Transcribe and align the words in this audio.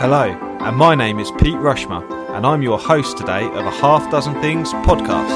Hello, 0.00 0.30
and 0.60 0.76
my 0.76 0.94
name 0.94 1.18
is 1.18 1.32
Pete 1.40 1.56
Rushmer, 1.56 2.04
and 2.32 2.46
I'm 2.46 2.62
your 2.62 2.78
host 2.78 3.18
today 3.18 3.44
of 3.44 3.66
a 3.66 3.70
Half 3.72 4.08
Dozen 4.12 4.34
Things 4.34 4.72
podcast. 4.72 5.26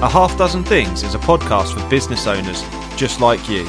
A 0.00 0.08
Half 0.08 0.38
Dozen 0.38 0.62
Things 0.62 1.02
is 1.02 1.16
a 1.16 1.18
podcast 1.18 1.74
for 1.74 1.90
business 1.90 2.28
owners 2.28 2.62
just 2.96 3.20
like 3.20 3.48
you. 3.48 3.64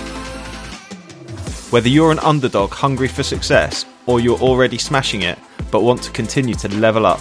Whether 1.72 1.90
you're 1.90 2.12
an 2.12 2.20
underdog 2.20 2.70
hungry 2.70 3.08
for 3.08 3.24
success 3.24 3.88
or 4.06 4.20
you're 4.20 4.38
already 4.38 4.78
smashing 4.78 5.24
it 5.24 5.40
but 5.72 5.82
want 5.82 6.04
to 6.04 6.12
continue 6.12 6.54
to 6.54 6.70
level 6.76 7.08
up, 7.08 7.20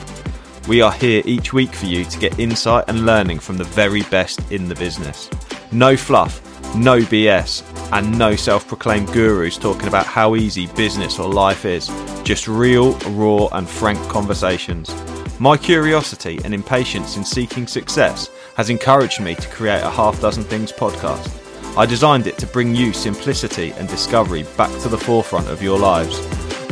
we 0.69 0.83
are 0.83 0.93
here 0.93 1.23
each 1.25 1.55
week 1.55 1.75
for 1.75 1.87
you 1.87 2.05
to 2.05 2.19
get 2.19 2.39
insight 2.39 2.85
and 2.89 3.07
learning 3.07 3.39
from 3.39 3.57
the 3.57 3.65
very 3.65 4.03
best 4.03 4.53
in 4.53 4.69
the 4.69 4.75
business. 4.75 5.31
No 5.75 5.97
fluff, 5.97 6.41
no 6.77 7.01
BS, 7.01 7.65
and 7.93 8.17
no 8.17 8.37
self 8.37 8.69
proclaimed 8.69 9.09
gurus 9.13 9.59
talking 9.59 9.89
about 9.89 10.07
how 10.07 10.37
easy 10.37 10.69
business 10.69 11.19
or 11.19 11.29
life 11.29 11.65
is. 11.65 11.89
Just 12.23 12.47
real, 12.47 12.93
raw, 13.11 13.49
and 13.49 13.69
frank 13.69 13.99
conversations. 14.09 14.95
My 15.41 15.57
curiosity 15.57 16.39
and 16.45 16.55
impatience 16.55 17.17
in 17.17 17.25
seeking 17.25 17.67
success 17.67 18.31
has 18.57 18.71
encouraged 18.71 19.21
me 19.21 19.35
to 19.35 19.49
create 19.49 19.83
a 19.83 19.91
half 19.91 20.21
dozen 20.21 20.45
things 20.45 20.71
podcast. 20.71 21.29
I 21.77 21.87
designed 21.87 22.29
it 22.29 22.39
to 22.39 22.47
bring 22.47 22.77
you 22.77 22.93
simplicity 22.93 23.73
and 23.73 23.89
discovery 23.89 24.45
back 24.57 24.71
to 24.83 24.89
the 24.89 24.97
forefront 24.97 25.49
of 25.49 25.61
your 25.61 25.77
lives. 25.77 26.21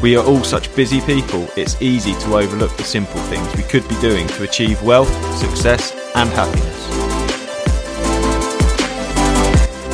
We 0.00 0.16
are 0.16 0.24
all 0.24 0.44
such 0.44 0.72
busy 0.76 1.00
people, 1.00 1.48
it's 1.56 1.82
easy 1.82 2.12
to 2.12 2.36
overlook 2.36 2.76
the 2.76 2.84
simple 2.84 3.20
things 3.22 3.52
we 3.56 3.64
could 3.64 3.88
be 3.88 4.00
doing 4.00 4.28
to 4.28 4.44
achieve 4.44 4.80
wealth, 4.84 5.10
success, 5.38 5.90
and 6.14 6.30
happiness. 6.30 6.91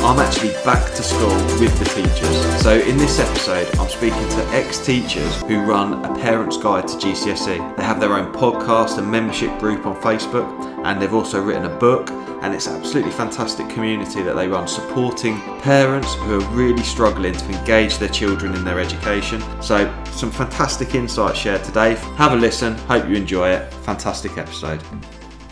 I'm 0.09 0.17
actually 0.17 0.53
back 0.65 0.83
to 0.95 1.03
school 1.03 1.35
with 1.59 1.77
the 1.77 1.85
teachers. 1.85 2.63
So, 2.63 2.79
in 2.79 2.97
this 2.97 3.19
episode, 3.19 3.67
I'm 3.77 3.87
speaking 3.87 4.27
to 4.29 4.43
ex 4.47 4.83
teachers 4.83 5.39
who 5.43 5.61
run 5.61 6.03
a 6.03 6.15
parent's 6.15 6.57
guide 6.57 6.87
to 6.87 6.95
GCSE. 6.95 7.77
They 7.77 7.83
have 7.83 7.99
their 7.99 8.13
own 8.13 8.33
podcast 8.33 8.97
and 8.97 9.07
membership 9.07 9.55
group 9.59 9.85
on 9.85 9.95
Facebook, 10.01 10.49
and 10.83 10.99
they've 10.99 11.13
also 11.13 11.39
written 11.39 11.65
a 11.65 11.77
book. 11.77 12.09
And 12.41 12.55
it's 12.55 12.67
absolutely 12.67 13.11
fantastic 13.11 13.69
community 13.69 14.23
that 14.23 14.33
they 14.33 14.47
run, 14.47 14.67
supporting 14.67 15.39
parents 15.59 16.15
who 16.15 16.41
are 16.41 16.55
really 16.55 16.81
struggling 16.81 17.33
to 17.33 17.59
engage 17.59 17.99
their 17.99 18.09
children 18.09 18.55
in 18.55 18.63
their 18.63 18.79
education. 18.79 19.43
So, 19.61 19.93
some 20.05 20.31
fantastic 20.31 20.95
insights 20.95 21.37
shared 21.37 21.63
today. 21.63 21.93
Have 22.17 22.31
a 22.31 22.35
listen. 22.35 22.73
Hope 22.87 23.07
you 23.07 23.13
enjoy 23.13 23.49
it. 23.49 23.71
Fantastic 23.83 24.39
episode. 24.39 24.81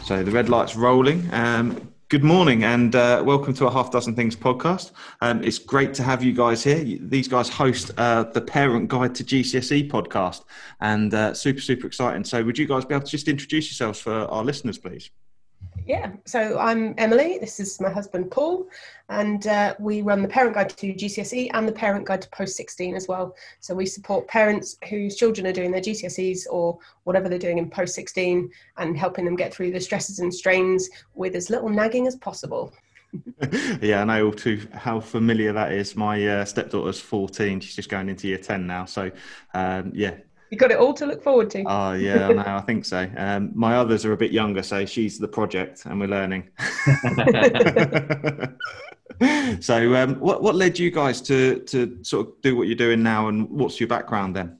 So, 0.01 0.23
the 0.23 0.31
red 0.31 0.49
light's 0.49 0.75
rolling. 0.75 1.31
Um, 1.31 1.93
Good 2.09 2.23
morning 2.23 2.63
and 2.63 2.95
uh, 2.95 3.21
welcome 3.25 3.53
to 3.55 3.67
a 3.67 3.69
Half 3.69 3.91
Dozen 3.91 4.15
Things 4.15 4.33
podcast. 4.33 4.91
Um, 5.19 5.43
it's 5.43 5.59
great 5.59 5.93
to 5.95 6.03
have 6.03 6.23
you 6.23 6.31
guys 6.31 6.63
here. 6.63 6.97
These 7.01 7.27
guys 7.27 7.49
host 7.49 7.91
uh, 7.97 8.23
the 8.23 8.39
Parent 8.39 8.87
Guide 8.87 9.13
to 9.15 9.25
GCSE 9.25 9.91
podcast 9.91 10.45
and 10.79 11.13
uh, 11.13 11.33
super, 11.33 11.59
super 11.59 11.85
exciting. 11.85 12.23
So, 12.23 12.41
would 12.45 12.57
you 12.57 12.65
guys 12.65 12.85
be 12.85 12.95
able 12.95 13.03
to 13.03 13.11
just 13.11 13.27
introduce 13.27 13.65
yourselves 13.65 13.99
for 13.99 14.13
our 14.13 14.41
listeners, 14.41 14.77
please? 14.77 15.09
Yeah, 15.87 16.11
so 16.25 16.59
I'm 16.59 16.93
Emily. 16.97 17.37
This 17.39 17.61
is 17.61 17.79
my 17.79 17.89
husband 17.89 18.29
Paul, 18.29 18.67
and 19.07 19.47
uh, 19.47 19.73
we 19.79 20.01
run 20.01 20.21
the 20.21 20.27
Parent 20.27 20.53
Guide 20.53 20.69
to 20.71 20.93
GCSE 20.93 21.49
and 21.53 21.65
the 21.65 21.71
Parent 21.71 22.05
Guide 22.05 22.23
to 22.23 22.29
Post 22.29 22.57
16 22.57 22.93
as 22.93 23.07
well. 23.07 23.33
So 23.61 23.73
we 23.73 23.85
support 23.85 24.27
parents 24.27 24.77
whose 24.89 25.15
children 25.15 25.47
are 25.47 25.53
doing 25.53 25.71
their 25.71 25.79
GCSEs 25.79 26.41
or 26.51 26.77
whatever 27.05 27.29
they're 27.29 27.39
doing 27.39 27.57
in 27.57 27.69
Post 27.69 27.95
16 27.95 28.51
and 28.75 28.97
helping 28.97 29.23
them 29.23 29.37
get 29.37 29.53
through 29.53 29.71
the 29.71 29.79
stresses 29.79 30.19
and 30.19 30.33
strains 30.33 30.89
with 31.15 31.35
as 31.35 31.49
little 31.49 31.69
nagging 31.69 32.05
as 32.05 32.17
possible. 32.17 32.73
yeah, 33.81 34.01
I 34.01 34.03
know 34.03 34.31
too 34.31 34.67
how 34.73 34.99
familiar 34.99 35.53
that 35.53 35.71
is. 35.71 35.95
My 35.95 36.27
uh, 36.27 36.43
stepdaughter's 36.43 36.99
14; 36.99 37.61
she's 37.61 37.77
just 37.77 37.87
going 37.87 38.09
into 38.09 38.27
year 38.27 38.39
10 38.39 38.67
now. 38.67 38.83
So, 38.83 39.09
um, 39.53 39.93
yeah, 39.95 40.15
you 40.49 40.57
got 40.57 40.71
it 40.71 40.77
all 40.77 40.93
to 40.93 41.05
look 41.05 41.21
forward 41.21 41.49
to. 41.51 41.63
Oh 41.63 41.93
yeah, 41.93 42.29
no, 42.29 42.43
I 42.45 42.61
think 42.61 42.85
so. 42.85 43.09
Um, 43.17 43.51
my 43.53 43.75
others 43.75 44.05
are 44.05 44.13
a 44.13 44.17
bit 44.17 44.31
younger, 44.31 44.63
so 44.63 44.85
she's 44.85 45.19
the 45.19 45.27
project, 45.27 45.85
and 45.85 45.99
we're 45.99 46.07
learning. 46.07 46.49
so, 49.61 49.95
um, 49.95 50.15
what 50.19 50.41
what 50.41 50.55
led 50.55 50.79
you 50.79 50.91
guys 50.91 51.21
to 51.21 51.59
to 51.61 51.97
sort 52.03 52.27
of 52.27 52.41
do 52.41 52.55
what 52.55 52.67
you're 52.67 52.75
doing 52.75 53.03
now, 53.03 53.27
and 53.27 53.49
what's 53.49 53.79
your 53.79 53.87
background 53.87 54.35
then? 54.35 54.57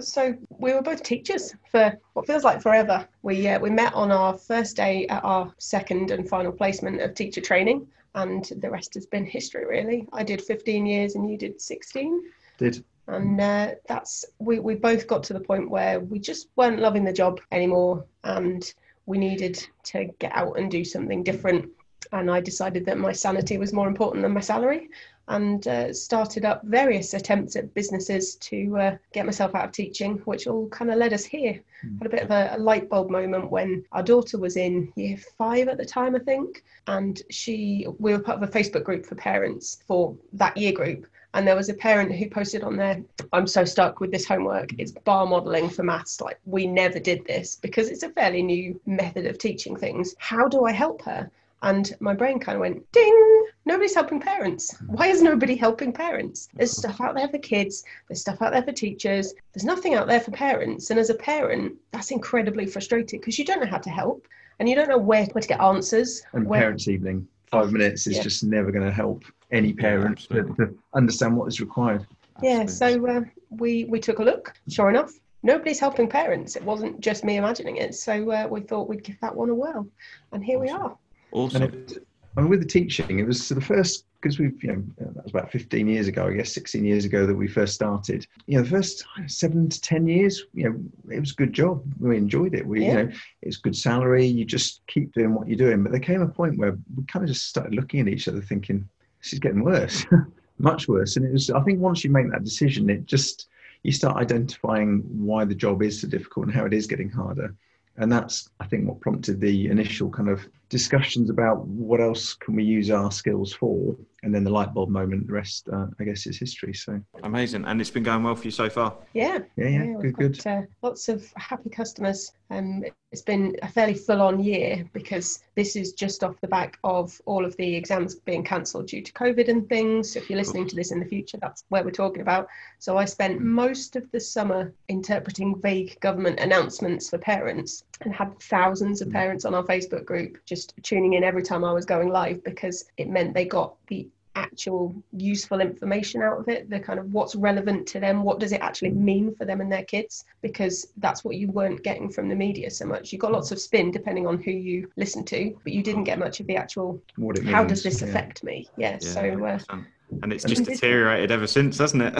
So 0.00 0.36
we 0.58 0.74
were 0.74 0.82
both 0.82 1.02
teachers 1.02 1.54
for 1.70 1.98
what 2.14 2.26
feels 2.26 2.44
like 2.44 2.60
forever. 2.60 3.06
We 3.22 3.48
uh, 3.48 3.58
we 3.60 3.70
met 3.70 3.94
on 3.94 4.10
our 4.10 4.36
first 4.36 4.76
day 4.76 5.06
at 5.06 5.24
our 5.24 5.52
second 5.58 6.10
and 6.10 6.28
final 6.28 6.52
placement 6.52 7.00
of 7.00 7.14
teacher 7.14 7.40
training, 7.40 7.86
and 8.14 8.44
the 8.56 8.70
rest 8.70 8.94
has 8.94 9.06
been 9.06 9.24
history. 9.24 9.64
Really, 9.64 10.06
I 10.12 10.22
did 10.22 10.42
15 10.42 10.86
years, 10.86 11.14
and 11.14 11.30
you 11.30 11.38
did 11.38 11.60
16. 11.60 12.22
Did 12.58 12.84
and 13.10 13.40
uh, 13.40 13.70
that's 13.88 14.24
we, 14.38 14.58
we 14.58 14.74
both 14.74 15.06
got 15.06 15.22
to 15.24 15.32
the 15.32 15.40
point 15.40 15.70
where 15.70 16.00
we 16.00 16.18
just 16.18 16.48
weren't 16.56 16.80
loving 16.80 17.04
the 17.04 17.12
job 17.12 17.40
anymore 17.50 18.04
and 18.24 18.72
we 19.06 19.18
needed 19.18 19.66
to 19.82 20.04
get 20.18 20.32
out 20.34 20.58
and 20.58 20.70
do 20.70 20.84
something 20.84 21.22
different. 21.22 21.68
And 22.12 22.30
i 22.30 22.40
decided 22.40 22.86
that 22.86 22.98
my 22.98 23.12
sanity 23.12 23.58
was 23.58 23.72
more 23.72 23.86
important 23.86 24.22
than 24.22 24.32
my 24.32 24.40
salary 24.40 24.88
and 25.28 25.66
uh, 25.68 25.92
started 25.92 26.44
up 26.44 26.62
various 26.64 27.14
attempts 27.14 27.54
at 27.54 27.72
businesses 27.72 28.34
to 28.36 28.76
uh, 28.76 28.96
get 29.12 29.24
myself 29.26 29.54
out 29.54 29.66
of 29.66 29.72
teaching 29.72 30.16
which 30.24 30.48
all 30.48 30.68
kind 30.70 30.90
of 30.90 30.98
led 30.98 31.12
us 31.12 31.24
here. 31.24 31.60
Mm. 31.84 31.98
had 31.98 32.06
a 32.06 32.10
bit 32.10 32.22
of 32.22 32.30
a, 32.30 32.56
a 32.56 32.58
light 32.58 32.88
bulb 32.88 33.10
moment 33.10 33.50
when 33.50 33.84
our 33.92 34.02
daughter 34.02 34.38
was 34.38 34.56
in 34.56 34.92
year 34.96 35.16
five 35.38 35.68
at 35.68 35.78
the 35.78 35.84
time 35.84 36.16
i 36.16 36.18
think 36.18 36.64
and 36.88 37.22
she 37.30 37.86
we 37.98 38.12
were 38.12 38.18
part 38.18 38.42
of 38.42 38.48
a 38.48 38.52
facebook 38.52 38.84
group 38.84 39.06
for 39.06 39.14
parents 39.14 39.82
for 39.86 40.16
that 40.32 40.56
year 40.56 40.72
group 40.72 41.06
and 41.34 41.46
there 41.46 41.56
was 41.56 41.68
a 41.68 41.74
parent 41.74 42.12
who 42.12 42.28
posted 42.28 42.62
on 42.62 42.76
there 42.76 43.02
i'm 43.32 43.46
so 43.46 43.64
stuck 43.64 44.00
with 44.00 44.10
this 44.10 44.26
homework. 44.26 44.70
It's 44.78 44.92
bar 44.92 45.26
modeling 45.26 45.68
for 45.68 45.82
maths. 45.82 46.20
Like 46.20 46.38
we 46.44 46.66
never 46.66 46.98
did 46.98 47.24
this 47.26 47.56
because 47.56 47.88
it's 47.88 48.02
a 48.02 48.10
fairly 48.10 48.42
new 48.42 48.80
method 48.86 49.26
of 49.26 49.38
teaching 49.38 49.76
things. 49.76 50.14
How 50.18 50.48
do 50.48 50.64
i 50.64 50.72
help 50.72 51.02
her? 51.02 51.30
And 51.62 51.94
my 52.00 52.14
brain 52.14 52.38
kind 52.38 52.56
of 52.56 52.60
went 52.60 52.90
ding! 52.90 53.46
Nobody's 53.66 53.94
helping 53.94 54.18
parents. 54.18 54.74
Why 54.86 55.08
is 55.08 55.22
nobody 55.22 55.54
helping 55.54 55.92
parents? 55.92 56.48
There's 56.54 56.76
stuff 56.76 57.00
out 57.00 57.14
there 57.14 57.28
for 57.28 57.38
kids. 57.38 57.84
There's 58.08 58.22
stuff 58.22 58.40
out 58.40 58.52
there 58.52 58.62
for 58.62 58.72
teachers. 58.72 59.34
There's 59.52 59.64
nothing 59.64 59.94
out 59.94 60.08
there 60.08 60.20
for 60.20 60.30
parents. 60.30 60.90
And 60.90 60.98
as 60.98 61.10
a 61.10 61.14
parent 61.14 61.74
that's 61.92 62.10
incredibly 62.10 62.66
frustrating 62.66 63.20
because 63.20 63.38
you 63.38 63.44
don't 63.44 63.60
know 63.60 63.70
how 63.70 63.78
to 63.78 63.90
help 63.90 64.26
and 64.58 64.68
you 64.68 64.74
don't 64.74 64.88
know 64.88 64.98
where, 64.98 65.26
where 65.26 65.42
to 65.42 65.48
get 65.48 65.60
answers. 65.60 66.22
And 66.32 66.46
where... 66.46 66.60
parents 66.60 66.88
evening 66.88 67.28
five 67.50 67.72
minutes 67.72 68.06
is 68.06 68.16
yeah. 68.16 68.22
just 68.22 68.44
never 68.44 68.70
going 68.70 68.84
to 68.84 68.92
help 68.92 69.24
any 69.50 69.72
parent 69.72 70.26
yeah, 70.30 70.42
to, 70.42 70.54
to, 70.54 70.78
understand 70.94 71.36
what 71.36 71.48
is 71.48 71.60
required. 71.60 72.06
Yeah, 72.42 72.66
so 72.66 73.06
uh, 73.06 73.20
we 73.50 73.84
we 73.84 74.00
took 74.00 74.18
a 74.18 74.22
look. 74.22 74.54
Sure 74.68 74.88
enough, 74.88 75.12
nobody's 75.42 75.80
helping 75.80 76.08
parents. 76.08 76.56
It 76.56 76.64
wasn't 76.64 77.00
just 77.00 77.24
me 77.24 77.36
imagining 77.36 77.76
it. 77.76 77.94
So 77.94 78.30
uh, 78.30 78.46
we 78.48 78.60
thought 78.60 78.88
we'd 78.88 79.04
give 79.04 79.20
that 79.20 79.34
one 79.34 79.50
a 79.50 79.54
whirl, 79.54 79.86
and 80.32 80.44
here 80.44 80.58
awesome. 80.58 80.76
we 80.76 80.82
are. 80.82 80.96
Awesome. 81.32 81.62
It, 81.62 82.06
and 82.36 82.48
with 82.48 82.60
the 82.60 82.66
teaching, 82.66 83.18
it 83.18 83.26
was 83.26 83.48
the 83.48 83.60
first 83.60 84.04
because 84.20 84.38
we've 84.38 84.62
you 84.62 84.72
know 84.72 84.82
uh, 85.00 85.12
that 85.14 85.24
was 85.24 85.32
about 85.32 85.50
15 85.50 85.88
years 85.88 86.06
ago, 86.06 86.26
I 86.26 86.34
guess 86.34 86.52
16 86.52 86.84
years 86.84 87.04
ago 87.04 87.26
that 87.26 87.34
we 87.34 87.48
first 87.48 87.74
started. 87.74 88.26
You 88.46 88.58
know, 88.58 88.62
the 88.62 88.70
first 88.70 89.04
seven 89.26 89.68
to 89.68 89.80
10 89.80 90.06
years, 90.06 90.44
you 90.52 90.64
know, 90.64 91.14
it 91.14 91.20
was 91.20 91.32
a 91.32 91.34
good 91.34 91.52
job. 91.52 91.82
We 91.98 92.16
enjoyed 92.16 92.54
it. 92.54 92.66
We, 92.66 92.82
yeah. 92.82 92.86
you 92.86 92.94
know, 92.94 93.12
it's 93.42 93.56
good 93.56 93.76
salary. 93.76 94.26
You 94.26 94.44
just 94.44 94.82
keep 94.86 95.12
doing 95.12 95.34
what 95.34 95.48
you're 95.48 95.56
doing. 95.56 95.82
But 95.82 95.92
there 95.92 96.00
came 96.00 96.22
a 96.22 96.28
point 96.28 96.58
where 96.58 96.78
we 96.96 97.04
kind 97.04 97.24
of 97.24 97.28
just 97.28 97.48
started 97.48 97.74
looking 97.74 98.00
at 98.00 98.08
each 98.08 98.28
other, 98.28 98.40
thinking, 98.40 98.88
this 99.22 99.32
is 99.32 99.38
getting 99.38 99.64
worse, 99.64 100.06
much 100.58 100.88
worse. 100.88 101.16
And 101.16 101.24
it 101.24 101.32
was, 101.32 101.50
I 101.50 101.60
think, 101.62 101.80
once 101.80 102.04
you 102.04 102.10
make 102.10 102.30
that 102.30 102.44
decision, 102.44 102.90
it 102.90 103.06
just 103.06 103.48
you 103.82 103.92
start 103.92 104.16
identifying 104.16 105.00
why 105.08 105.44
the 105.44 105.54
job 105.54 105.82
is 105.82 106.00
so 106.00 106.08
difficult 106.08 106.46
and 106.46 106.54
how 106.54 106.66
it 106.66 106.74
is 106.74 106.86
getting 106.86 107.10
harder 107.10 107.54
and 107.96 108.10
that's 108.10 108.50
i 108.60 108.66
think 108.66 108.86
what 108.86 109.00
prompted 109.00 109.40
the 109.40 109.68
initial 109.68 110.10
kind 110.10 110.28
of 110.28 110.46
discussions 110.70 111.30
about 111.30 111.66
what 111.66 112.00
else 112.00 112.32
can 112.32 112.54
we 112.54 112.62
use 112.62 112.90
our 112.90 113.10
skills 113.10 113.52
for 113.52 113.96
and 114.22 114.32
then 114.32 114.44
the 114.44 114.50
light 114.50 114.72
bulb 114.72 114.88
moment 114.88 115.26
the 115.26 115.32
rest 115.32 115.68
uh, 115.72 115.86
i 115.98 116.04
guess 116.04 116.26
is 116.26 116.38
history 116.38 116.72
so. 116.72 117.00
Amazing 117.24 117.64
and 117.64 117.80
it's 117.80 117.90
been 117.90 118.04
going 118.04 118.22
well 118.22 118.36
for 118.36 118.44
you 118.44 118.50
so 118.52 118.70
far? 118.70 118.94
Yeah. 119.12 119.40
Yeah 119.56 119.68
yeah, 119.68 119.84
yeah 119.84 119.94
good 120.00 120.16
good. 120.16 120.46
uh, 120.46 120.62
lots 120.82 121.08
of 121.08 121.30
happy 121.36 121.70
customers. 121.70 122.32
Um, 122.50 122.84
it's 123.12 123.22
been 123.22 123.56
a 123.62 123.68
fairly 123.68 123.94
full-on 123.94 124.40
year 124.42 124.88
because 124.92 125.42
this 125.56 125.74
is 125.74 125.92
just 125.92 126.22
off 126.22 126.40
the 126.40 126.48
back 126.48 126.78
of 126.84 127.20
all 127.26 127.44
of 127.44 127.56
the 127.56 127.74
exams 127.74 128.14
being 128.14 128.44
cancelled 128.44 128.86
due 128.86 129.02
to 129.02 129.12
covid 129.12 129.48
and 129.48 129.68
things. 129.68 130.12
So 130.12 130.20
if 130.20 130.30
you're 130.30 130.38
listening 130.38 130.68
to 130.68 130.76
this 130.76 130.92
in 130.92 131.00
the 131.00 131.06
future 131.06 131.38
that's 131.38 131.64
where 131.68 131.82
we're 131.82 131.90
talking 131.90 132.22
about. 132.22 132.48
So 132.78 132.96
i 132.96 133.04
spent 133.04 133.40
most 133.40 133.96
of 133.96 134.10
the 134.12 134.20
summer 134.20 134.72
interpreting 134.88 135.60
vague 135.60 135.98
government 136.00 136.38
announcements 136.38 137.10
for 137.10 137.18
parents 137.18 137.84
and 138.02 138.14
had 138.14 138.38
thousands 138.40 139.00
of 139.00 139.08
mm. 139.08 139.12
parents 139.12 139.44
on 139.44 139.54
our 139.54 139.64
facebook 139.64 140.04
group 140.04 140.38
just 140.46 140.74
tuning 140.82 141.14
in 141.14 141.24
every 141.24 141.42
time 141.42 141.64
i 141.64 141.72
was 141.72 141.84
going 141.84 142.08
live 142.08 142.42
because 142.44 142.84
it 142.96 143.08
meant 143.08 143.34
they 143.34 143.44
got 143.44 143.74
the 143.88 144.08
actual 144.36 144.94
useful 145.12 145.60
information 145.60 146.22
out 146.22 146.38
of 146.38 146.48
it 146.48 146.70
the 146.70 146.78
kind 146.78 146.98
of 146.98 147.12
what's 147.12 147.34
relevant 147.34 147.86
to 147.86 147.98
them 147.98 148.22
what 148.22 148.38
does 148.38 148.52
it 148.52 148.60
actually 148.60 148.90
mean 148.90 149.34
for 149.34 149.44
them 149.44 149.60
and 149.60 149.72
their 149.72 149.84
kids 149.84 150.24
because 150.40 150.92
that's 150.98 151.24
what 151.24 151.36
you 151.36 151.48
weren't 151.48 151.82
getting 151.82 152.08
from 152.08 152.28
the 152.28 152.34
media 152.34 152.70
so 152.70 152.86
much 152.86 153.12
you 153.12 153.18
got 153.18 153.32
lots 153.32 153.50
of 153.50 153.60
spin 153.60 153.90
depending 153.90 154.26
on 154.26 154.40
who 154.40 154.52
you 154.52 154.90
listen 154.96 155.24
to 155.24 155.56
but 155.64 155.72
you 155.72 155.82
didn't 155.82 156.04
get 156.04 156.18
much 156.18 156.38
of 156.38 156.46
the 156.46 156.56
actual 156.56 157.02
What 157.16 157.38
it 157.38 157.44
how 157.44 157.62
means, 157.62 157.70
does 157.70 157.82
this 157.82 158.02
yeah. 158.02 158.08
affect 158.08 158.44
me 158.44 158.68
yeah, 158.76 158.98
Yeah, 159.02 159.08
so 159.08 159.20
uh, 159.20 159.58
100%. 159.58 159.86
And 160.22 160.32
it's 160.32 160.44
just 160.44 160.64
deteriorated 160.64 161.30
ever 161.30 161.46
since, 161.46 161.78
hasn't 161.78 162.02
it? 162.02 162.14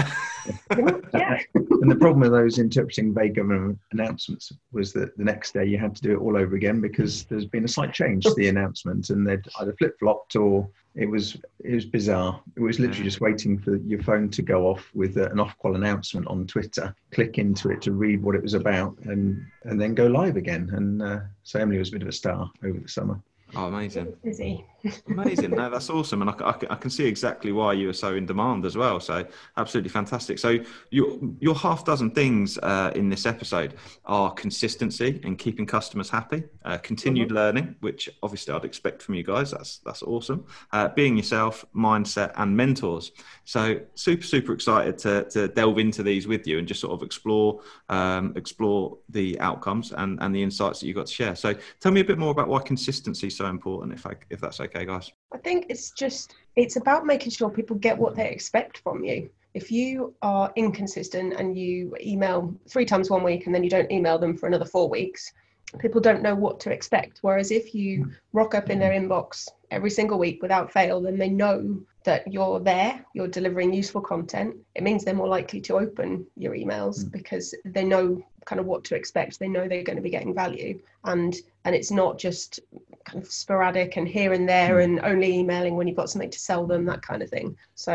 yeah 1.14 1.38
And 1.81 1.90
the 1.90 1.96
problem 1.96 2.20
with 2.20 2.32
those 2.32 2.58
interpreting 2.58 3.14
vague 3.14 3.37
government 3.37 3.78
announcements 3.92 4.52
was 4.70 4.92
that 4.92 5.16
the 5.16 5.25
next 5.25 5.54
day 5.54 5.64
you 5.64 5.78
had 5.78 5.96
to 5.96 6.02
do 6.02 6.12
it 6.12 6.19
all 6.19 6.37
over 6.37 6.54
again 6.54 6.81
because 6.81 7.25
there's 7.25 7.46
been 7.46 7.64
a 7.64 7.69
slight 7.69 7.94
change 7.94 8.25
to 8.25 8.34
the 8.34 8.48
announcement, 8.48 9.08
and 9.08 9.26
they'd 9.26 9.42
either 9.60 9.75
flip 9.78 9.98
flopped 9.98 10.37
or 10.37 10.69
it 10.94 11.06
was 11.06 11.38
it 11.64 11.75
was 11.75 11.87
bizarre. 11.87 12.38
It 12.54 12.60
was 12.60 12.78
literally 12.78 13.04
just 13.04 13.22
waiting 13.22 13.58
for 13.58 13.76
your 13.76 14.02
phone 14.02 14.28
to 14.31 14.43
go 14.43 14.66
off 14.66 14.90
with 14.94 15.16
uh, 15.16 15.31
an 15.31 15.40
off-call 15.40 15.75
announcement 15.75 16.26
on 16.26 16.46
Twitter. 16.46 16.94
Click 17.12 17.38
into 17.38 17.70
it 17.70 17.81
to 17.82 17.93
read 17.93 18.22
what 18.22 18.34
it 18.34 18.43
was 18.43 18.54
about, 18.54 18.98
and 19.04 19.43
and 19.64 19.81
then 19.81 19.94
go 19.94 20.06
live 20.06 20.36
again. 20.36 20.69
And 20.75 21.02
uh, 21.02 21.20
so 21.44 21.60
Emily 21.60 21.78
was 21.78 21.88
a 21.88 21.93
bit 21.93 22.02
of 22.02 22.08
a 22.08 22.12
star 22.12 22.50
over 22.62 22.78
the 22.78 22.88
summer. 22.88 23.19
oh, 23.56 23.66
amazing. 23.66 24.14
busy 24.22 24.66
Amazing. 25.09 25.53
No, 25.53 25.69
that's 25.69 25.91
awesome. 25.91 26.23
And 26.23 26.31
I 26.31 26.75
can 26.77 26.91
see 26.91 27.06
exactly 27.06 27.53
why 27.53 27.73
you 27.75 27.91
are 27.91 27.94
so 27.94 28.15
in 28.15 28.27
demand 28.27 28.65
as 28.65 28.77
well. 28.77 29.00
So, 29.00 29.27
absolutely 29.56 29.91
fantastic. 29.91 30.38
So, 30.38 30.59
your, 30.91 31.19
your 31.41 31.55
half 31.55 31.85
dozen 31.85 32.11
things 32.11 32.59
uh, 32.59 32.93
in 32.94 33.09
this 33.09 33.27
episode 33.27 33.75
are 34.06 34.32
consistency 34.32 35.21
and 35.25 35.38
keeping 35.38 35.67
customers 35.67 36.09
happy, 36.09 36.44
uh, 36.65 36.79
continued 36.79 37.32
learning, 37.32 37.77
which 37.81 38.09
obviously 38.23 38.55
I'd 38.55 38.65
expect 38.65 39.03
from 39.03 39.15
you 39.15 39.23
guys. 39.23 39.50
That's, 39.50 39.79
that's 39.79 40.03
awesome. 40.03 40.47
Uh, 40.73 40.88
being 40.88 41.17
yourself, 41.17 41.65
mindset, 41.75 42.32
and 42.37 42.56
mentors. 42.56 43.12
So, 43.44 43.81
super, 43.94 44.25
super 44.25 44.53
excited 44.53 44.99
to, 44.99 45.25
to 45.31 45.49
delve 45.49 45.79
into 45.79 46.03
these 46.03 46.27
with 46.27 46.47
you 46.47 46.59
and 46.59 46.67
just 46.67 46.81
sort 46.81 46.93
of 46.93 47.03
explore 47.03 47.61
um, 47.88 48.32
explore 48.37 48.97
the 49.09 49.38
outcomes 49.41 49.93
and, 49.93 50.19
and 50.23 50.35
the 50.35 50.43
insights 50.43 50.81
that 50.81 50.87
you 50.87 50.94
got 50.94 51.06
to 51.06 51.12
share. 51.12 51.35
So, 51.35 51.55
tell 51.81 51.93
me 51.93 52.00
a 52.00 52.05
bit 52.05 52.19
more 52.19 52.31
about 52.31 52.49
why 52.49 52.61
consistency 52.62 53.27
is 53.27 53.37
so 53.37 53.47
important, 53.47 53.93
if, 53.93 54.06
I, 54.06 54.15
if 54.31 54.41
that's 54.41 54.61
okay, 54.61 54.69
guys. 54.72 55.12
I 55.32 55.38
think 55.38 55.67
it's 55.69 55.90
just 55.93 56.34
it's 56.56 56.76
about 56.76 57.06
making 57.06 57.31
sure 57.32 57.50
people 57.50 57.76
get 57.76 57.96
what 57.96 58.14
they 58.17 58.28
expect 58.31 58.78
from 58.78 59.05
you. 59.05 59.31
If 59.55 59.72
you 59.72 60.14
are 60.22 60.52
inconsistent 60.56 61.34
and 61.38 61.58
you 61.58 61.96
email 62.00 62.55
three 62.69 62.84
times 62.84 63.11
one 63.11 63.25
week 63.25 63.46
and 63.46 63.55
then 63.55 63.64
you 63.64 63.70
don't 63.70 63.90
email 63.90 64.19
them 64.19 64.37
for 64.37 64.46
another 64.46 64.64
four 64.64 64.88
weeks, 64.88 65.32
people 65.78 66.00
don't 66.00 66.22
know 66.22 66.34
what 66.34 66.61
to 66.61 66.72
expect. 66.72 67.19
Whereas 67.22 67.50
if 67.50 67.75
you 67.75 68.11
rock 68.32 68.55
up 68.55 68.70
in 68.70 68.78
their 68.78 68.93
inbox 68.93 69.49
every 69.70 69.90
single 69.90 70.19
week 70.19 70.40
without 70.43 70.72
fail, 70.72 71.00
then 71.00 71.19
they 71.19 71.28
know 71.28 71.81
that 72.05 72.32
you're 72.32 72.61
there, 72.61 73.05
you're 73.14 73.28
delivering 73.28 73.72
useful 73.75 74.00
content. 74.00 74.56
It 74.75 74.82
means 74.82 75.05
they're 75.05 75.14
more 75.14 75.28
likely 75.28 75.61
to 75.62 75.78
open 75.78 76.26
your 76.37 76.55
emails 76.55 77.05
Mm. 77.05 77.12
because 77.12 77.55
they 77.64 77.84
know 77.84 78.22
kind 78.46 78.58
of 78.58 78.67
what 78.67 78.84
to 78.84 78.94
expect. 78.96 79.38
They 79.38 79.49
know 79.49 79.69
they're 79.69 79.82
going 79.82 79.96
to 79.96 80.02
be 80.02 80.11
getting 80.11 80.34
value. 80.34 80.81
And 81.05 81.37
and 81.64 81.75
it's 81.75 81.90
not 81.90 82.19
just 82.19 82.61
kind 83.10 83.24
of 83.24 83.30
sporadic 83.30 83.96
and 83.96 84.06
here 84.08 84.32
and 84.32 84.48
there 84.48 84.76
Mm. 84.76 84.84
and 84.84 85.00
only 85.00 85.38
emailing 85.38 85.76
when 85.76 85.86
you've 85.86 85.96
got 85.96 86.10
something 86.10 86.30
to 86.30 86.38
sell 86.38 86.66
them, 86.66 86.84
that 86.86 87.02
kind 87.02 87.22
of 87.22 87.30
thing. 87.30 87.56
So 87.74 87.92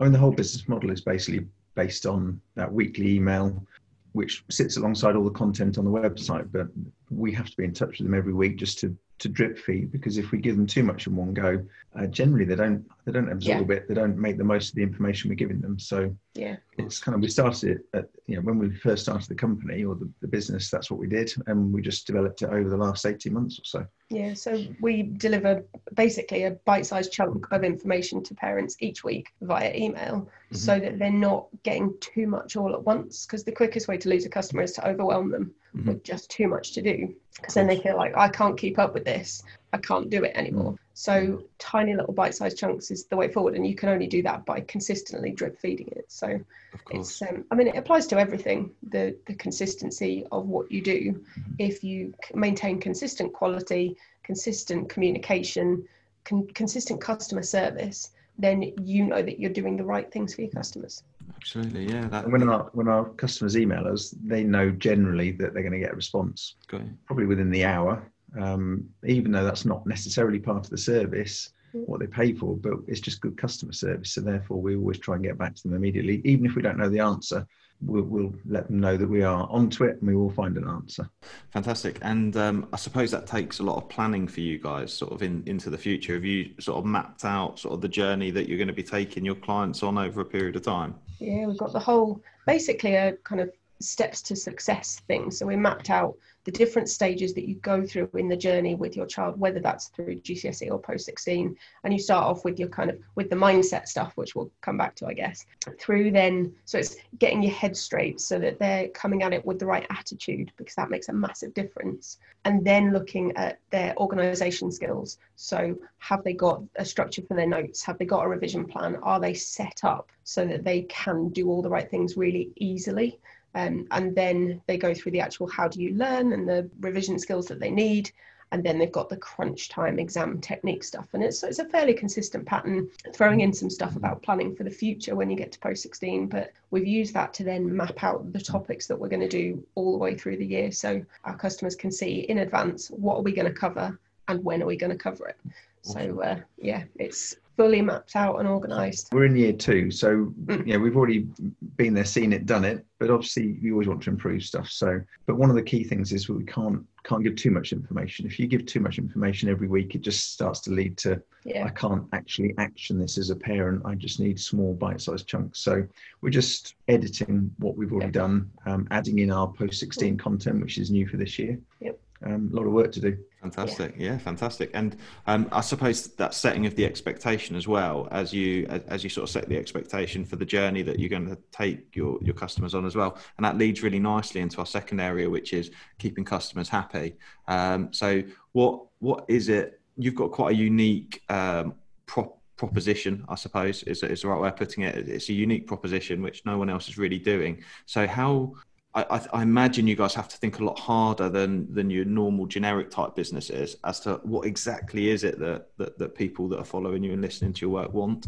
I 0.00 0.04
mean, 0.04 0.12
the 0.12 0.18
whole 0.18 0.32
business 0.32 0.68
model 0.68 0.90
is 0.90 1.00
basically 1.00 1.46
based 1.74 2.06
on 2.06 2.40
that 2.54 2.72
weekly 2.72 3.14
email, 3.16 3.64
which 4.12 4.44
sits 4.50 4.76
alongside 4.76 5.16
all 5.16 5.24
the 5.24 5.30
content 5.30 5.78
on 5.78 5.84
the 5.84 5.90
website. 5.90 6.50
But 6.50 6.68
we 7.10 7.32
have 7.32 7.50
to 7.50 7.56
be 7.56 7.64
in 7.64 7.72
touch 7.72 7.98
with 7.98 8.06
them 8.06 8.14
every 8.14 8.34
week 8.34 8.56
just 8.56 8.78
to 8.80 8.96
to 9.18 9.28
drip 9.28 9.58
feed 9.58 9.92
because 9.92 10.18
if 10.18 10.32
we 10.32 10.38
give 10.38 10.56
them 10.56 10.66
too 10.66 10.82
much 10.82 11.06
in 11.06 11.14
one 11.14 11.32
go, 11.32 11.64
uh, 11.96 12.06
generally 12.06 12.44
they 12.44 12.56
don't 12.56 12.84
they 13.04 13.12
don't 13.12 13.30
absorb 13.30 13.70
it. 13.70 13.86
They 13.88 13.94
don't 13.94 14.16
make 14.16 14.36
the 14.36 14.44
most 14.44 14.70
of 14.70 14.74
the 14.74 14.82
information 14.82 15.28
we're 15.30 15.36
giving 15.36 15.60
them. 15.60 15.78
So 15.78 16.14
yeah, 16.34 16.56
it's 16.78 16.98
kind 16.98 17.14
of 17.14 17.20
we 17.20 17.28
started 17.28 17.70
it 17.70 17.98
at 17.98 18.08
you 18.26 18.36
know 18.36 18.42
when 18.42 18.58
we 18.58 18.74
first 18.74 19.04
started 19.04 19.28
the 19.28 19.34
company 19.34 19.84
or 19.84 19.94
the, 19.94 20.10
the 20.20 20.28
business. 20.28 20.70
That's 20.70 20.90
what 20.90 20.98
we 20.98 21.06
did, 21.06 21.32
and 21.46 21.72
we 21.72 21.82
just 21.82 22.06
developed 22.06 22.42
it 22.42 22.48
over 22.50 22.68
the 22.68 22.76
last 22.76 23.06
eighteen 23.06 23.34
months 23.34 23.58
or 23.58 23.64
so. 23.64 23.86
yeah. 24.10 24.34
So 24.34 24.64
we 24.80 25.02
deliver 25.02 25.64
basically 25.94 26.44
a 26.44 26.52
bite-sized 26.52 27.12
chunk 27.12 27.46
of 27.52 27.62
information 27.62 28.22
to 28.24 28.34
parents 28.34 28.76
each 28.80 29.04
week 29.04 29.28
via 29.40 29.72
email, 29.74 30.28
so 30.52 30.78
that 30.78 30.98
they're 30.98 31.10
not 31.10 31.46
getting 31.62 31.94
too 32.00 32.26
much 32.26 32.56
all 32.56 32.72
at 32.74 32.82
once. 32.84 33.26
Because 33.26 33.44
the 33.44 33.52
quickest 33.52 33.88
way 33.88 33.96
to 33.98 34.08
lose 34.08 34.24
a 34.26 34.28
customer 34.28 34.62
is 34.62 34.72
to 34.72 34.86
overwhelm 34.88 35.30
them 35.30 35.54
Mhm. 35.74 35.86
with 35.86 36.04
just 36.04 36.30
too 36.30 36.48
much 36.48 36.72
to 36.72 36.82
do. 36.82 37.14
Because 37.36 37.54
then 37.54 37.66
they 37.66 37.78
feel 37.78 37.96
like 37.96 38.14
I 38.16 38.28
can't 38.28 38.58
keep 38.58 38.78
up 38.78 38.92
with 38.94 39.04
this. 39.04 39.42
I 39.72 39.78
can't 39.78 40.10
do 40.10 40.22
it 40.24 40.32
anymore. 40.36 40.76
So 40.94 41.44
tiny 41.58 41.94
little 41.96 42.12
bite-sized 42.12 42.58
chunks 42.58 42.90
is 42.90 43.06
the 43.06 43.16
way 43.16 43.28
forward, 43.28 43.54
and 43.56 43.66
you 43.66 43.74
can 43.74 43.88
only 43.88 44.06
do 44.06 44.22
that 44.22 44.44
by 44.44 44.60
consistently 44.60 45.30
drip 45.30 45.58
feeding 45.58 45.88
it. 45.88 46.04
So 46.12 46.38
Of 46.74 46.84
course. 46.84 47.22
it's 47.22 47.22
um, 47.22 47.44
i 47.50 47.54
mean 47.54 47.68
it 47.68 47.76
applies 47.76 48.06
to 48.08 48.18
everything 48.18 48.70
the 48.90 49.16
the 49.26 49.34
consistency 49.34 50.26
of 50.32 50.46
what 50.48 50.70
you 50.72 50.80
do 50.82 51.22
if 51.58 51.82
you 51.84 52.14
maintain 52.34 52.80
consistent 52.80 53.32
quality 53.32 53.96
consistent 54.22 54.88
communication 54.88 55.86
con- 56.24 56.46
consistent 56.54 57.00
customer 57.00 57.42
service 57.42 58.10
then 58.38 58.72
you 58.82 59.04
know 59.04 59.22
that 59.22 59.38
you're 59.38 59.52
doing 59.52 59.76
the 59.76 59.84
right 59.84 60.10
things 60.12 60.34
for 60.34 60.42
your 60.42 60.50
customers 60.50 61.02
Absolutely. 61.36 61.88
Yeah. 61.88 62.06
That, 62.08 62.24
And 62.24 62.32
when 62.32 62.48
our 62.48 62.70
when 62.72 62.86
our 62.88 63.08
customers 63.10 63.56
email 63.56 63.86
us, 63.88 64.14
they 64.22 64.44
know 64.44 64.70
generally 64.70 65.32
that 65.32 65.52
they're 65.54 65.62
going 65.62 65.72
to 65.72 65.78
get 65.80 65.92
a 65.92 65.96
response 65.96 66.56
Got 66.68 66.82
you. 66.82 66.90
probably 67.06 67.26
within 67.26 67.50
the 67.50 67.64
hour, 67.64 68.12
um, 68.38 68.88
even 69.06 69.32
though 69.32 69.44
that's 69.44 69.64
not 69.64 69.84
necessarily 69.86 70.38
part 70.38 70.64
of 70.66 70.70
the 70.70 70.78
service, 70.78 71.50
Mm. 71.74 71.88
what 71.88 72.00
they 72.00 72.06
pay 72.06 72.34
for, 72.34 72.54
but 72.54 72.74
it's 72.86 73.00
just 73.00 73.22
good 73.22 73.36
customer 73.38 73.72
service. 73.72 74.12
So 74.12 74.20
therefore, 74.20 74.60
we 74.60 74.76
always 74.76 74.98
try 74.98 75.14
and 75.14 75.24
get 75.24 75.38
back 75.38 75.54
to 75.54 75.62
them 75.62 75.74
immediately, 75.74 76.20
even 76.24 76.44
if 76.44 76.54
we 76.54 76.60
don't 76.60 76.76
know 76.76 76.90
the 76.90 77.00
answer. 77.00 77.46
We'll, 77.84 78.04
we'll 78.04 78.34
let 78.46 78.68
them 78.68 78.80
know 78.80 78.96
that 78.96 79.08
we 79.08 79.22
are 79.22 79.48
onto 79.50 79.84
it 79.84 79.98
and 80.00 80.08
we 80.08 80.14
will 80.14 80.30
find 80.30 80.56
an 80.56 80.68
answer. 80.68 81.08
Fantastic. 81.50 81.98
And 82.02 82.36
um, 82.36 82.68
I 82.72 82.76
suppose 82.76 83.10
that 83.10 83.26
takes 83.26 83.58
a 83.58 83.62
lot 83.62 83.76
of 83.76 83.88
planning 83.88 84.28
for 84.28 84.40
you 84.40 84.58
guys, 84.58 84.92
sort 84.92 85.12
of 85.12 85.22
in 85.22 85.42
into 85.46 85.68
the 85.70 85.78
future. 85.78 86.14
Have 86.14 86.24
you 86.24 86.50
sort 86.60 86.78
of 86.78 86.84
mapped 86.84 87.24
out 87.24 87.58
sort 87.58 87.74
of 87.74 87.80
the 87.80 87.88
journey 87.88 88.30
that 88.30 88.48
you're 88.48 88.58
going 88.58 88.68
to 88.68 88.74
be 88.74 88.82
taking 88.82 89.24
your 89.24 89.34
clients 89.34 89.82
on 89.82 89.98
over 89.98 90.20
a 90.20 90.24
period 90.24 90.56
of 90.56 90.62
time? 90.62 90.94
yeah 91.22 91.46
we've 91.46 91.58
got 91.58 91.72
the 91.72 91.78
whole 91.78 92.20
basically 92.46 92.94
a 92.94 93.12
kind 93.24 93.40
of 93.40 93.50
steps 93.82 94.22
to 94.22 94.36
success 94.36 95.00
thing. 95.06 95.30
So 95.30 95.46
we 95.46 95.56
mapped 95.56 95.90
out 95.90 96.16
the 96.44 96.50
different 96.50 96.88
stages 96.88 97.34
that 97.34 97.48
you 97.48 97.54
go 97.56 97.86
through 97.86 98.10
in 98.14 98.28
the 98.28 98.36
journey 98.36 98.74
with 98.74 98.96
your 98.96 99.06
child 99.06 99.38
whether 99.38 99.60
that's 99.60 99.86
through 99.88 100.16
gcse 100.16 100.68
or 100.70 100.78
post 100.78 101.04
16 101.06 101.56
and 101.84 101.92
you 101.92 102.00
start 102.00 102.24
off 102.24 102.44
with 102.44 102.58
your 102.58 102.68
kind 102.68 102.90
of 102.90 102.98
with 103.14 103.30
the 103.30 103.36
mindset 103.36 103.86
stuff 103.86 104.16
which 104.16 104.34
we'll 104.34 104.50
come 104.60 104.76
back 104.76 104.96
to 104.96 105.06
i 105.06 105.12
guess. 105.12 105.46
Through 105.78 106.10
then 106.10 106.52
so 106.64 106.78
it's 106.78 106.96
getting 107.18 107.42
your 107.42 107.52
head 107.52 107.76
straight 107.76 108.20
so 108.20 108.38
that 108.38 108.58
they're 108.58 108.88
coming 108.88 109.22
at 109.22 109.32
it 109.32 109.44
with 109.44 109.58
the 109.58 109.66
right 109.66 109.86
attitude 109.90 110.52
because 110.56 110.74
that 110.74 110.90
makes 110.90 111.08
a 111.08 111.12
massive 111.12 111.54
difference. 111.54 112.18
And 112.44 112.64
then 112.64 112.92
looking 112.92 113.36
at 113.36 113.58
their 113.70 113.96
organization 113.98 114.72
skills. 114.72 115.18
So 115.36 115.76
have 115.98 116.24
they 116.24 116.32
got 116.32 116.62
a 116.76 116.84
structure 116.84 117.22
for 117.22 117.34
their 117.34 117.46
notes? 117.46 117.82
Have 117.84 117.98
they 117.98 118.04
got 118.04 118.24
a 118.24 118.28
revision 118.28 118.64
plan? 118.66 118.96
Are 119.02 119.20
they 119.20 119.34
set 119.34 119.80
up 119.84 120.10
so 120.24 120.46
that 120.46 120.64
they 120.64 120.82
can 120.82 121.28
do 121.28 121.48
all 121.48 121.62
the 121.62 121.70
right 121.70 121.90
things 121.90 122.16
really 122.16 122.50
easily 122.56 123.20
um, 123.54 123.86
and 123.90 124.14
then 124.14 124.60
they 124.66 124.78
go 124.78 124.94
through 124.94 125.12
the 125.12 125.20
actual 125.20 125.48
how 125.48 125.68
do 125.68 125.80
you 125.82 125.94
learn 125.94 126.32
and 126.32 126.48
the 126.48 126.68
revision 126.80 127.18
skills 127.18 127.46
that 127.46 127.60
they 127.60 127.70
need. 127.70 128.10
And 128.50 128.62
then 128.62 128.78
they've 128.78 128.92
got 128.92 129.08
the 129.08 129.16
crunch 129.16 129.70
time 129.70 129.98
exam 129.98 130.38
technique 130.38 130.84
stuff. 130.84 131.08
And 131.14 131.24
it's, 131.24 131.42
it's 131.42 131.58
a 131.58 131.64
fairly 131.64 131.94
consistent 131.94 132.44
pattern 132.44 132.90
throwing 133.14 133.40
in 133.40 133.50
some 133.50 133.70
stuff 133.70 133.96
about 133.96 134.22
planning 134.22 134.54
for 134.54 134.62
the 134.62 134.70
future 134.70 135.16
when 135.16 135.30
you 135.30 135.36
get 135.36 135.52
to 135.52 135.58
post 135.58 135.82
16 135.82 136.26
but 136.26 136.52
we've 136.70 136.86
used 136.86 137.14
that 137.14 137.32
to 137.34 137.44
then 137.44 137.74
map 137.74 138.04
out 138.04 138.30
the 138.30 138.40
topics 138.40 138.86
that 138.86 138.98
we're 138.98 139.08
going 139.08 139.20
to 139.20 139.28
do 139.28 139.64
all 139.74 139.92
the 139.92 139.98
way 139.98 140.14
through 140.14 140.36
the 140.36 140.44
year. 140.44 140.70
So 140.70 141.02
our 141.24 141.34
customers 141.34 141.74
can 141.74 141.90
see 141.90 142.20
in 142.28 142.38
advance 142.38 142.88
what 142.88 143.16
are 143.16 143.22
we 143.22 143.32
going 143.32 143.48
to 143.48 143.58
cover 143.58 143.98
and 144.28 144.44
when 144.44 144.62
are 144.62 144.66
we 144.66 144.76
going 144.76 144.92
to 144.92 144.98
cover 144.98 145.28
it? 145.28 145.38
So 145.80 146.20
uh, 146.20 146.40
yeah 146.58 146.84
it's 146.98 147.36
fully 147.56 147.82
mapped 147.82 148.16
out 148.16 148.38
and 148.38 148.48
organized 148.48 149.08
We're 149.12 149.26
in 149.26 149.36
year 149.36 149.52
two, 149.52 149.90
so 149.90 150.32
Mm. 150.46 150.66
know 150.66 150.78
we've 150.78 150.96
already 150.96 151.28
been 151.76 151.94
there, 151.94 152.04
seen 152.04 152.32
it, 152.32 152.46
done 152.46 152.64
it. 152.64 152.84
But 152.98 153.10
obviously, 153.10 153.58
you 153.60 153.72
always 153.72 153.88
want 153.88 154.02
to 154.04 154.10
improve 154.10 154.42
stuff. 154.42 154.68
So, 154.68 155.00
but 155.26 155.36
one 155.36 155.50
of 155.50 155.56
the 155.56 155.62
key 155.62 155.84
things 155.84 156.12
is 156.12 156.28
we 156.28 156.44
can't 156.44 156.82
can't 157.04 157.24
give 157.24 157.34
too 157.34 157.50
much 157.50 157.72
information. 157.72 158.26
If 158.26 158.38
you 158.38 158.46
give 158.46 158.64
too 158.64 158.78
much 158.80 158.96
information 158.98 159.48
every 159.48 159.66
week, 159.66 159.94
it 159.96 160.02
just 160.02 160.32
starts 160.32 160.60
to 160.60 160.70
lead 160.70 160.96
to 160.98 161.20
yeah 161.44 161.64
I 161.66 161.70
can't 161.70 162.04
actually 162.12 162.54
action 162.58 162.98
this 162.98 163.18
as 163.18 163.30
a 163.30 163.36
parent. 163.36 163.82
I 163.84 163.94
just 163.96 164.20
need 164.20 164.38
small 164.40 164.74
bite-sized 164.74 165.26
chunks. 165.26 165.58
So 165.60 165.86
we're 166.20 166.30
just 166.30 166.74
editing 166.88 167.50
what 167.58 167.76
we've 167.76 167.92
already 167.92 168.06
Yep. 168.06 168.12
done, 168.14 168.50
um, 168.66 168.86
adding 168.90 169.18
in 169.18 169.30
our 169.30 169.48
post-16 169.52 170.16
content, 170.18 170.60
which 170.62 170.78
is 170.78 170.90
new 170.90 171.06
for 171.08 171.16
this 171.16 171.38
year. 171.38 171.58
Yep. 171.80 171.98
Um, 172.24 172.50
a 172.52 172.56
lot 172.56 172.66
of 172.66 172.72
work 172.72 172.92
to 172.92 173.00
do. 173.00 173.18
Fantastic. 173.42 173.94
Yeah, 173.98 174.18
fantastic. 174.18 174.70
And 174.72 174.96
um, 175.26 175.48
I 175.50 175.62
suppose 175.62 176.06
that 176.06 176.32
setting 176.32 176.64
of 176.64 176.76
the 176.76 176.86
expectation 176.86 177.56
as 177.56 177.66
well 177.66 178.06
as 178.12 178.32
you 178.32 178.66
as 178.86 179.02
you 179.02 179.10
sort 179.10 179.24
of 179.24 179.30
set 179.30 179.48
the 179.48 179.56
expectation 179.56 180.24
for 180.24 180.36
the 180.36 180.44
journey 180.44 180.82
that 180.82 181.00
you're 181.00 181.08
going 181.08 181.28
to 181.28 181.36
take 181.50 181.96
your 181.96 182.20
your 182.22 182.34
customers 182.34 182.72
on 182.72 182.86
as 182.86 182.94
well, 182.94 183.18
and 183.36 183.44
that 183.44 183.58
leads 183.58 183.82
really 183.82 183.98
nicely 183.98 184.40
into 184.40 184.58
our 184.58 184.66
second 184.66 185.00
area, 185.00 185.28
which 185.28 185.52
is 185.52 185.72
keeping 185.98 186.24
customers 186.24 186.68
happy. 186.68 187.16
Um, 187.48 187.92
so 187.92 188.22
what 188.52 188.84
what 189.00 189.24
is 189.26 189.48
it? 189.48 189.80
You've 189.96 190.14
got 190.14 190.30
quite 190.30 190.52
a 190.52 190.56
unique 190.56 191.22
um, 191.28 191.74
prop 192.06 192.38
proposition, 192.56 193.24
I 193.28 193.34
suppose, 193.34 193.82
is, 193.84 194.04
is 194.04 194.22
the 194.22 194.28
right 194.28 194.40
way 194.40 194.48
of 194.48 194.56
putting 194.56 194.84
it. 194.84 194.94
It's 195.08 195.28
a 195.28 195.32
unique 195.32 195.66
proposition 195.66 196.22
which 196.22 196.46
no 196.46 196.58
one 196.58 196.70
else 196.70 196.88
is 196.88 196.96
really 196.96 197.18
doing. 197.18 197.64
So, 197.86 198.06
how 198.06 198.54
I, 198.94 199.26
I, 199.32 199.42
imagine 199.42 199.86
you 199.86 199.96
guys 199.96 200.14
have 200.14 200.28
to 200.28 200.36
think 200.36 200.58
a 200.58 200.64
lot 200.64 200.78
harder 200.78 201.30
than 201.30 201.72
than 201.72 201.88
your 201.88 202.04
normal 202.04 202.46
generic 202.46 202.90
type 202.90 203.14
businesses 203.14 203.76
as 203.84 204.00
to 204.00 204.20
what 204.22 204.46
exactly 204.46 205.08
is 205.08 205.24
it 205.24 205.38
that, 205.38 205.68
that 205.78 205.98
that 205.98 206.14
people 206.14 206.48
that 206.48 206.58
are 206.58 206.64
following 206.64 207.02
you 207.02 207.12
and 207.12 207.22
listening 207.22 207.54
to 207.54 207.60
your 207.62 207.70
work 207.70 207.92
want. 207.92 208.26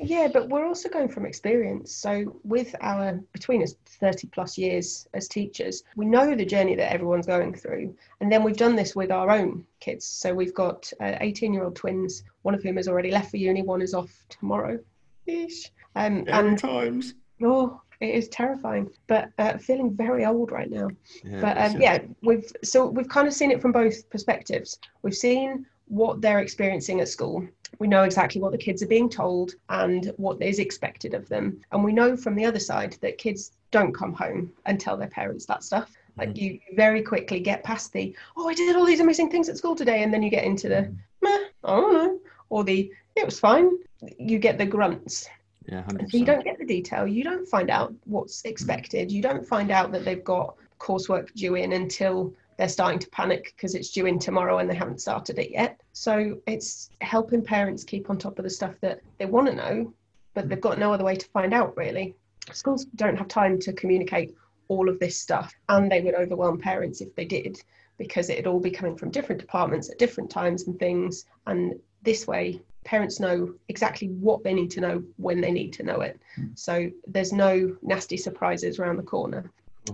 Yeah, 0.00 0.28
but 0.32 0.48
we're 0.48 0.66
also 0.66 0.88
going 0.88 1.08
from 1.08 1.24
experience. 1.24 1.94
So, 1.94 2.40
with 2.44 2.74
our 2.80 3.20
between 3.32 3.62
us 3.62 3.74
30 4.00 4.28
plus 4.28 4.58
years 4.58 5.06
as 5.14 5.28
teachers, 5.28 5.84
we 5.96 6.06
know 6.06 6.34
the 6.34 6.44
journey 6.44 6.74
that 6.76 6.92
everyone's 6.92 7.26
going 7.26 7.54
through. 7.54 7.94
And 8.20 8.30
then 8.32 8.42
we've 8.42 8.56
done 8.56 8.76
this 8.76 8.96
with 8.96 9.10
our 9.10 9.30
own 9.30 9.64
kids. 9.80 10.06
So, 10.06 10.34
we've 10.34 10.54
got 10.54 10.90
18 11.00 11.50
uh, 11.50 11.54
year 11.54 11.64
old 11.64 11.76
twins, 11.76 12.24
one 12.42 12.54
of 12.54 12.62
whom 12.62 12.76
has 12.76 12.88
already 12.88 13.10
left 13.10 13.30
for 13.30 13.36
uni, 13.36 13.62
one 13.62 13.82
is 13.82 13.94
off 13.94 14.12
tomorrow 14.28 14.78
ish. 15.26 15.70
Um, 15.96 16.24
and 16.28 16.58
times. 16.58 17.14
Oh, 17.42 17.80
it 18.00 18.14
is 18.14 18.28
terrifying, 18.28 18.90
but 19.06 19.30
uh, 19.38 19.58
feeling 19.58 19.94
very 19.94 20.24
old 20.24 20.50
right 20.50 20.70
now. 20.70 20.88
Yeah, 21.24 21.40
but 21.40 21.58
um, 21.58 21.80
yeah, 21.80 21.98
we've 22.22 22.50
so 22.62 22.86
we've 22.86 23.08
kind 23.08 23.26
of 23.26 23.34
seen 23.34 23.50
it 23.50 23.60
from 23.60 23.72
both 23.72 24.08
perspectives. 24.10 24.78
We've 25.02 25.14
seen 25.14 25.66
what 25.88 26.20
they're 26.20 26.40
experiencing 26.40 27.00
at 27.00 27.08
school 27.08 27.46
we 27.78 27.88
know 27.88 28.02
exactly 28.02 28.40
what 28.40 28.52
the 28.52 28.58
kids 28.58 28.82
are 28.82 28.88
being 28.88 29.08
told 29.08 29.54
and 29.68 30.12
what 30.16 30.40
is 30.42 30.58
expected 30.58 31.14
of 31.14 31.28
them. 31.28 31.60
And 31.72 31.82
we 31.84 31.92
know 31.92 32.16
from 32.16 32.34
the 32.34 32.44
other 32.44 32.58
side 32.58 32.96
that 33.00 33.18
kids 33.18 33.52
don't 33.70 33.94
come 33.94 34.12
home 34.12 34.52
and 34.66 34.78
tell 34.78 34.96
their 34.96 35.08
parents 35.08 35.46
that 35.46 35.64
stuff. 35.64 35.90
Like 36.16 36.30
mm. 36.30 36.36
you 36.36 36.60
very 36.74 37.02
quickly 37.02 37.40
get 37.40 37.64
past 37.64 37.92
the, 37.92 38.14
oh, 38.36 38.48
I 38.48 38.54
did 38.54 38.76
all 38.76 38.86
these 38.86 39.00
amazing 39.00 39.30
things 39.30 39.48
at 39.48 39.56
school 39.56 39.74
today. 39.74 40.02
And 40.02 40.12
then 40.12 40.22
you 40.22 40.30
get 40.30 40.44
into 40.44 40.68
the, 40.68 40.92
meh, 41.22 41.44
I 41.64 41.76
don't 41.76 41.92
know, 41.92 42.20
or 42.50 42.64
the, 42.64 42.92
it 43.16 43.24
was 43.24 43.40
fine. 43.40 43.70
You 44.18 44.38
get 44.38 44.58
the 44.58 44.66
grunts. 44.66 45.28
Yeah, 45.66 45.86
so 45.88 46.18
you 46.18 46.24
don't 46.24 46.44
get 46.44 46.58
the 46.58 46.66
detail. 46.66 47.06
You 47.06 47.24
don't 47.24 47.48
find 47.48 47.70
out 47.70 47.94
what's 48.04 48.44
expected. 48.44 49.10
You 49.10 49.22
don't 49.22 49.46
find 49.46 49.70
out 49.70 49.92
that 49.92 50.04
they've 50.04 50.22
got 50.22 50.56
coursework 50.78 51.32
due 51.34 51.54
in 51.54 51.72
until 51.72 52.34
they're 52.56 52.68
starting 52.68 52.98
to 52.98 53.08
panic 53.10 53.54
because 53.56 53.74
it's 53.74 53.90
due 53.90 54.06
in 54.06 54.18
tomorrow 54.18 54.58
and 54.58 54.68
they 54.68 54.74
haven't 54.74 55.00
started 55.00 55.38
it 55.38 55.50
yet. 55.50 55.80
So 55.92 56.38
it's 56.46 56.90
helping 57.00 57.42
parents 57.42 57.82
keep 57.82 58.10
on 58.10 58.18
top 58.18 58.38
of 58.38 58.44
the 58.44 58.50
stuff 58.50 58.74
that 58.80 59.00
they 59.18 59.26
want 59.26 59.48
to 59.48 59.54
know, 59.54 59.92
but 60.34 60.48
they've 60.48 60.60
got 60.60 60.78
no 60.78 60.92
other 60.92 61.04
way 61.04 61.16
to 61.16 61.26
find 61.28 61.54
out 61.54 61.76
really. 61.76 62.14
Schools 62.52 62.84
don't 62.96 63.16
have 63.16 63.28
time 63.28 63.58
to 63.60 63.72
communicate 63.72 64.34
all 64.68 64.88
of 64.88 64.98
this 64.98 65.18
stuff, 65.18 65.54
and 65.68 65.90
they 65.90 66.00
would 66.00 66.14
overwhelm 66.14 66.58
parents 66.58 67.00
if 67.00 67.14
they 67.14 67.24
did 67.24 67.58
because 67.96 68.28
it'd 68.28 68.46
all 68.46 68.60
be 68.60 68.70
coming 68.70 68.96
from 68.96 69.10
different 69.10 69.40
departments 69.40 69.90
at 69.90 69.98
different 69.98 70.30
times 70.30 70.66
and 70.66 70.78
things. 70.78 71.26
And 71.46 71.78
this 72.04 72.26
way, 72.26 72.60
parents 72.84 73.18
know 73.18 73.54
exactly 73.68 74.08
what 74.08 74.44
they 74.44 74.54
need 74.54 74.70
to 74.72 74.80
know 74.80 75.02
when 75.16 75.40
they 75.40 75.50
need 75.50 75.72
to 75.74 75.82
know 75.82 76.00
it. 76.02 76.20
Hmm. 76.36 76.46
So 76.54 76.90
there's 77.06 77.32
no 77.32 77.76
nasty 77.82 78.16
surprises 78.16 78.78
around 78.78 78.96
the 78.96 79.02
corner 79.02 79.50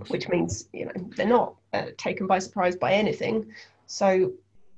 which 0.07 0.29
means 0.29 0.67
you 0.73 0.85
know 0.85 0.91
they're 1.15 1.27
not 1.27 1.55
uh, 1.73 1.87
taken 1.97 2.27
by 2.27 2.39
surprise 2.39 2.75
by 2.75 2.93
anything. 2.93 3.45
So 3.87 4.33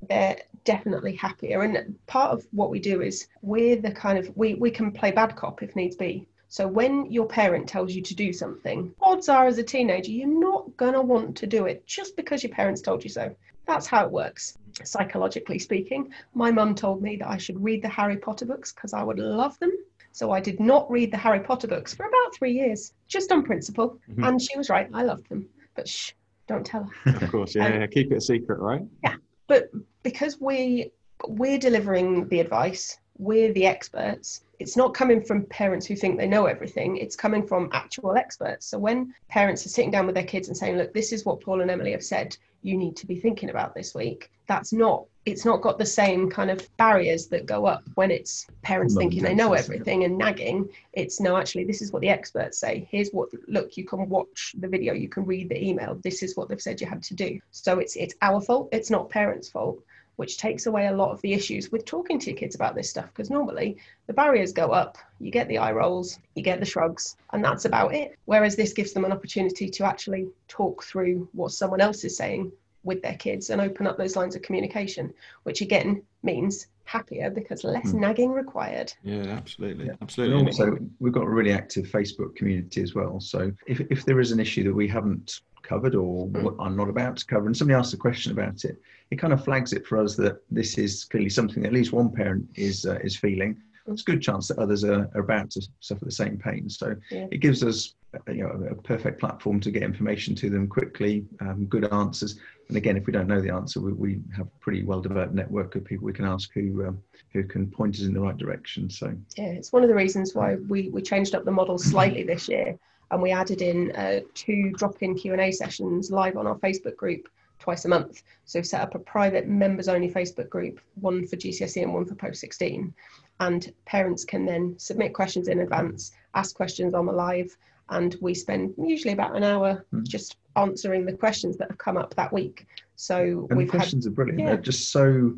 they're 0.09 0.37
definitely 0.63 1.15
happier. 1.15 1.61
And 1.61 1.95
part 2.07 2.31
of 2.31 2.45
what 2.51 2.69
we 2.69 2.79
do 2.79 3.01
is 3.01 3.27
we're 3.41 3.77
the 3.77 3.91
kind 3.91 4.17
of 4.17 4.35
we, 4.35 4.55
we 4.55 4.71
can 4.71 4.91
play 4.91 5.11
bad 5.11 5.35
cop 5.35 5.61
if 5.63 5.75
needs 5.75 5.95
be. 5.95 6.27
So 6.49 6.67
when 6.67 7.11
your 7.11 7.25
parent 7.25 7.67
tells 7.67 7.93
you 7.93 8.03
to 8.03 8.15
do 8.15 8.31
something 8.31 8.93
odds 9.01 9.27
are 9.27 9.47
as 9.47 9.57
a 9.57 9.63
teenager 9.63 10.11
you're 10.11 10.27
not 10.27 10.77
going 10.77 10.93
to 10.93 11.01
want 11.01 11.35
to 11.37 11.47
do 11.47 11.65
it 11.65 11.83
just 11.87 12.15
because 12.15 12.43
your 12.43 12.51
parents 12.51 12.79
told 12.79 13.03
you 13.03 13.09
so 13.09 13.35
that's 13.65 13.88
how 13.88 14.05
it 14.05 14.12
works 14.12 14.58
psychologically 14.84 15.60
speaking 15.60 16.12
my 16.34 16.51
mum 16.51 16.74
told 16.74 17.01
me 17.01 17.15
that 17.15 17.29
i 17.29 17.38
should 17.38 17.62
read 17.63 17.82
the 17.82 17.89
harry 17.89 18.17
potter 18.17 18.46
books 18.46 18.72
because 18.72 18.93
i 18.93 19.03
would 19.03 19.20
love 19.20 19.58
them 19.60 19.72
so 20.13 20.29
I 20.29 20.39
did 20.39 20.60
not 20.60 20.89
read 20.91 21.12
the 21.12 21.17
Harry 21.17 21.39
Potter 21.39 21.67
books 21.67 21.93
for 21.93 22.05
about 22.05 22.36
three 22.36 22.53
years, 22.53 22.93
just 23.08 23.32
on 23.32 23.41
principle. 23.41 24.00
Mm-hmm. 24.10 24.24
And 24.24 24.41
she 24.41 24.55
was 24.55 24.70
right. 24.70 24.88
I 24.93 25.01
loved 25.01 25.27
them. 25.27 25.50
But 25.75 25.88
shh, 25.88 26.12
don't 26.48 26.63
tell 26.63 26.89
her. 27.03 27.15
Of 27.15 27.32
course, 27.32 27.55
yeah, 27.55 27.65
um, 27.65 27.74
yeah. 27.74 27.88
Keep 27.88 28.12
it 28.12 28.17
a 28.17 28.22
secret, 28.22 28.60
right? 28.60 28.84
Yeah. 29.03 29.15
But 29.48 29.72
because 30.03 30.39
we 30.39 30.91
we're 31.27 31.58
delivering 31.58 32.27
the 32.27 32.39
advice, 32.39 33.00
we're 33.17 33.53
the 33.53 33.65
experts. 33.65 34.42
It's 34.60 34.77
not 34.77 34.93
coming 34.93 35.22
from 35.22 35.45
parents 35.45 35.86
who 35.86 35.95
think 35.95 36.17
they 36.17 36.27
know 36.27 36.45
everything. 36.45 36.98
It's 36.98 37.15
coming 37.15 37.45
from 37.45 37.69
actual 37.74 38.15
experts. 38.15 38.67
So 38.67 38.77
when 38.79 39.13
parents 39.27 39.65
are 39.65 39.69
sitting 39.69 39.91
down 39.91 40.05
with 40.05 40.15
their 40.15 40.24
kids 40.24 40.48
and 40.48 40.55
saying, 40.55 40.77
"Look, 40.77 40.93
this 40.93 41.12
is 41.12 41.25
what 41.25 41.41
Paul 41.41 41.62
and 41.62 41.72
Emily 41.72 41.91
have 41.91 42.03
said 42.03 42.38
you 42.62 42.77
need 42.77 42.95
to 42.98 43.07
be 43.07 43.19
thinking 43.19 43.50
about 43.50 43.74
this 43.74 43.93
week," 43.93 44.31
that's 44.48 44.74
not 44.74 45.05
it's 45.25 45.45
not 45.45 45.62
got 45.62 45.77
the 45.77 45.86
same 45.86 46.29
kind 46.29 46.51
of 46.51 46.67
barriers 46.77 47.27
that 47.27 47.45
go 47.45 47.65
up 47.65 47.83
when 47.95 48.12
it's 48.12 48.45
parents 48.62 48.95
thinking 48.95 49.24
they 49.24 49.33
know 49.33 49.53
everything 49.53 50.03
and 50.03 50.17
nagging. 50.17 50.67
It's 50.91 51.22
no, 51.22 51.38
actually, 51.38 51.63
this 51.63 51.81
is 51.81 51.93
what 51.93 52.01
the 52.01 52.10
experts 52.10 52.57
say. 52.57 52.86
Here's 52.91 53.12
what 53.12 53.29
look, 53.48 53.77
you 53.77 53.86
can 53.86 54.10
watch 54.10 54.53
the 54.60 54.67
video, 54.67 54.93
you 54.93 55.07
can 55.07 55.25
read 55.25 55.48
the 55.50 55.63
email. 55.63 55.95
This 56.03 56.24
is 56.24 56.36
what 56.36 56.50
they've 56.50 56.62
said 56.62 56.81
you 56.81 56.88
had 56.88 57.03
to 57.03 57.13
do. 57.13 57.39
So 57.51 57.79
it's 57.79 57.95
it's 57.95 58.15
our 58.22 58.41
fault. 58.41 58.69
It's 58.74 58.89
not 58.89 59.10
parents' 59.10 59.50
fault, 59.50 59.81
which 60.15 60.38
takes 60.38 60.65
away 60.65 60.88
a 60.88 60.96
lot 60.96 61.12
of 61.12 61.22
the 61.22 61.34
issues 61.34 61.72
with 61.72 61.86
talking 61.86 62.20
to 62.20 62.29
your 62.29 62.38
kids 62.38 62.55
about 62.55 62.75
this 62.75 62.89
stuff. 62.89 63.08
Because 63.08 63.29
normally 63.29 63.77
the 64.08 64.13
barriers 64.13 64.51
go 64.51 64.72
up, 64.72 64.98
you 65.20 65.32
get 65.32 65.48
the 65.48 65.58
eye 65.58 65.72
rolls, 65.72 66.20
you 66.36 66.43
get 66.43 66.60
the 66.60 66.65
shrugs, 66.65 67.17
and 67.32 67.43
that's 67.43 67.65
about 67.65 67.93
it. 67.93 68.17
Whereas 68.25 68.55
this 68.55 68.74
gives 68.74 68.93
them 68.93 69.05
an 69.05 69.12
opportunity 69.12 69.70
to 69.70 69.86
actually 69.86 70.27
talk 70.48 70.84
through 70.84 71.27
what 71.34 71.51
someone 71.51 71.82
else 71.82 72.03
is 72.03 72.15
saying 72.15 72.51
with 72.83 73.01
their 73.01 73.15
kids 73.15 73.49
and 73.49 73.61
open 73.61 73.87
up 73.87 73.97
those 73.97 74.15
lines 74.15 74.35
of 74.35 74.41
communication, 74.41 75.13
which 75.43 75.61
again 75.61 76.03
means 76.21 76.67
happier 76.85 77.29
because 77.29 77.63
less 77.63 77.91
mm. 77.91 77.99
nagging 77.99 78.31
required. 78.31 78.93
Yeah, 79.03 79.23
absolutely. 79.23 79.87
Yeah. 79.87 79.93
Absolutely. 80.01 80.45
also, 80.45 80.77
we've 80.99 81.13
got 81.13 81.23
a 81.23 81.29
really 81.29 81.53
active 81.53 81.85
Facebook 81.85 82.35
community 82.35 82.81
as 82.81 82.93
well. 82.93 83.19
So 83.19 83.51
if, 83.67 83.79
if 83.89 84.05
there 84.05 84.19
is 84.19 84.31
an 84.31 84.39
issue 84.39 84.63
that 84.65 84.73
we 84.73 84.87
haven't 84.87 85.41
covered 85.61 85.95
or 85.95 86.27
mm. 86.27 86.55
are 86.59 86.69
not 86.69 86.89
about 86.89 87.17
to 87.17 87.25
cover, 87.25 87.47
and 87.47 87.55
somebody 87.55 87.77
asks 87.77 87.93
a 87.93 87.97
question 87.97 88.31
about 88.31 88.65
it, 88.65 88.81
it 89.11 89.17
kind 89.17 89.33
of 89.33 89.43
flags 89.43 89.73
it 89.73 89.85
for 89.85 89.97
us 89.97 90.15
that 90.17 90.41
this 90.51 90.77
is 90.77 91.05
clearly 91.05 91.29
something 91.29 91.63
that 91.63 91.69
at 91.69 91.73
least 91.73 91.93
one 91.93 92.11
parent 92.11 92.45
is 92.55 92.85
uh, 92.85 92.99
is 93.03 93.15
feeling. 93.15 93.61
There's 93.85 94.01
a 94.01 94.05
good 94.05 94.21
chance 94.21 94.47
that 94.47 94.59
others 94.59 94.83
are, 94.85 95.09
are 95.13 95.21
about 95.21 95.51
to 95.51 95.67
suffer 95.81 96.05
the 96.05 96.11
same 96.11 96.37
pain. 96.37 96.69
So 96.69 96.95
yeah. 97.11 97.27
it 97.31 97.39
gives 97.39 97.63
us 97.63 97.95
you 98.27 98.43
know, 98.43 98.67
a 98.69 98.75
perfect 98.75 99.19
platform 99.19 99.59
to 99.61 99.71
get 99.71 99.83
information 99.83 100.35
to 100.35 100.49
them 100.49 100.67
quickly, 100.67 101.25
um, 101.41 101.65
good 101.65 101.91
answers. 101.91 102.39
And 102.67 102.77
again, 102.77 102.98
if 102.98 103.05
we 103.05 103.13
don't 103.13 103.27
know 103.27 103.41
the 103.41 103.51
answer, 103.51 103.79
we, 103.82 103.93
we 103.93 104.20
have 104.36 104.48
a 104.48 104.60
pretty 104.60 104.84
well 104.84 105.01
developed 105.01 105.34
network 105.34 105.75
of 105.75 105.84
people 105.84 106.05
we 106.05 106.13
can 106.13 106.25
ask 106.25 106.51
who 106.53 106.88
um, 106.88 107.01
who 107.32 107.43
can 107.43 107.70
point 107.70 107.96
us 107.96 108.03
in 108.03 108.13
the 108.13 108.20
right 108.20 108.38
direction. 108.38 108.89
So 108.89 109.13
yeah, 109.38 109.46
it's 109.46 109.74
one 109.74 109.84
of 109.84 109.89
the 109.89 109.96
reasons 109.96 110.34
why 110.34 110.55
we, 110.55 110.89
we 110.89 111.01
changed 111.01 111.36
up 111.36 111.46
the 111.46 111.51
model 111.51 111.77
slightly 111.77 112.24
this 112.34 112.48
year, 112.48 112.77
and 113.12 113.22
we 113.22 113.32
added 113.32 113.62
in 113.62 113.91
uh, 113.96 114.22
two 114.34 114.72
drop-in 114.77 115.15
Q 115.15 115.34
and 115.34 115.41
A 115.41 115.51
sessions 115.51 116.12
live 116.12 116.38
on 116.38 116.48
our 116.48 116.55
Facebook 116.55 116.96
group 116.96 117.27
twice 117.60 117.86
a 117.86 117.89
month. 117.89 118.24
So 118.46 118.60
we've 118.60 118.67
set 118.67 118.82
up 118.82 118.96
a 118.96 119.00
private 119.00 119.48
members-only 119.48 120.12
Facebook 120.12 120.50
group, 120.50 120.82
one 120.96 121.25
for 121.27 121.38
GCSE 121.38 121.84
and 121.84 121.93
one 121.93 122.05
for 122.05 122.15
post 122.15 122.41
16, 122.41 122.93
and 123.39 123.74
parents 123.86 124.25
can 124.25 124.46
then 124.46 124.75
submit 124.77 125.13
questions 125.13 125.48
in 125.48 125.60
advance, 125.60 126.12
ask 126.34 126.55
questions 126.55 126.93
on 126.93 127.05
the 127.05 127.13
live 127.13 127.55
and 127.89 128.15
we 128.22 128.34
spend 128.34 128.74
usually 128.77 129.13
about 129.13 129.36
an 129.36 129.43
hour 129.43 129.86
mm. 129.93 130.08
just 130.08 130.38
answering 130.55 131.05
the 131.05 131.13
questions 131.13 131.57
that 131.57 131.69
have 131.69 131.77
come 131.77 131.98
up 131.98 132.13
that 132.15 132.31
week. 132.31 132.67
So 132.95 133.48
and 133.50 133.60
the 133.60 133.65
questions 133.65 134.05
had, 134.05 134.12
are 134.12 134.15
brilliant. 134.15 134.39
Yeah. 134.39 134.45
They're 134.48 134.57
just 134.57 134.91
so 134.91 135.33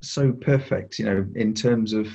so 0.00 0.32
perfect, 0.32 0.98
you 0.98 1.04
know, 1.04 1.26
in 1.34 1.54
terms 1.54 1.92
of 1.92 2.08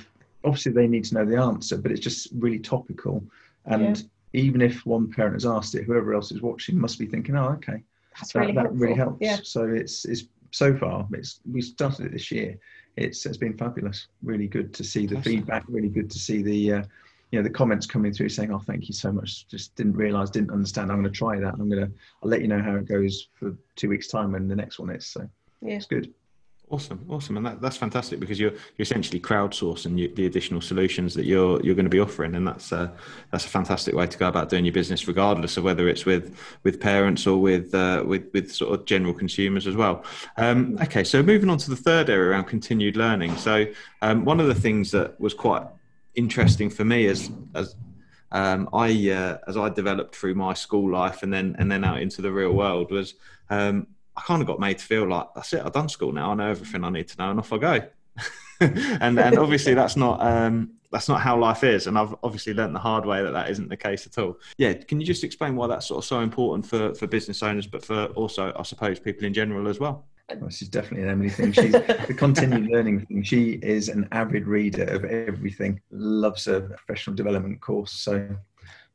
obviously 0.43 0.71
they 0.71 0.87
need 0.87 1.05
to 1.05 1.15
know 1.15 1.25
the 1.25 1.37
answer, 1.37 1.77
but 1.77 1.91
it's 1.91 1.99
just 1.99 2.29
really 2.33 2.59
topical. 2.59 3.23
And 3.65 3.97
yeah. 3.97 4.41
even 4.41 4.61
if 4.61 4.85
one 4.85 5.11
parent 5.11 5.35
has 5.35 5.45
asked 5.45 5.75
it, 5.75 5.83
whoever 5.83 6.13
else 6.13 6.31
is 6.31 6.41
watching 6.41 6.79
must 6.79 6.99
be 6.99 7.05
thinking, 7.05 7.35
"Oh, 7.35 7.49
okay, 7.49 7.83
That's 8.17 8.33
that, 8.33 8.39
really, 8.39 8.53
that 8.53 8.73
really 8.73 8.95
helps." 8.95 9.17
Yeah. 9.21 9.37
So 9.43 9.65
it's 9.65 10.05
it's 10.05 10.23
so 10.51 10.75
far 10.77 11.05
it's 11.11 11.41
we 11.51 11.61
started 11.61 12.07
it 12.07 12.11
this 12.13 12.31
year. 12.31 12.57
It's 12.95 13.25
it's 13.25 13.37
been 13.37 13.57
fabulous. 13.57 14.07
Really 14.23 14.47
good 14.47 14.73
to 14.75 14.83
see 14.83 15.05
the 15.05 15.17
awesome. 15.17 15.31
feedback. 15.31 15.63
Really 15.67 15.89
good 15.89 16.09
to 16.11 16.19
see 16.19 16.41
the 16.41 16.73
uh, 16.73 16.83
you 17.35 17.41
know 17.41 17.43
the 17.43 17.53
comments 17.53 17.85
coming 17.85 18.13
through 18.13 18.29
saying 18.29 18.53
oh 18.53 18.59
thank 18.59 18.87
you 18.87 18.93
so 18.93 19.11
much. 19.11 19.45
Just 19.49 19.75
didn't 19.75 19.97
realize 19.97 20.29
didn't 20.29 20.51
understand. 20.51 20.89
I'm 20.89 21.01
going 21.01 21.11
to 21.11 21.17
try 21.17 21.37
that. 21.37 21.53
I'm 21.55 21.69
going 21.69 21.85
to 21.85 21.91
i'll 22.23 22.29
let 22.29 22.39
you 22.39 22.47
know 22.47 22.61
how 22.61 22.75
it 22.75 22.87
goes 22.87 23.27
for 23.33 23.53
two 23.75 23.89
weeks 23.89 24.07
time 24.07 24.31
when 24.31 24.47
the 24.47 24.55
next 24.55 24.79
one 24.79 24.89
is. 24.89 25.05
So 25.05 25.27
yeah. 25.61 25.75
it's 25.75 25.85
good. 25.85 26.13
Awesome. 26.69 27.05
Awesome. 27.09 27.35
And 27.35 27.45
that, 27.45 27.61
that's 27.61 27.75
fantastic 27.75 28.21
because 28.21 28.39
you're 28.39 28.51
you're 28.51 28.83
essentially 28.83 29.19
crowdsourcing 29.19 29.99
you, 29.99 30.07
the 30.15 30.27
additional 30.27 30.61
solutions 30.61 31.13
that 31.15 31.25
you're 31.25 31.61
you're 31.61 31.75
going 31.75 31.85
to 31.85 31.89
be 31.89 31.99
offering. 31.99 32.35
And 32.35 32.47
that's 32.47 32.71
uh, 32.71 32.89
that's 33.31 33.45
a 33.45 33.49
fantastic 33.49 33.93
way 33.93 34.07
to 34.07 34.17
go 34.17 34.29
about 34.29 34.47
doing 34.47 34.63
your 34.63 34.73
business 34.73 35.09
regardless 35.09 35.57
of 35.57 35.65
whether 35.65 35.89
it's 35.89 36.05
with 36.05 36.37
with 36.63 36.79
parents 36.79 37.27
or 37.27 37.41
with 37.41 37.75
uh, 37.75 38.01
with 38.07 38.29
with 38.33 38.49
sort 38.49 38.79
of 38.79 38.85
general 38.85 39.13
consumers 39.13 39.67
as 39.67 39.75
well. 39.75 40.05
Um, 40.37 40.77
okay. 40.81 41.03
So 41.03 41.21
moving 41.21 41.49
on 41.49 41.57
to 41.57 41.69
the 41.69 41.75
third 41.75 42.09
area 42.09 42.29
around 42.29 42.45
continued 42.45 42.95
learning. 42.95 43.35
So 43.35 43.65
um, 44.01 44.23
one 44.23 44.39
of 44.39 44.47
the 44.47 44.55
things 44.55 44.89
that 44.91 45.19
was 45.19 45.33
quite 45.33 45.67
interesting 46.15 46.69
for 46.69 46.85
me 46.85 47.07
as 47.07 47.29
as 47.53 47.75
um, 48.31 48.69
I 48.73 49.09
uh, 49.09 49.37
as 49.47 49.57
I 49.57 49.69
developed 49.69 50.15
through 50.15 50.35
my 50.35 50.53
school 50.53 50.91
life 50.91 51.23
and 51.23 51.31
then 51.31 51.55
and 51.59 51.71
then 51.71 51.83
out 51.83 52.01
into 52.01 52.21
the 52.21 52.31
real 52.31 52.51
world 52.51 52.91
was 52.91 53.15
um, 53.49 53.87
I 54.17 54.21
kind 54.21 54.41
of 54.41 54.47
got 54.47 54.59
made 54.59 54.77
to 54.79 54.85
feel 54.85 55.07
like 55.07 55.27
that's 55.35 55.53
it. 55.53 55.61
I've 55.63 55.73
done 55.73 55.89
school 55.89 56.11
now. 56.11 56.31
I 56.31 56.35
know 56.35 56.49
everything 56.49 56.83
I 56.83 56.89
need 56.89 57.07
to 57.09 57.17
know, 57.17 57.29
and 57.31 57.39
off 57.39 57.53
I 57.53 57.57
go. 57.57 57.79
and 58.59 59.19
and 59.19 59.37
obviously 59.37 59.73
that's 59.81 59.95
not 59.95 60.21
um, 60.21 60.71
that's 60.91 61.09
not 61.09 61.21
how 61.21 61.37
life 61.37 61.63
is. 61.63 61.87
And 61.87 61.97
I've 61.97 62.15
obviously 62.23 62.53
learned 62.53 62.75
the 62.75 62.79
hard 62.79 63.05
way 63.05 63.21
that 63.21 63.31
that 63.31 63.49
isn't 63.49 63.69
the 63.69 63.77
case 63.77 64.05
at 64.07 64.17
all. 64.17 64.37
Yeah, 64.57 64.73
can 64.73 64.99
you 64.99 65.05
just 65.05 65.23
explain 65.23 65.55
why 65.55 65.67
that's 65.67 65.85
sort 65.87 66.03
of 66.03 66.05
so 66.05 66.21
important 66.21 66.65
for 66.65 66.93
for 66.95 67.07
business 67.07 67.43
owners, 67.43 67.67
but 67.67 67.83
for 67.83 68.05
also 68.07 68.53
I 68.57 68.63
suppose 68.63 68.99
people 68.99 69.25
in 69.25 69.33
general 69.33 69.67
as 69.67 69.79
well? 69.79 70.05
Well, 70.29 70.45
this 70.45 70.61
is 70.61 70.69
definitely 70.69 71.03
an 71.03 71.09
Emily 71.09 71.29
thing. 71.29 71.51
She's 71.51 71.71
the 71.71 72.15
continued 72.17 72.67
learning 72.71 73.05
thing. 73.05 73.21
She 73.21 73.59
is 73.61 73.89
an 73.89 74.07
avid 74.11 74.47
reader 74.47 74.85
of 74.85 75.05
everything. 75.05 75.79
Loves 75.91 76.47
a 76.47 76.61
professional 76.61 77.15
development 77.15 77.61
course. 77.61 77.91
So 77.91 78.35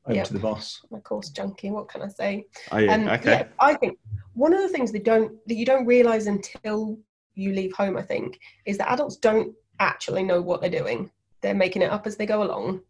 over 0.06 0.16
yep. 0.16 0.26
to 0.26 0.32
the 0.32 0.38
boss. 0.38 0.82
My 0.90 0.98
course 1.00 1.30
junkie. 1.30 1.70
What 1.70 1.88
can 1.88 2.02
I 2.02 2.08
say? 2.08 2.46
Oh, 2.72 2.78
yeah. 2.78 2.94
Um, 2.94 3.08
okay. 3.08 3.30
Yeah, 3.30 3.46
I 3.60 3.74
think 3.74 3.98
one 4.34 4.52
of 4.52 4.60
the 4.60 4.68
things 4.68 4.92
that 4.92 5.04
don't 5.04 5.32
that 5.46 5.54
you 5.54 5.64
don't 5.64 5.86
realize 5.86 6.26
until 6.26 6.98
you 7.34 7.52
leave 7.52 7.72
home, 7.74 7.96
I 7.96 8.02
think, 8.02 8.40
is 8.66 8.78
that 8.78 8.90
adults 8.90 9.16
don't 9.16 9.54
actually 9.78 10.22
know 10.22 10.40
what 10.40 10.60
they're 10.60 10.70
doing. 10.70 11.10
They're 11.42 11.54
making 11.54 11.82
it 11.82 11.90
up 11.90 12.06
as 12.06 12.16
they 12.16 12.26
go 12.26 12.42
along 12.42 12.80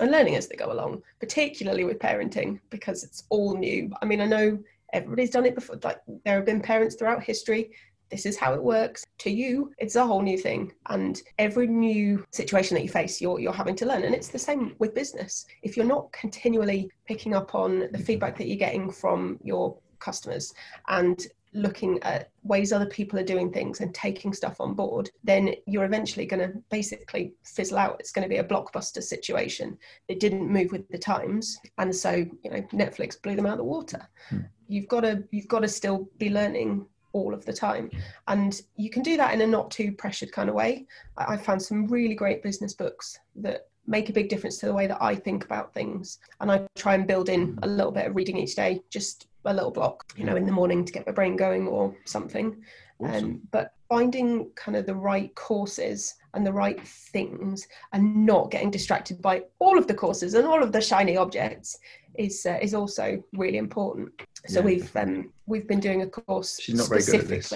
and 0.00 0.10
learning 0.10 0.36
as 0.36 0.48
they 0.48 0.56
go 0.56 0.72
along, 0.72 1.02
particularly 1.20 1.84
with 1.84 1.98
parenting 1.98 2.60
because 2.70 3.04
it's 3.04 3.24
all 3.28 3.56
new. 3.56 3.90
I 4.00 4.06
mean, 4.06 4.20
I 4.20 4.26
know 4.26 4.58
everybody's 4.92 5.30
done 5.30 5.46
it 5.46 5.54
before 5.54 5.78
like 5.82 6.00
there 6.24 6.36
have 6.36 6.46
been 6.46 6.60
parents 6.60 6.96
throughout 6.96 7.22
history. 7.22 7.70
This 8.10 8.26
is 8.26 8.36
how 8.36 8.52
it 8.52 8.62
works. 8.62 9.04
To 9.18 9.30
you 9.30 9.72
it's 9.78 9.96
a 9.96 10.06
whole 10.06 10.22
new 10.22 10.38
thing. 10.38 10.72
And 10.88 11.20
every 11.38 11.66
new 11.66 12.24
situation 12.30 12.74
that 12.74 12.82
you 12.82 12.88
face 12.88 13.20
you're 13.20 13.40
you're 13.40 13.52
having 13.52 13.76
to 13.76 13.86
learn. 13.86 14.04
And 14.04 14.14
it's 14.14 14.28
the 14.28 14.38
same 14.38 14.74
with 14.78 14.94
business. 14.94 15.46
If 15.62 15.76
you're 15.76 15.86
not 15.86 16.12
continually 16.12 16.90
picking 17.06 17.34
up 17.34 17.54
on 17.54 17.88
the 17.92 17.98
feedback 17.98 18.36
that 18.38 18.48
you're 18.48 18.56
getting 18.56 18.90
from 18.90 19.38
your 19.42 19.76
customers 19.98 20.52
and 20.88 21.26
looking 21.54 22.02
at 22.02 22.30
ways 22.42 22.72
other 22.72 22.86
people 22.86 23.18
are 23.18 23.24
doing 23.24 23.52
things 23.52 23.80
and 23.80 23.94
taking 23.94 24.32
stuff 24.32 24.60
on 24.60 24.74
board, 24.74 25.10
then 25.22 25.54
you're 25.66 25.84
eventually 25.84 26.26
going 26.26 26.40
to 26.40 26.58
basically 26.70 27.34
fizzle 27.44 27.78
out. 27.78 27.96
It's 28.00 28.12
going 28.12 28.24
to 28.24 28.28
be 28.28 28.38
a 28.38 28.44
blockbuster 28.44 29.02
situation. 29.02 29.78
It 30.08 30.20
didn't 30.20 30.50
move 30.50 30.72
with 30.72 30.88
the 30.88 30.98
times, 30.98 31.58
and 31.78 31.94
so 31.94 32.10
you 32.12 32.50
know 32.50 32.62
Netflix 32.72 33.20
blew 33.20 33.36
them 33.36 33.46
out 33.46 33.52
of 33.52 33.58
the 33.58 33.64
water. 33.64 34.08
Hmm. 34.28 34.40
You've 34.68 34.88
got 34.88 35.00
to 35.02 35.24
you've 35.30 35.48
got 35.48 35.60
to 35.60 35.68
still 35.68 36.08
be 36.18 36.30
learning 36.30 36.86
all 37.12 37.34
of 37.34 37.44
the 37.44 37.52
time, 37.52 37.90
and 38.28 38.60
you 38.76 38.90
can 38.90 39.02
do 39.02 39.16
that 39.16 39.34
in 39.34 39.40
a 39.42 39.46
not 39.46 39.70
too 39.70 39.92
pressured 39.92 40.32
kind 40.32 40.48
of 40.48 40.54
way. 40.54 40.86
I 41.16 41.36
found 41.36 41.60
some 41.62 41.86
really 41.86 42.14
great 42.14 42.42
business 42.42 42.72
books 42.72 43.18
that 43.36 43.68
make 43.86 44.08
a 44.08 44.12
big 44.12 44.28
difference 44.28 44.58
to 44.58 44.66
the 44.66 44.74
way 44.74 44.86
that 44.86 45.02
I 45.02 45.14
think 45.14 45.44
about 45.44 45.74
things. 45.74 46.18
And 46.40 46.50
I 46.50 46.66
try 46.76 46.94
and 46.94 47.06
build 47.06 47.28
in 47.28 47.58
a 47.62 47.66
little 47.66 47.90
bit 47.90 48.06
of 48.06 48.14
reading 48.14 48.36
each 48.36 48.54
day, 48.54 48.80
just 48.90 49.26
a 49.44 49.54
little 49.54 49.70
block, 49.70 50.04
you 50.16 50.24
know, 50.24 50.36
in 50.36 50.46
the 50.46 50.52
morning 50.52 50.84
to 50.84 50.92
get 50.92 51.06
my 51.06 51.12
brain 51.12 51.36
going 51.36 51.66
or 51.66 51.94
something. 52.04 52.62
Awesome. 53.00 53.24
Um, 53.24 53.40
but 53.50 53.74
finding 53.88 54.50
kind 54.54 54.76
of 54.76 54.86
the 54.86 54.94
right 54.94 55.34
courses 55.34 56.14
and 56.34 56.46
the 56.46 56.52
right 56.52 56.80
things 56.86 57.66
and 57.92 58.24
not 58.24 58.50
getting 58.50 58.70
distracted 58.70 59.20
by 59.20 59.42
all 59.58 59.76
of 59.76 59.86
the 59.86 59.94
courses 59.94 60.34
and 60.34 60.46
all 60.46 60.62
of 60.62 60.72
the 60.72 60.80
shiny 60.80 61.16
objects 61.16 61.78
is 62.16 62.46
uh, 62.46 62.58
is 62.60 62.74
also 62.74 63.22
really 63.32 63.58
important. 63.58 64.10
So 64.46 64.60
yeah. 64.60 64.64
we've 64.66 64.96
um, 64.96 65.32
we've 65.46 65.66
been 65.66 65.80
doing 65.80 66.02
a 66.02 66.06
course 66.06 66.60
She's 66.60 66.76
not 66.76 66.88
very 66.88 67.02
good 67.02 67.20
at 67.20 67.28
this. 67.28 67.52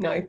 No, 0.00 0.22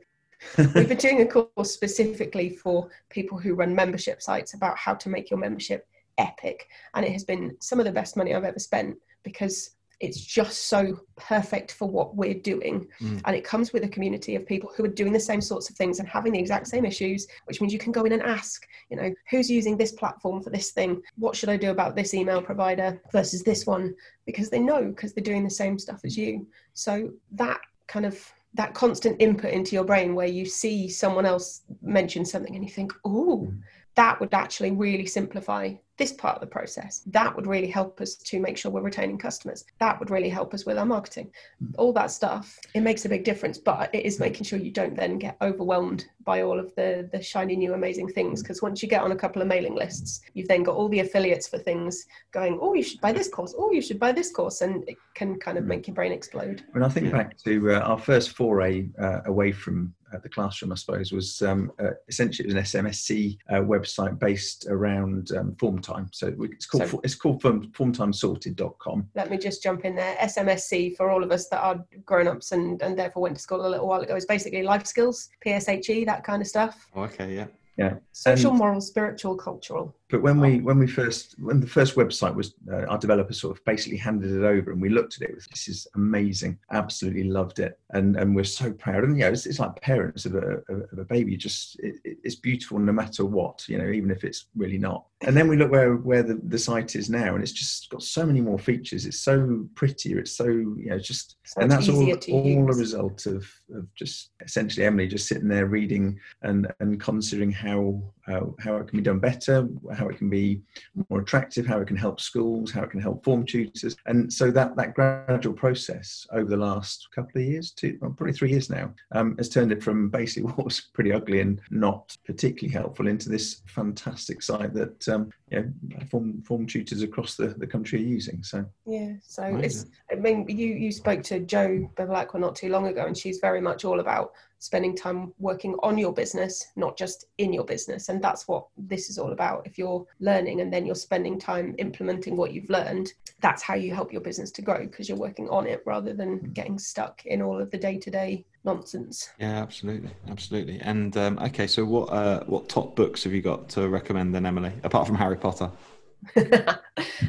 We've 0.57 0.87
been 0.87 0.97
doing 0.97 1.21
a 1.21 1.25
course 1.25 1.71
specifically 1.71 2.49
for 2.49 2.89
people 3.09 3.37
who 3.37 3.55
run 3.55 3.75
membership 3.75 4.21
sites 4.21 4.53
about 4.53 4.77
how 4.77 4.93
to 4.95 5.09
make 5.09 5.29
your 5.29 5.39
membership 5.39 5.87
epic. 6.17 6.67
And 6.93 7.05
it 7.05 7.11
has 7.11 7.23
been 7.23 7.57
some 7.59 7.79
of 7.79 7.85
the 7.85 7.91
best 7.91 8.15
money 8.15 8.33
I've 8.33 8.43
ever 8.43 8.59
spent 8.59 8.95
because 9.23 9.71
it's 9.99 10.21
just 10.21 10.67
so 10.67 10.97
perfect 11.17 11.73
for 11.73 11.89
what 11.89 12.15
we're 12.15 12.33
doing. 12.33 12.87
Mm. 13.01 13.21
And 13.25 13.35
it 13.35 13.43
comes 13.43 13.73
with 13.73 13.83
a 13.83 13.89
community 13.89 14.35
of 14.35 14.45
people 14.45 14.71
who 14.75 14.85
are 14.85 14.89
doing 14.89 15.11
the 15.11 15.19
same 15.19 15.41
sorts 15.41 15.69
of 15.69 15.75
things 15.75 15.99
and 15.99 16.07
having 16.07 16.31
the 16.31 16.39
exact 16.39 16.67
same 16.67 16.85
issues, 16.85 17.27
which 17.45 17.59
means 17.59 17.73
you 17.73 17.79
can 17.79 17.91
go 17.91 18.05
in 18.05 18.13
and 18.13 18.21
ask, 18.21 18.65
you 18.89 18.97
know, 18.97 19.13
who's 19.29 19.49
using 19.49 19.75
this 19.77 19.91
platform 19.91 20.41
for 20.41 20.51
this 20.51 20.71
thing? 20.71 21.01
What 21.17 21.35
should 21.35 21.49
I 21.49 21.57
do 21.57 21.71
about 21.71 21.95
this 21.95 22.13
email 22.13 22.41
provider 22.41 23.01
versus 23.11 23.43
this 23.43 23.65
one? 23.65 23.93
Because 24.25 24.49
they 24.49 24.59
know 24.59 24.85
because 24.85 25.13
they're 25.13 25.23
doing 25.23 25.43
the 25.43 25.49
same 25.49 25.77
stuff 25.77 26.01
as 26.05 26.17
you. 26.17 26.47
So 26.73 27.11
that 27.31 27.59
kind 27.87 28.05
of 28.05 28.31
that 28.53 28.73
constant 28.73 29.21
input 29.21 29.51
into 29.51 29.75
your 29.75 29.83
brain 29.83 30.15
where 30.15 30.27
you 30.27 30.45
see 30.45 30.89
someone 30.89 31.25
else 31.25 31.61
mention 31.81 32.25
something 32.25 32.55
and 32.55 32.63
you 32.63 32.69
think, 32.71 32.91
oh, 33.05 33.47
mm. 33.47 33.59
that 33.95 34.19
would 34.19 34.33
actually 34.33 34.71
really 34.71 35.05
simplify 35.05 35.73
this 35.99 36.13
part 36.13 36.35
of 36.35 36.41
the 36.41 36.47
process. 36.47 37.03
That 37.07 37.35
would 37.35 37.45
really 37.45 37.67
help 37.67 38.01
us 38.01 38.15
to 38.15 38.39
make 38.39 38.57
sure 38.57 38.71
we're 38.71 38.81
retaining 38.81 39.19
customers. 39.19 39.65
That 39.79 39.99
would 39.99 40.09
really 40.09 40.29
help 40.29 40.53
us 40.53 40.65
with 40.65 40.77
our 40.77 40.85
marketing. 40.85 41.29
Mm. 41.61 41.75
All 41.77 41.93
that 41.93 42.09
stuff, 42.09 42.57
it 42.73 42.79
makes 42.79 43.05
a 43.05 43.09
big 43.09 43.25
difference, 43.25 43.57
but 43.57 43.93
it 43.93 44.05
is 44.05 44.19
making 44.19 44.45
sure 44.45 44.57
you 44.57 44.71
don't 44.71 44.95
then 44.95 45.19
get 45.19 45.37
overwhelmed 45.41 46.05
by 46.23 46.41
all 46.41 46.59
of 46.59 46.73
the 46.75 47.09
the 47.11 47.21
shiny 47.21 47.55
new 47.55 47.73
amazing 47.73 48.07
things 48.07 48.41
because 48.41 48.61
once 48.61 48.81
you 48.81 48.89
get 48.89 49.01
on 49.01 49.11
a 49.11 49.15
couple 49.15 49.41
of 49.41 49.47
mailing 49.47 49.75
lists, 49.75 50.21
you've 50.33 50.47
then 50.47 50.63
got 50.63 50.75
all 50.75 50.87
the 50.89 50.99
affiliates 51.01 51.47
for 51.47 51.57
things 51.57 52.05
going, 52.31 52.57
"Oh, 52.61 52.73
you 52.73 52.83
should 52.83 53.01
buy 53.01 53.11
this 53.11 53.27
course. 53.27 53.53
Oh, 53.57 53.71
you 53.71 53.81
should 53.81 53.99
buy 53.99 54.11
this 54.11 54.31
course." 54.31 54.61
And 54.61 54.87
it 54.87 54.97
can 55.15 55.37
kind 55.39 55.57
of 55.57 55.65
mm. 55.65 55.67
make 55.67 55.87
your 55.87 55.95
brain 55.95 56.11
explode. 56.11 56.63
When 56.71 56.83
I 56.83 56.89
think 56.89 57.11
back 57.11 57.37
to 57.39 57.73
uh, 57.73 57.79
our 57.79 57.99
first 57.99 58.31
foray 58.31 58.89
uh, 59.01 59.21
away 59.25 59.51
from 59.51 59.93
uh, 60.13 60.17
the 60.19 60.29
classroom, 60.29 60.71
I 60.71 60.75
suppose, 60.75 61.11
was 61.11 61.41
um, 61.41 61.71
uh, 61.79 61.91
essentially 62.07 62.47
it 62.47 62.53
was 62.53 62.73
an 62.73 62.83
SMSC 62.83 63.37
uh, 63.49 63.55
website 63.55 64.17
based 64.19 64.67
around 64.69 65.31
um, 65.37 65.55
form 65.55 65.79
time. 65.89 66.09
So 66.11 66.33
it's 66.39 66.65
called 66.65 66.87
so, 66.87 67.01
it's 67.03 67.15
called 67.15 67.41
form, 67.41 67.71
formtimesorted.com. 67.71 69.09
Let 69.15 69.29
me 69.29 69.37
just 69.37 69.63
jump 69.63 69.85
in 69.85 69.95
there. 69.95 70.15
SMSC 70.17 70.95
for 70.95 71.09
all 71.09 71.23
of 71.23 71.31
us 71.31 71.47
that 71.49 71.61
are 71.61 71.85
grown 72.05 72.27
ups 72.27 72.51
and, 72.51 72.81
and 72.81 72.97
therefore 72.97 73.23
went 73.23 73.35
to 73.35 73.41
school 73.41 73.65
a 73.65 73.69
little 73.69 73.87
while 73.87 74.01
ago 74.01 74.15
is 74.15 74.25
basically 74.25 74.63
life 74.63 74.85
skills, 74.85 75.29
PSHE, 75.45 76.05
that 76.05 76.23
kind 76.23 76.41
of 76.41 76.47
stuff. 76.47 76.87
Oh, 76.95 77.03
okay, 77.03 77.35
yeah. 77.35 77.47
Yeah. 77.77 77.93
Social, 78.11 78.51
and, 78.51 78.59
moral, 78.59 78.81
spiritual, 78.81 79.37
cultural. 79.37 79.95
But 80.09 80.23
when 80.23 80.39
we 80.39 80.59
when 80.59 80.79
we 80.79 80.87
first 80.87 81.35
when 81.39 81.59
the 81.59 81.67
first 81.67 81.95
website 81.95 82.33
was 82.33 82.55
uh, 82.71 82.85
our 82.85 82.97
developer 82.97 83.33
sort 83.33 83.55
of 83.55 83.63
basically 83.63 83.97
handed 83.97 84.31
it 84.31 84.43
over 84.43 84.71
and 84.71 84.81
we 84.81 84.89
looked 84.89 85.21
at 85.21 85.29
it, 85.29 85.35
this 85.51 85.67
is 85.67 85.87
amazing, 85.95 86.57
absolutely 86.71 87.25
loved 87.25 87.59
it, 87.59 87.79
and 87.91 88.15
and 88.15 88.35
we're 88.35 88.43
so 88.43 88.71
proud. 88.71 89.03
And 89.03 89.17
yeah, 89.19 89.29
it's, 89.29 89.45
it's 89.45 89.59
like 89.59 89.79
parents 89.81 90.25
of 90.25 90.33
a 90.33 90.61
of 90.69 90.97
a 90.97 91.05
baby, 91.05 91.37
just 91.37 91.79
it, 91.79 91.97
it's 92.03 92.35
beautiful 92.35 92.79
no 92.79 92.91
matter 92.91 93.23
what, 93.23 93.63
you 93.67 93.77
know, 93.77 93.89
even 93.89 94.09
if 94.09 94.23
it's 94.23 94.47
really 94.55 94.79
not. 94.79 95.05
And 95.21 95.37
then 95.37 95.47
we 95.47 95.57
look 95.57 95.69
where 95.69 95.95
where 95.95 96.23
the, 96.23 96.39
the 96.43 96.57
site 96.57 96.95
is 96.95 97.09
now, 97.09 97.35
and 97.35 97.43
it's 97.43 97.51
just 97.51 97.89
got 97.91 98.01
so 98.01 98.25
many 98.25 98.41
more 98.41 98.57
features. 98.57 99.05
It's 99.05 99.19
so 99.19 99.67
prettier. 99.75 100.17
It's 100.17 100.35
so 100.35 100.45
you 100.45 100.87
know 100.89 100.97
just 100.97 101.35
so 101.45 101.61
and 101.61 101.71
that's 101.71 101.87
all 101.87 102.11
all 102.31 102.71
a 102.71 102.75
result 102.75 103.27
of 103.27 103.47
of 103.75 103.93
just 103.93 104.31
essentially 104.43 104.87
Emily 104.87 105.07
just 105.07 105.27
sitting 105.27 105.49
there 105.49 105.67
reading 105.67 106.19
and 106.41 106.71
and 106.79 106.99
considering 106.99 107.51
how 107.51 108.01
how, 108.29 108.55
how 108.59 108.77
it 108.77 108.87
can 108.87 108.97
be 108.97 109.03
done 109.03 109.19
better, 109.19 109.67
how 109.95 110.07
it 110.07 110.17
can 110.17 110.29
be 110.29 110.61
more 111.09 111.21
attractive, 111.21 111.65
how 111.65 111.79
it 111.79 111.87
can 111.87 111.97
help 111.97 112.21
schools, 112.21 112.71
how 112.71 112.83
it 112.83 112.91
can 112.91 113.01
help 113.01 113.23
form 113.23 113.45
tutors. 113.45 113.95
And 114.05 114.31
so 114.31 114.51
that, 114.51 114.75
that 114.75 114.93
gradual 114.93 115.53
process 115.53 116.27
over 116.31 116.49
the 116.49 116.57
last 116.57 117.07
couple 117.13 117.41
of 117.41 117.47
years, 117.47 117.71
two, 117.71 117.97
well, 118.01 118.11
probably 118.11 118.33
three 118.33 118.51
years 118.51 118.69
now, 118.69 118.93
um, 119.13 119.35
has 119.37 119.49
turned 119.49 119.71
it 119.71 119.83
from 119.83 120.09
basically 120.09 120.43
what 120.51 120.63
was 120.65 120.81
pretty 120.93 121.11
ugly 121.11 121.41
and 121.41 121.61
not 121.71 122.15
particularly 122.25 122.73
helpful 122.73 123.07
into 123.07 123.29
this 123.29 123.61
fantastic 123.65 124.41
site 124.41 124.73
that 124.73 125.07
um, 125.09 125.31
you 125.51 125.73
know, 125.87 125.99
form, 126.09 126.41
form 126.43 126.65
tutors 126.67 127.01
across 127.01 127.35
the, 127.35 127.47
the 127.47 127.67
country 127.67 127.99
are 127.99 128.07
using. 128.07 128.43
So 128.43 128.65
yeah, 128.85 129.13
so 129.23 129.43
Amazing. 129.43 129.63
it's. 129.63 129.85
I 130.11 130.15
mean, 130.15 130.45
you 130.47 130.67
you 130.67 130.91
spoke 130.91 131.23
to 131.23 131.39
Jo 131.39 131.89
Bevilacqua 131.95 132.39
not 132.39 132.55
too 132.55 132.69
long 132.69 132.87
ago, 132.87 133.05
and 133.05 133.17
she's 133.17 133.39
very 133.39 133.61
much 133.61 133.85
all 133.85 133.99
about 133.99 134.31
spending 134.59 134.95
time 134.95 135.33
working 135.39 135.75
on 135.83 135.97
your 135.97 136.13
business, 136.13 136.67
not 136.75 136.97
just 136.97 137.25
in 137.37 137.51
your 137.53 137.63
business. 137.63 138.09
And 138.09 138.21
that's 138.21 138.47
what 138.47 138.67
this 138.77 139.09
is 139.09 139.17
all 139.17 139.31
about. 139.31 139.65
If 139.65 139.77
you're 139.77 140.05
learning 140.19 140.61
and 140.61 140.71
then 140.71 140.85
you're 140.85 140.95
spending 140.95 141.39
time 141.39 141.75
implementing 141.77 142.35
what 142.35 142.53
you've 142.53 142.69
learned, 142.69 143.13
that's 143.41 143.63
how 143.63 143.75
you 143.75 143.93
help 143.93 144.11
your 144.11 144.21
business 144.21 144.51
to 144.51 144.61
grow 144.61 144.85
because 144.85 145.07
you're 145.07 145.17
working 145.17 145.49
on 145.49 145.65
it 145.65 145.81
rather 145.85 146.13
than 146.13 146.51
getting 146.53 146.77
stuck 146.77 147.25
in 147.25 147.41
all 147.41 147.59
of 147.59 147.71
the 147.71 147.77
day 147.77 147.97
to 147.97 148.11
day 148.11 148.45
nonsense. 148.65 149.29
Yeah, 149.39 149.61
absolutely, 149.61 150.11
absolutely. 150.29 150.79
And 150.81 151.15
um, 151.15 151.39
okay, 151.39 151.67
so 151.67 151.85
what 151.85 152.09
uh, 152.09 152.43
what 152.45 152.67
top 152.67 152.95
books 152.95 153.23
have 153.23 153.33
you 153.33 153.41
got 153.41 153.69
to 153.69 153.87
recommend 153.87 154.35
then, 154.35 154.45
Emily, 154.45 154.73
apart 154.83 155.07
from 155.07 155.15
Harry 155.15 155.37
Potter? 155.37 155.71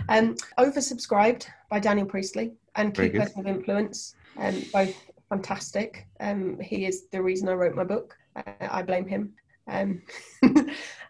um, 0.09 0.35
oversubscribed 0.59 1.47
by 1.69 1.79
Daniel 1.79 2.07
Priestley 2.07 2.53
and 2.75 2.95
Key 2.95 3.11
Person 3.11 3.41
of 3.41 3.47
Influence. 3.47 4.17
Um, 4.37 4.63
both 4.73 4.95
fantastic. 5.31 6.07
Um, 6.21 6.61
he 6.61 6.85
is 6.85 7.09
the 7.11 7.23
reason 7.23 7.49
I 7.49 7.55
wrote 7.55 7.75
my 7.75 7.85
book. 7.85 8.19
Uh, 8.37 8.43
I 8.61 8.83
blame 8.83 9.07
him. 9.07 9.33
Um, 9.69 10.03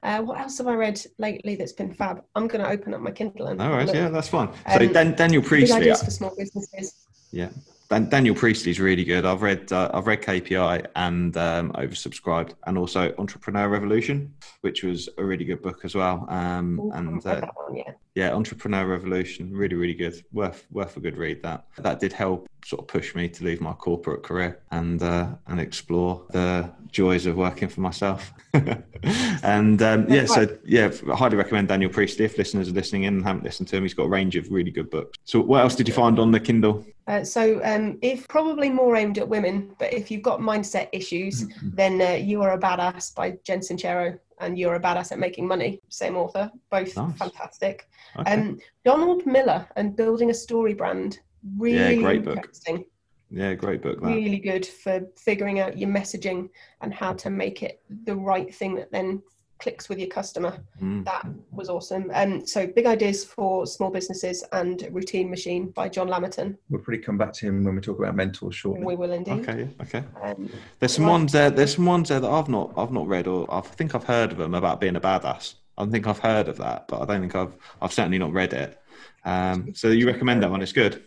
uh, 0.03 0.21
what 0.21 0.39
else 0.39 0.59
have 0.59 0.69
I 0.69 0.75
read 0.75 1.01
lately 1.19 1.57
that's 1.57 1.73
been 1.73 1.93
fab? 1.93 2.23
I'm 2.37 2.47
going 2.47 2.63
to 2.63 2.71
open 2.71 2.95
up 2.95 3.01
my 3.01 3.11
Kindle 3.11 3.49
and. 3.49 3.61
All 3.61 3.71
right, 3.71 3.93
yeah, 3.93 4.09
that's 4.09 4.29
fine. 4.29 4.51
So 4.73 4.81
um, 4.81 4.93
Dan, 4.93 5.15
Daniel 5.17 5.43
Priestley. 5.43 5.81
ideas 5.81 6.03
for 6.03 6.11
small 6.11 6.35
businesses. 6.37 7.07
Yeah, 7.33 7.49
Dan, 7.89 8.09
Daniel 8.09 8.35
Priestley's 8.35 8.79
really 8.79 9.05
good. 9.05 9.25
I've 9.25 9.43
read 9.43 9.73
uh, 9.73 9.91
I've 9.95 10.07
read 10.07 10.23
KPI 10.23 10.87
and 10.95 11.37
um, 11.37 11.73
oversubscribed, 11.73 12.55
and 12.67 12.77
also 12.77 13.15
Entrepreneur 13.19 13.69
Revolution, 13.69 14.35
which 14.61 14.83
was 14.83 15.09
a 15.17 15.25
really 15.25 15.45
good 15.45 15.63
book 15.63 15.81
as 15.85 15.95
well. 15.95 16.27
Um, 16.29 16.79
Ooh, 16.81 16.93
and 16.93 17.27
uh, 17.27 17.41
one, 17.55 17.77
yeah. 17.77 17.93
Yeah, 18.15 18.33
Entrepreneur 18.33 18.87
Revolution, 18.87 19.53
really 19.53 19.77
really 19.77 19.95
good. 19.95 20.23
Worth 20.33 20.67
worth 20.71 20.97
a 20.97 21.01
good 21.01 21.17
read. 21.17 21.43
That 21.43 21.67
that 21.79 22.01
did 22.01 22.13
help 22.13 22.49
sort 22.65 22.83
of 22.83 22.89
push 22.89 23.15
me 23.15 23.29
to 23.29 23.45
leave 23.45 23.61
my 23.61 23.73
corporate 23.73 24.23
career 24.23 24.61
and 24.71 25.03
uh, 25.03 25.29
and 25.47 25.61
explore 25.61 26.23
the 26.31 26.71
joys 26.91 27.27
of 27.27 27.37
working 27.37 27.69
for 27.69 27.81
myself. 27.81 28.33
and 29.43 29.81
um, 29.81 30.07
yeah, 30.09 30.27
so 30.27 30.47
yeah, 30.65 30.91
I 31.11 31.17
highly 31.17 31.37
recommend 31.37 31.69
Daniel 31.69 31.91
Priestley 31.91 32.25
if 32.25 32.37
listeners 32.37 32.69
are 32.69 32.73
listening 32.73 33.05
in 33.05 33.15
and 33.15 33.25
haven't 33.25 33.45
listened 33.45 33.69
to 33.69 33.77
him. 33.77 33.85
He's 33.85 33.95
got 33.95 34.05
a 34.05 34.09
range 34.09 34.35
of 34.35 34.51
really 34.51 34.73
good 34.73 34.91
books. 34.91 35.19
So, 35.25 35.41
what 35.41 35.63
else 35.63 35.77
did 35.77 35.87
you 35.87 35.95
find 35.95 36.19
on 36.19 36.33
the 36.33 36.41
Kindle? 36.41 36.85
Uh, 37.07 37.25
so, 37.25 37.61
um, 37.65 37.99
if 38.03 38.27
probably 38.29 38.71
more 38.71 38.97
aimed 38.97 39.19
at 39.19 39.29
women, 39.29 39.75
but 39.79 39.93
if 39.93 40.11
you've 40.11 40.23
got 40.23 40.41
mindset 40.41 40.89
issues, 40.93 41.45
mm-hmm. 41.45 41.71
then 41.75 42.01
uh, 42.01 42.15
You 42.15 42.43
Are 42.43 42.53
a 42.53 42.59
Badass 42.59 43.15
by 43.15 43.39
Jen 43.45 43.61
Sincero 43.61 44.19
and 44.41 44.59
You're 44.59 44.75
a 44.75 44.81
Badass 44.81 45.13
at 45.13 45.19
Making 45.19 45.47
Money, 45.47 45.81
same 45.89 46.17
author, 46.17 46.51
both 46.71 46.97
nice. 46.97 47.17
fantastic. 47.17 47.89
Okay. 48.19 48.33
Um, 48.33 48.59
Donald 48.85 49.27
Miller 49.27 49.67
and 49.77 49.97
Building 49.97 50.31
a 50.31 50.35
Story 50.35 50.75
Brand, 50.75 51.19
really 51.59 51.97
yeah, 51.97 52.03
great 52.03 52.27
interesting. 52.27 52.79
Book. 52.79 52.87
Yeah, 53.31 53.55
great 53.55 53.83
book. 53.83 54.01
That. 54.01 54.09
Really 54.09 54.39
good 54.39 54.67
for 54.67 55.03
figuring 55.17 55.61
out 55.61 55.79
your 55.79 55.89
messaging 55.89 56.49
and 56.81 56.93
how 56.93 57.13
to 57.15 57.31
make 57.31 57.63
it 57.63 57.81
the 58.05 58.17
right 58.17 58.53
thing 58.53 58.75
that 58.75 58.91
then 58.91 59.23
clicks 59.61 59.89
with 59.89 59.99
your 59.99 60.09
customer. 60.09 60.59
Mm. 60.83 61.05
That 61.05 61.27
was 61.53 61.69
awesome. 61.69 62.11
And 62.13 62.33
um, 62.35 62.47
so, 62.47 62.67
Big 62.67 62.87
Ideas 62.87 63.25
for 63.25 63.67
Small 63.67 63.91
Businesses 63.91 64.45
and 64.53 64.89
Routine 64.91 65.31
Machine 65.31 65.69
by 65.71 65.89
John 65.89 66.09
Lamerton. 66.09 66.57
We'll 66.69 66.81
probably 66.81 66.99
come 66.99 67.19
back 67.19 67.33
to 67.35 67.47
him 67.47 67.65
when 67.65 67.75
we 67.75 67.81
talk 67.81 67.99
about 67.99 68.17
mentors 68.17 68.55
shortly. 68.55 68.85
We 68.85 68.97
will 68.97 69.13
indeed. 69.13 69.49
Okay, 69.49 69.69
okay. 69.83 70.05
Um, 70.23 70.51
there's 70.79 70.95
some 70.95 71.07
ones 71.07 71.33
there. 71.33 71.51
There's 71.51 71.75
some 71.75 71.87
ones 71.87 72.09
there 72.09 72.21
that 72.21 72.31
I've 72.31 72.49
not, 72.49 72.73
I've 72.77 72.93
not 72.93 73.07
read, 73.07 73.27
or 73.27 73.53
I 73.53 73.61
think 73.61 73.95
I've 73.95 74.05
heard 74.05 74.33
of 74.33 74.39
them 74.39 74.55
about 74.55 74.81
being 74.81 74.97
a 74.97 75.01
badass. 75.01 75.55
I 75.79 75.87
think 75.87 76.07
I've 76.07 76.19
heard 76.19 76.49
of 76.49 76.59
that, 76.59 76.89
but 76.89 77.01
I 77.01 77.07
don't 77.07 77.21
think 77.21 77.35
I've, 77.35 77.57
I've 77.81 77.93
certainly 77.93 78.19
not 78.19 78.33
read 78.33 78.53
it. 78.53 78.81
Um, 79.25 79.75
so 79.75 79.89
you 79.89 80.07
recommend 80.07 80.43
that 80.43 80.51
one? 80.51 80.63
It's 80.63 80.73
good. 80.73 81.03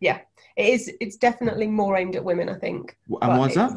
Yeah, 0.00 0.20
it 0.58 0.66
is 0.66 0.92
it's 1.00 1.16
definitely 1.16 1.66
more 1.66 1.96
aimed 1.96 2.16
at 2.16 2.24
women 2.24 2.48
i 2.48 2.54
think. 2.54 2.98
And 3.22 3.38
why's 3.38 3.54
that? 3.54 3.72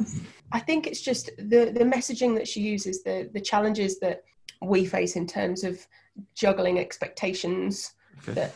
i 0.51 0.59
think 0.59 0.87
it's 0.87 1.01
just 1.01 1.29
the 1.37 1.71
the 1.77 1.85
messaging 1.85 2.35
that 2.35 2.47
she 2.47 2.59
uses 2.59 3.03
the 3.03 3.29
the 3.33 3.39
challenges 3.39 3.99
that 3.99 4.23
we 4.61 4.85
face 4.85 5.15
in 5.15 5.25
terms 5.25 5.63
of 5.63 5.87
juggling 6.35 6.79
expectations 6.79 7.93
okay. 8.19 8.33
that 8.33 8.53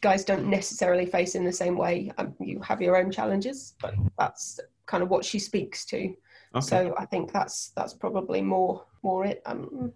guys 0.00 0.24
don't 0.24 0.46
necessarily 0.46 1.06
face 1.06 1.34
in 1.34 1.44
the 1.44 1.52
same 1.52 1.76
way. 1.76 2.12
Um, 2.18 2.34
you 2.38 2.60
have 2.60 2.80
your 2.82 2.96
own 2.96 3.10
challenges 3.10 3.74
but 3.80 3.94
that's 4.18 4.60
kind 4.86 5.02
of 5.02 5.08
what 5.08 5.24
she 5.24 5.38
speaks 5.38 5.86
to. 5.86 6.14
Okay. 6.56 6.66
so 6.66 6.94
i 6.98 7.06
think 7.06 7.32
that's 7.32 7.72
that's 7.76 7.94
probably 7.94 8.42
more 8.42 8.84
more 9.02 9.24
it. 9.24 9.42
Um 9.46 9.92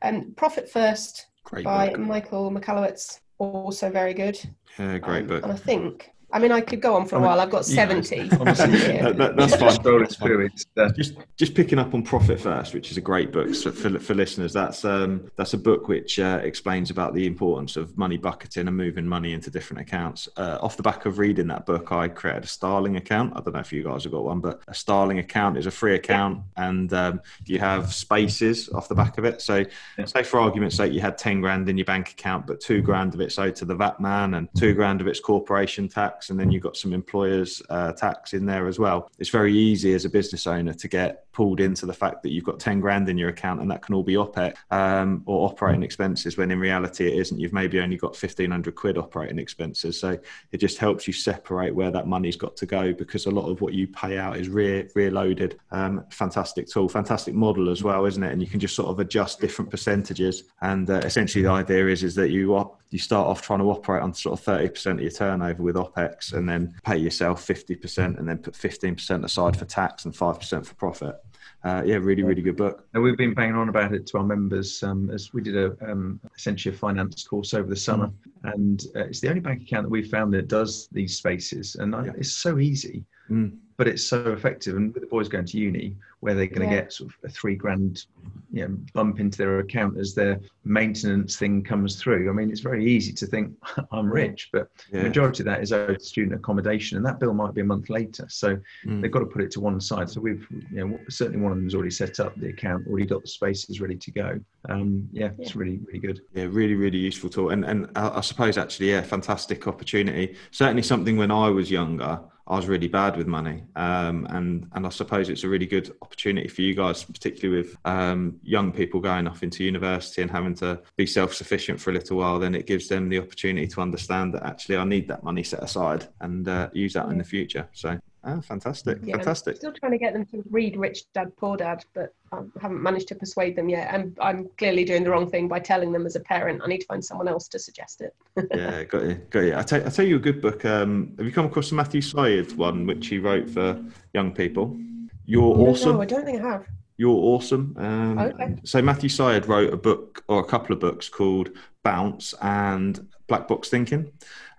and 0.00 0.36
profit 0.36 0.70
first 0.70 1.26
great 1.44 1.64
by 1.64 1.88
book. 1.90 1.98
michael 1.98 2.50
michalowicz 2.50 3.20
also 3.38 3.90
very 3.90 4.14
good. 4.14 4.38
Yeah 4.78 4.98
great 4.98 5.22
um, 5.22 5.26
book. 5.26 5.42
and 5.42 5.52
i 5.52 5.56
think 5.56 6.10
I 6.30 6.38
mean, 6.38 6.52
I 6.52 6.60
could 6.60 6.82
go 6.82 6.94
on 6.94 7.06
for 7.06 7.16
a 7.16 7.20
while. 7.20 7.40
I've 7.40 7.50
got 7.50 7.64
70. 7.64 8.28
that, 8.28 9.16
that, 9.16 9.36
that's 9.36 9.56
fine. 9.56 10.48
Uh, 10.76 10.92
just, 10.92 11.14
just 11.36 11.54
picking 11.54 11.78
up 11.78 11.94
on 11.94 12.02
Profit 12.02 12.38
First, 12.38 12.74
which 12.74 12.90
is 12.90 12.98
a 12.98 13.00
great 13.00 13.32
book 13.32 13.54
for, 13.54 13.98
for 13.98 14.14
listeners. 14.14 14.52
That's, 14.52 14.84
um, 14.84 15.30
that's 15.36 15.54
a 15.54 15.58
book 15.58 15.88
which 15.88 16.18
uh, 16.18 16.40
explains 16.42 16.90
about 16.90 17.14
the 17.14 17.26
importance 17.26 17.76
of 17.76 17.96
money 17.96 18.18
bucketing 18.18 18.68
and 18.68 18.76
moving 18.76 19.06
money 19.06 19.32
into 19.32 19.50
different 19.50 19.80
accounts. 19.80 20.28
Uh, 20.36 20.58
off 20.60 20.76
the 20.76 20.82
back 20.82 21.06
of 21.06 21.18
reading 21.18 21.46
that 21.46 21.64
book, 21.64 21.92
I 21.92 22.08
created 22.08 22.44
a 22.44 22.48
Starling 22.48 22.96
account. 22.96 23.32
I 23.34 23.40
don't 23.40 23.54
know 23.54 23.60
if 23.60 23.72
you 23.72 23.82
guys 23.82 24.02
have 24.02 24.12
got 24.12 24.24
one, 24.24 24.40
but 24.40 24.60
a 24.68 24.74
Starling 24.74 25.20
account 25.20 25.56
is 25.56 25.64
a 25.64 25.70
free 25.70 25.94
account 25.94 26.42
and 26.56 26.92
um, 26.92 27.22
you 27.46 27.58
have 27.58 27.94
spaces 27.94 28.68
off 28.70 28.88
the 28.88 28.94
back 28.94 29.16
of 29.16 29.24
it. 29.24 29.40
So, 29.40 29.64
yeah. 29.96 30.04
say 30.04 30.22
for 30.24 30.40
argument's 30.40 30.76
sake, 30.76 30.92
you 30.92 31.00
had 31.00 31.16
10 31.16 31.40
grand 31.40 31.70
in 31.70 31.78
your 31.78 31.86
bank 31.86 32.10
account, 32.10 32.46
but 32.46 32.60
two 32.60 32.82
grand 32.82 33.14
of 33.14 33.22
it's 33.22 33.38
owed 33.38 33.56
to 33.56 33.64
the 33.64 33.74
VAT 33.74 33.98
man 33.98 34.34
and 34.34 34.48
two 34.54 34.74
grand 34.74 35.00
of 35.00 35.06
it's 35.06 35.20
corporation 35.20 35.88
tax 35.88 36.17
tax, 36.18 36.30
and 36.30 36.38
then 36.38 36.50
you've 36.50 36.62
got 36.62 36.76
some 36.76 36.92
employers 36.92 37.62
uh, 37.70 37.92
tax 37.92 38.34
in 38.34 38.46
there 38.46 38.66
as 38.68 38.78
well. 38.78 39.10
It's 39.18 39.30
very 39.30 39.54
easy 39.56 39.94
as 39.94 40.04
a 40.04 40.10
business 40.10 40.46
owner 40.46 40.74
to 40.74 40.88
get 40.88 41.30
pulled 41.32 41.60
into 41.60 41.86
the 41.86 41.92
fact 41.92 42.22
that 42.22 42.30
you've 42.30 42.44
got 42.44 42.58
10 42.58 42.80
grand 42.80 43.08
in 43.08 43.16
your 43.16 43.28
account 43.28 43.60
and 43.60 43.70
that 43.70 43.80
can 43.80 43.94
all 43.94 44.02
be 44.02 44.14
OPEX 44.14 44.54
um, 44.72 45.22
or 45.24 45.48
operating 45.48 45.84
expenses 45.84 46.36
when 46.36 46.50
in 46.50 46.58
reality 46.58 47.06
it 47.06 47.16
isn't. 47.16 47.38
You've 47.38 47.52
maybe 47.52 47.78
only 47.80 47.96
got 47.96 48.10
1500 48.10 48.74
quid 48.74 48.98
operating 48.98 49.38
expenses. 49.38 50.00
So 50.00 50.18
it 50.50 50.58
just 50.58 50.78
helps 50.78 51.06
you 51.06 51.12
separate 51.12 51.74
where 51.74 51.92
that 51.92 52.08
money's 52.08 52.36
got 52.36 52.56
to 52.56 52.66
go 52.66 52.92
because 52.92 53.26
a 53.26 53.30
lot 53.30 53.48
of 53.48 53.60
what 53.60 53.72
you 53.72 53.86
pay 53.86 54.18
out 54.18 54.36
is 54.36 54.48
rear, 54.48 54.88
rear 54.96 55.12
loaded. 55.12 55.60
Um, 55.70 56.04
fantastic 56.10 56.66
tool, 56.68 56.88
fantastic 56.88 57.34
model 57.34 57.70
as 57.70 57.84
well, 57.84 58.04
isn't 58.04 58.22
it? 58.24 58.32
And 58.32 58.42
you 58.42 58.48
can 58.48 58.58
just 58.58 58.74
sort 58.74 58.88
of 58.88 58.98
adjust 58.98 59.40
different 59.40 59.70
percentages. 59.70 60.44
And 60.60 60.90
uh, 60.90 61.02
essentially 61.04 61.44
the 61.44 61.50
idea 61.50 61.86
is, 61.86 62.02
is 62.02 62.16
that 62.16 62.30
you 62.30 62.56
op- 62.56 62.80
you 62.90 62.98
start 62.98 63.26
off 63.26 63.42
trying 63.42 63.58
to 63.58 63.70
operate 63.70 64.02
on 64.02 64.14
sort 64.14 64.38
of 64.38 64.44
30% 64.44 64.92
of 64.92 65.00
your 65.00 65.10
turnover 65.10 65.62
with 65.62 65.76
OPEX 65.76 66.07
and 66.32 66.48
then 66.48 66.74
pay 66.84 66.96
yourself 66.96 67.46
50% 67.46 68.18
and 68.18 68.28
then 68.28 68.38
put 68.38 68.54
15% 68.54 69.24
aside 69.24 69.56
for 69.56 69.64
tax 69.64 70.04
and 70.04 70.14
5% 70.14 70.66
for 70.66 70.74
profit 70.74 71.16
uh, 71.64 71.82
yeah, 71.84 71.96
really, 71.96 72.22
really 72.22 72.42
good 72.42 72.56
book. 72.56 72.86
And 72.94 73.02
we've 73.02 73.16
been 73.16 73.34
banging 73.34 73.56
on 73.56 73.68
about 73.68 73.92
it 73.92 74.06
to 74.08 74.18
our 74.18 74.24
members 74.24 74.82
um, 74.82 75.10
as 75.10 75.32
we 75.32 75.42
did 75.42 75.56
a 75.56 75.76
um, 75.90 76.20
essentially 76.36 76.74
a 76.74 76.78
finance 76.78 77.26
course 77.26 77.52
over 77.52 77.68
the 77.68 77.76
summer, 77.76 78.06
mm. 78.06 78.54
and 78.54 78.84
uh, 78.94 79.00
it's 79.00 79.20
the 79.20 79.28
only 79.28 79.40
bank 79.40 79.62
account 79.62 79.84
that 79.84 79.90
we've 79.90 80.08
found 80.08 80.32
that 80.34 80.46
does 80.46 80.88
these 80.92 81.16
spaces, 81.16 81.74
and 81.74 81.92
yeah. 81.92 82.12
it's 82.16 82.32
so 82.32 82.58
easy. 82.58 83.04
Mm 83.28 83.58
but 83.78 83.86
it's 83.86 84.04
so 84.04 84.32
effective. 84.32 84.76
And 84.76 84.92
with 84.92 85.02
the 85.02 85.08
boys 85.08 85.28
going 85.28 85.46
to 85.46 85.56
uni, 85.56 85.96
where 86.20 86.34
they're 86.34 86.46
going 86.46 86.68
to 86.68 86.74
yeah. 86.74 86.82
get 86.82 86.92
sort 86.92 87.10
of 87.10 87.16
a 87.24 87.32
three 87.32 87.54
grand 87.54 88.06
you 88.50 88.66
know, 88.66 88.76
bump 88.92 89.20
into 89.20 89.38
their 89.38 89.60
account 89.60 89.96
as 89.96 90.14
their 90.14 90.40
maintenance 90.64 91.36
thing 91.36 91.62
comes 91.62 91.94
through. 91.94 92.28
I 92.28 92.32
mean, 92.32 92.50
it's 92.50 92.60
very 92.60 92.84
easy 92.84 93.12
to 93.12 93.26
think 93.26 93.54
I'm 93.92 94.10
rich, 94.10 94.48
but 94.52 94.68
yeah. 94.90 94.98
the 94.98 95.08
majority 95.08 95.42
of 95.42 95.46
that 95.46 95.62
is 95.62 95.72
owed 95.72 96.02
student 96.02 96.34
accommodation, 96.34 96.96
and 96.96 97.06
that 97.06 97.20
bill 97.20 97.34
might 97.34 97.54
be 97.54 97.60
a 97.60 97.64
month 97.64 97.88
later. 97.88 98.26
So 98.28 98.58
mm. 98.84 99.00
they've 99.00 99.12
got 99.12 99.20
to 99.20 99.26
put 99.26 99.42
it 99.42 99.52
to 99.52 99.60
one 99.60 99.80
side. 99.80 100.10
So 100.10 100.20
we've, 100.20 100.44
you 100.72 100.88
know, 100.88 100.98
certainly 101.08 101.40
one 101.40 101.52
of 101.52 101.58
them's 101.58 101.74
already 101.74 101.92
set 101.92 102.18
up 102.18 102.34
the 102.34 102.48
account, 102.48 102.88
already 102.88 103.06
got 103.06 103.22
the 103.22 103.28
spaces 103.28 103.80
ready 103.80 103.96
to 103.96 104.10
go. 104.10 104.40
Um, 104.68 105.08
yeah, 105.12 105.26
yeah, 105.26 105.30
it's 105.38 105.54
really, 105.54 105.78
really 105.86 106.00
good. 106.00 106.20
Yeah, 106.34 106.46
really, 106.50 106.74
really 106.74 106.98
useful 106.98 107.30
tool, 107.30 107.50
and 107.50 107.64
and 107.64 107.88
I, 107.94 108.18
I 108.18 108.20
suppose 108.22 108.58
actually, 108.58 108.90
yeah, 108.90 109.02
fantastic 109.02 109.68
opportunity. 109.68 110.36
Certainly 110.50 110.82
something 110.82 111.16
when 111.16 111.30
I 111.30 111.48
was 111.48 111.70
younger. 111.70 112.20
I 112.48 112.56
was 112.56 112.66
really 112.66 112.88
bad 112.88 113.16
with 113.16 113.26
money, 113.26 113.62
um, 113.76 114.26
and 114.30 114.68
and 114.72 114.86
I 114.86 114.88
suppose 114.88 115.28
it's 115.28 115.44
a 115.44 115.48
really 115.48 115.66
good 115.66 115.94
opportunity 116.00 116.48
for 116.48 116.62
you 116.62 116.74
guys, 116.74 117.04
particularly 117.04 117.62
with 117.62 117.76
um, 117.84 118.40
young 118.42 118.72
people 118.72 119.00
going 119.00 119.28
off 119.28 119.42
into 119.42 119.64
university 119.64 120.22
and 120.22 120.30
having 120.30 120.54
to 120.56 120.80
be 120.96 121.06
self 121.06 121.34
sufficient 121.34 121.78
for 121.78 121.90
a 121.90 121.92
little 121.92 122.16
while. 122.16 122.38
Then 122.38 122.54
it 122.54 122.66
gives 122.66 122.88
them 122.88 123.10
the 123.10 123.18
opportunity 123.18 123.66
to 123.66 123.82
understand 123.82 124.32
that 124.34 124.44
actually 124.44 124.78
I 124.78 124.84
need 124.84 125.08
that 125.08 125.22
money 125.22 125.42
set 125.42 125.62
aside 125.62 126.08
and 126.20 126.48
uh, 126.48 126.70
use 126.72 126.94
that 126.94 127.08
in 127.10 127.18
the 127.18 127.24
future. 127.24 127.68
So 127.74 127.98
Oh, 128.24 128.40
fantastic! 128.40 128.98
Yeah, 129.02 129.16
fantastic. 129.16 129.54
I'm 129.54 129.56
still 129.58 129.72
trying 129.72 129.92
to 129.92 129.98
get 129.98 130.12
them 130.12 130.26
to 130.26 130.42
read 130.50 130.76
Rich 130.76 131.04
Dad 131.14 131.34
Poor 131.36 131.56
Dad, 131.56 131.84
but 131.94 132.14
I 132.32 132.40
haven't 132.60 132.82
managed 132.82 133.08
to 133.08 133.14
persuade 133.14 133.54
them 133.54 133.68
yet. 133.68 133.94
And 133.94 134.16
I'm 134.20 134.48
clearly 134.58 134.84
doing 134.84 135.04
the 135.04 135.10
wrong 135.10 135.30
thing 135.30 135.46
by 135.46 135.60
telling 135.60 135.92
them 135.92 136.04
as 136.04 136.16
a 136.16 136.20
parent. 136.20 136.60
I 136.62 136.66
need 136.66 136.80
to 136.80 136.86
find 136.86 137.04
someone 137.04 137.28
else 137.28 137.46
to 137.48 137.58
suggest 137.58 138.00
it. 138.00 138.14
yeah, 138.54 138.84
got 138.84 139.04
you, 139.04 139.14
got 139.30 139.40
you. 139.40 139.56
I 139.56 139.62
tell, 139.62 139.86
I 139.86 139.90
tell 139.90 140.04
you 140.04 140.16
a 140.16 140.20
good 140.20 140.42
book. 140.42 140.64
Um, 140.64 141.14
have 141.16 141.26
you 141.26 141.32
come 141.32 141.46
across 141.46 141.70
the 141.70 141.76
Matthew 141.76 142.00
Syed 142.00 142.52
one, 142.56 142.86
which 142.86 143.06
he 143.06 143.18
wrote 143.18 143.48
for 143.48 143.82
young 144.14 144.32
people? 144.32 144.76
You're 145.24 145.56
no, 145.56 145.68
awesome. 145.68 145.94
No, 145.94 146.02
I 146.02 146.06
don't 146.06 146.24
think 146.24 146.42
I 146.42 146.50
have. 146.50 146.66
You're 146.96 147.10
awesome. 147.10 147.76
Um, 147.78 148.18
okay. 148.18 148.56
So 148.64 148.82
Matthew 148.82 149.08
Syed 149.08 149.46
wrote 149.46 149.72
a 149.72 149.76
book 149.76 150.24
or 150.26 150.40
a 150.40 150.44
couple 150.44 150.72
of 150.72 150.80
books 150.80 151.08
called 151.08 151.50
Bounce 151.84 152.34
and 152.42 153.06
Black 153.28 153.46
Box 153.46 153.68
Thinking. 153.68 154.10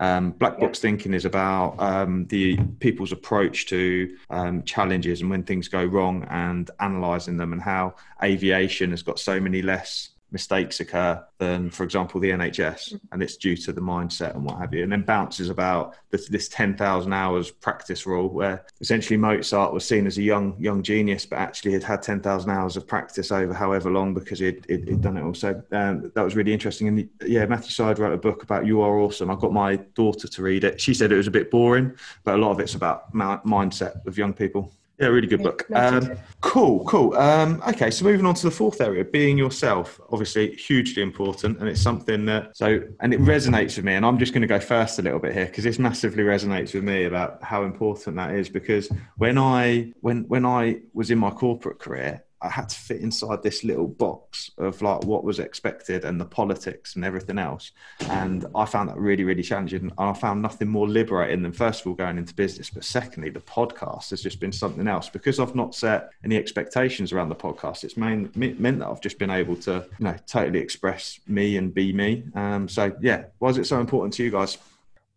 Um, 0.02 0.32
black 0.32 0.60
box 0.60 0.78
yep. 0.78 0.82
thinking 0.82 1.14
is 1.14 1.26
about 1.26 1.76
um, 1.78 2.26
the 2.28 2.58
people's 2.80 3.12
approach 3.12 3.66
to 3.66 4.16
um, 4.30 4.64
challenges 4.64 5.20
and 5.20 5.30
when 5.30 5.44
things 5.44 5.68
go 5.68 5.84
wrong 5.84 6.26
and 6.30 6.72
analysing 6.80 7.36
them 7.36 7.52
and 7.52 7.62
how 7.62 7.96
aviation 8.24 8.92
has 8.92 9.04
got 9.04 9.20
so 9.20 9.42
many 9.42 9.62
less 9.62 10.12
mistakes 10.32 10.80
occur 10.80 11.24
than, 11.38 11.70
for 11.70 11.84
example, 11.84 12.20
the 12.20 12.30
NHS, 12.30 12.94
mm. 12.94 13.00
and 13.12 13.24
it's 13.24 13.38
due 13.38 13.56
to 13.58 13.72
the 13.72 13.82
mindset 13.82 14.36
and 14.36 14.44
what 14.44 14.58
have 14.58 14.74
you. 14.74 14.84
And 14.84 14.92
then 14.92 15.02
Bounce 15.02 15.40
is 15.40 15.50
about 15.50 15.96
this, 16.12 16.28
this 16.28 16.50
10,000 16.50 17.14
hours 17.14 17.52
practice 17.52 18.06
rule, 18.06 18.30
where 18.30 18.66
essentially 18.82 19.18
Mozart 19.18 19.74
was 19.74 19.86
seen 19.86 20.06
as 20.06 20.18
a 20.18 20.22
young 20.22 20.56
young 20.60 20.84
genius, 20.84 21.26
but 21.26 21.38
actually 21.38 21.74
had 21.74 21.84
had 21.84 22.02
10,000 22.02 22.50
hours 22.50 22.78
of 22.78 22.88
practice 22.88 23.32
over 23.32 23.54
however 23.54 23.90
long 23.90 24.14
because 24.14 24.40
he'd, 24.40 24.66
he'd, 24.68 24.88
he'd 24.88 25.02
done 25.02 25.18
it 25.18 25.24
all. 25.24 25.34
So 25.34 25.62
um, 25.72 26.12
that 26.14 26.24
was 26.24 26.36
really 26.36 26.54
interesting. 26.54 26.88
And 26.88 27.10
yeah, 27.26 27.46
Matthew 27.46 27.72
Syed 27.72 28.00
wrote 28.00 28.14
a 28.14 28.18
book 28.18 28.44
about 28.44 28.66
You 28.66 28.82
Are 28.82 29.00
Awesome. 29.00 29.32
I 29.32 29.36
got 29.36 29.54
my 29.54 29.78
daughter 29.96 30.28
to 30.28 30.42
read 30.42 30.64
it. 30.64 30.80
She 30.80 30.94
said 30.94 31.12
it 31.12 31.18
was 31.18 31.28
a 31.28 31.32
bit 31.32 31.52
boring, 31.52 31.96
but 32.24 32.36
a 32.36 32.38
lot 32.38 32.52
of 32.52 32.60
it's 32.60 32.76
about 32.76 33.14
mindset 33.14 34.06
of 34.06 34.18
young 34.18 34.34
people. 34.34 34.72
Yeah, 35.00 35.08
really 35.08 35.28
good 35.28 35.42
book. 35.42 35.66
Um, 35.74 36.18
cool, 36.42 36.84
cool. 36.84 37.16
Um, 37.16 37.64
okay, 37.66 37.90
so 37.90 38.04
moving 38.04 38.26
on 38.26 38.36
to 38.36 38.44
the 38.44 38.52
fourth 38.52 38.82
area, 38.82 39.06
being 39.06 39.38
yourself, 39.38 39.98
obviously 40.12 40.56
hugely 40.56 41.02
important, 41.02 41.60
and 41.60 41.70
it's 41.70 41.82
something 41.82 42.26
that 42.26 42.58
so 42.58 42.82
and 43.00 43.14
it 43.14 43.22
resonates 43.22 43.78
with 43.78 43.86
me. 43.86 43.94
And 43.94 44.06
I'm 44.06 44.20
just 44.20 44.34
going 44.34 44.42
to 44.42 44.48
go 44.48 44.60
first 44.60 45.00
a 45.00 45.02
little 45.02 45.20
bit 45.20 45.34
here 45.34 45.46
because 45.46 45.64
this 45.64 45.80
massively 45.80 46.24
resonates 46.24 46.74
with 46.74 46.84
me 46.84 47.06
about 47.06 47.42
how 47.42 47.64
important 47.64 48.18
that 48.18 48.36
is. 48.36 48.50
Because 48.50 48.90
when 49.16 49.38
I 49.38 49.94
when 50.02 50.28
when 50.28 50.46
I 50.46 50.82
was 50.94 51.12
in 51.12 51.18
my 51.18 51.30
corporate 51.30 51.80
career, 51.80 52.26
I 52.42 52.50
had 52.50 52.70
to 52.70 52.76
fit 52.76 53.02
inside 53.02 53.44
this 53.44 53.64
little 53.64 53.88
box 53.88 54.50
of 54.58 54.82
like 54.82 55.04
what 55.04 55.24
was 55.24 55.40
expected 55.40 56.06
and 56.06 56.20
the 56.20 56.26
politics 56.26 56.96
and 56.96 57.04
everything 57.04 57.38
else. 57.38 57.72
And 58.10 58.46
I 58.56 58.66
found 58.66 58.90
that 58.90 58.98
really, 58.98 59.26
really 59.26 59.44
challenging. 59.44 59.82
And 59.82 59.94
I 59.98 60.14
found 60.14 60.42
nothing 60.42 60.70
more 60.70 60.88
liberating 60.88 61.44
than 61.44 61.52
first 61.52 61.82
of 61.82 61.88
all 61.88 61.94
going 61.94 62.18
into 62.18 62.34
business, 62.34 62.70
but 62.70 62.84
secondly, 62.84 63.30
the 63.30 63.42
podcast 63.42 64.12
has 64.12 64.22
just 64.22 64.40
been 64.40 64.54
something 64.54 64.88
else 64.88 65.10
because 65.10 65.40
I've 65.40 65.56
not 65.56 65.76
set 65.76 66.12
any 66.24 66.38
expectations 66.38 67.12
around 67.12 67.30
the 67.30 67.36
podcast. 67.36 67.84
It's 67.84 67.98
main, 67.98 68.32
meant 68.36 68.80
that 68.80 68.88
I've 68.88 69.02
just 69.02 69.20
been 69.20 69.32
able 69.32 69.58
to, 69.58 69.86
you 70.00 70.06
know, 70.06 70.16
totally 70.26 70.60
express 70.60 71.20
me 71.28 71.58
and 71.58 71.74
be 71.74 71.92
me. 71.92 72.24
Um, 72.36 72.70
so 72.70 72.96
yeah, 73.02 73.26
why 73.40 73.50
is 73.50 73.58
it 73.58 73.68
so 73.68 73.80
important 73.80 74.14
to 74.14 74.24
you 74.24 74.32
guys? 74.32 74.58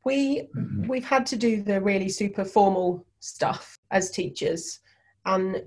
We 0.05 0.49
we've 0.89 1.05
had 1.05 1.27
to 1.27 1.37
do 1.37 1.63
the 1.63 1.81
really 1.81 2.09
super 2.09 2.45
formal 2.45 3.07
stuff 3.21 3.79
as 3.93 4.11
teachers, 4.11 4.81
and 5.27 5.63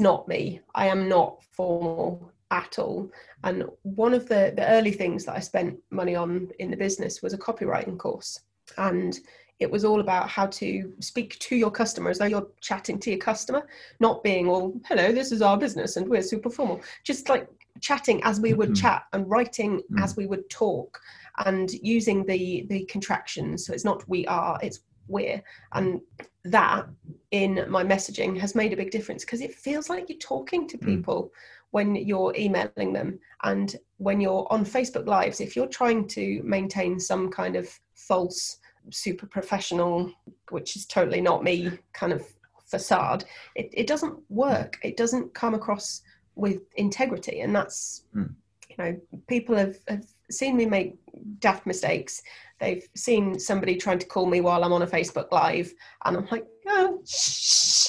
not 0.00 0.28
me. 0.28 0.60
I 0.74 0.86
am 0.86 1.08
not 1.08 1.42
formal 1.52 2.32
at 2.50 2.78
all. 2.78 3.10
And 3.44 3.64
one 3.82 4.14
of 4.14 4.28
the 4.28 4.52
the 4.56 4.68
early 4.68 4.92
things 4.92 5.24
that 5.24 5.36
I 5.36 5.40
spent 5.40 5.78
money 5.90 6.14
on 6.14 6.50
in 6.58 6.70
the 6.70 6.76
business 6.76 7.22
was 7.22 7.32
a 7.32 7.38
copywriting 7.38 7.98
course, 7.98 8.40
and 8.78 9.18
it 9.60 9.70
was 9.70 9.84
all 9.84 10.00
about 10.00 10.28
how 10.28 10.46
to 10.46 10.92
speak 11.00 11.38
to 11.38 11.54
your 11.54 11.70
customer 11.70 12.10
as 12.10 12.18
though 12.18 12.24
you're 12.24 12.48
chatting 12.60 12.98
to 12.98 13.10
your 13.10 13.18
customer, 13.18 13.66
not 14.00 14.24
being 14.24 14.48
all, 14.48 14.72
hello, 14.88 15.12
this 15.12 15.32
is 15.32 15.42
our 15.42 15.58
business 15.58 15.96
and 15.96 16.08
we're 16.08 16.22
super 16.22 16.48
formal. 16.48 16.80
Just 17.04 17.28
like 17.28 17.46
chatting 17.80 18.22
as 18.24 18.40
we 18.40 18.54
would 18.54 18.70
mm-hmm. 18.70 18.86
chat 18.86 19.04
and 19.12 19.28
writing 19.28 19.78
mm-hmm. 19.78 20.02
as 20.02 20.16
we 20.16 20.26
would 20.26 20.48
talk 20.50 20.98
and 21.46 21.72
using 21.82 22.24
the 22.26 22.66
the 22.68 22.84
contractions 22.86 23.64
so 23.64 23.72
it's 23.72 23.84
not 23.84 24.06
we 24.08 24.26
are 24.26 24.58
it's 24.62 24.80
we're 25.10 25.42
and 25.72 26.00
that 26.44 26.86
in 27.30 27.64
my 27.68 27.84
messaging 27.84 28.38
has 28.38 28.54
made 28.54 28.72
a 28.72 28.76
big 28.76 28.90
difference 28.90 29.24
because 29.24 29.40
it 29.40 29.54
feels 29.54 29.88
like 29.88 30.08
you're 30.08 30.18
talking 30.18 30.66
to 30.66 30.78
mm. 30.78 30.86
people 30.86 31.24
mm. 31.24 31.30
when 31.70 31.94
you're 31.94 32.34
emailing 32.36 32.92
them 32.92 33.18
and 33.42 33.76
when 33.98 34.20
you're 34.20 34.46
on 34.50 34.64
facebook 34.64 35.06
lives 35.06 35.40
if 35.40 35.54
you're 35.54 35.66
trying 35.66 36.06
to 36.06 36.40
maintain 36.44 36.98
some 36.98 37.30
kind 37.30 37.56
of 37.56 37.68
false 37.94 38.58
super 38.90 39.26
professional 39.26 40.12
which 40.50 40.76
is 40.76 40.86
totally 40.86 41.20
not 41.20 41.44
me 41.44 41.70
kind 41.92 42.12
of 42.12 42.24
facade 42.66 43.24
it, 43.56 43.68
it 43.72 43.86
doesn't 43.86 44.16
work 44.30 44.78
it 44.82 44.96
doesn't 44.96 45.32
come 45.34 45.54
across 45.54 46.02
with 46.36 46.62
integrity 46.76 47.40
and 47.40 47.54
that's 47.54 48.04
mm. 48.14 48.32
you 48.68 48.76
know 48.78 48.96
people 49.26 49.54
have, 49.56 49.76
have 49.88 50.06
seen 50.30 50.56
me 50.56 50.66
make 50.66 50.96
daft 51.38 51.66
mistakes. 51.66 52.22
They've 52.60 52.86
seen 52.94 53.38
somebody 53.38 53.76
trying 53.76 53.98
to 54.00 54.06
call 54.06 54.26
me 54.26 54.40
while 54.40 54.64
I'm 54.64 54.72
on 54.72 54.82
a 54.82 54.86
Facebook 54.86 55.32
Live, 55.32 55.72
and 56.04 56.16
I'm 56.16 56.28
like, 56.30 56.46
oh, 56.68 57.00
shh, 57.06 57.88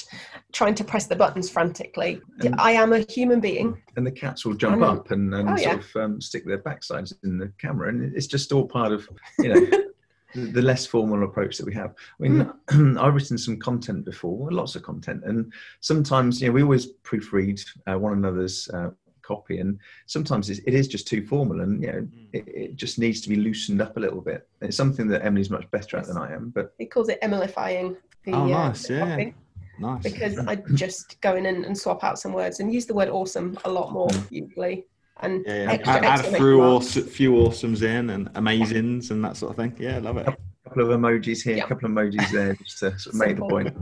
trying 0.52 0.74
to 0.76 0.84
press 0.84 1.06
the 1.06 1.16
buttons 1.16 1.50
frantically. 1.50 2.20
And, 2.40 2.54
I 2.58 2.72
am 2.72 2.92
a 2.92 3.00
human 3.00 3.40
being. 3.40 3.80
And 3.96 4.06
the 4.06 4.12
cats 4.12 4.46
will 4.46 4.54
jump 4.54 4.82
up 4.82 5.10
and, 5.10 5.34
and 5.34 5.50
oh, 5.50 5.56
yeah. 5.56 5.72
sort 5.72 5.84
of 5.84 5.96
um, 5.96 6.20
stick 6.20 6.46
their 6.46 6.58
backsides 6.58 7.12
in 7.22 7.38
the 7.38 7.52
camera, 7.58 7.90
and 7.90 8.16
it's 8.16 8.26
just 8.26 8.52
all 8.52 8.66
part 8.66 8.92
of, 8.92 9.08
you 9.38 9.54
know. 9.54 9.66
the 10.34 10.62
less 10.62 10.86
formal 10.86 11.24
approach 11.24 11.58
that 11.58 11.66
we 11.66 11.74
have. 11.74 11.94
I 12.18 12.22
mean, 12.22 12.50
mm. 12.70 12.98
I've 13.00 13.14
written 13.14 13.36
some 13.36 13.58
content 13.58 14.04
before, 14.04 14.50
lots 14.50 14.76
of 14.76 14.82
content, 14.82 15.22
and 15.24 15.52
sometimes 15.80 16.40
you 16.40 16.48
know 16.48 16.54
we 16.54 16.62
always 16.62 16.94
proofread 17.04 17.62
uh, 17.86 17.98
one 17.98 18.14
another's 18.14 18.68
uh, 18.70 18.90
copy 19.22 19.58
and 19.58 19.78
sometimes 20.06 20.50
it 20.50 20.62
is 20.66 20.88
just 20.88 21.06
too 21.06 21.24
formal 21.26 21.60
and 21.60 21.82
you 21.82 21.86
know 21.88 22.00
mm. 22.00 22.26
it, 22.32 22.44
it, 22.46 22.76
just 22.76 22.98
needs 22.98 23.20
to 23.20 23.28
be 23.28 23.36
loosened 23.36 23.80
up 23.80 23.96
a 23.96 24.00
little 24.00 24.20
bit 24.20 24.48
it's 24.60 24.76
something 24.76 25.08
that 25.08 25.24
emily's 25.24 25.50
much 25.50 25.70
better 25.70 25.96
at 25.96 26.06
than 26.06 26.16
i 26.16 26.32
am 26.32 26.50
but 26.50 26.74
he 26.78 26.86
calls 26.86 27.08
it 27.08 27.18
emilifying 27.22 27.96
the, 28.24 28.32
oh 28.32 28.42
uh, 28.42 28.46
nice 28.46 28.90
uh, 28.90 28.94
yeah 28.94 29.10
copy. 29.10 29.34
nice 29.78 30.02
because 30.02 30.38
i 30.38 30.56
just 30.74 31.20
go 31.20 31.36
in 31.36 31.46
and, 31.46 31.64
and, 31.64 31.76
swap 31.76 32.02
out 32.04 32.18
some 32.18 32.32
words 32.32 32.60
and 32.60 32.72
use 32.72 32.86
the 32.86 32.94
word 32.94 33.08
awesome 33.08 33.58
a 33.64 33.70
lot 33.70 33.92
more 33.92 34.08
mm. 34.08 34.26
usually 34.30 34.84
and 35.20 35.44
yeah, 35.46 35.64
yeah. 35.64 35.72
Extra, 35.72 35.92
add, 35.94 36.04
add 36.04 36.24
a 36.24 36.36
few, 36.36 36.62
awesome, 36.62 37.04
few 37.04 37.32
awesomes 37.32 37.82
in 37.82 38.10
and 38.10 38.32
amazings 38.34 39.10
and 39.10 39.24
that 39.24 39.36
sort 39.36 39.50
of 39.50 39.56
thing 39.56 39.74
yeah 39.78 39.98
love 39.98 40.16
it 40.16 40.28
couple 40.72 40.90
of 40.90 41.00
emojis 41.00 41.42
here, 41.42 41.62
a 41.62 41.68
couple 41.68 41.86
of 41.86 41.92
emojis 41.92 42.30
there, 42.30 42.54
just 42.54 42.78
to 42.78 42.98
sort 42.98 43.14
of 43.14 43.20
make 43.20 43.36
the 43.36 43.42
point. 43.42 43.76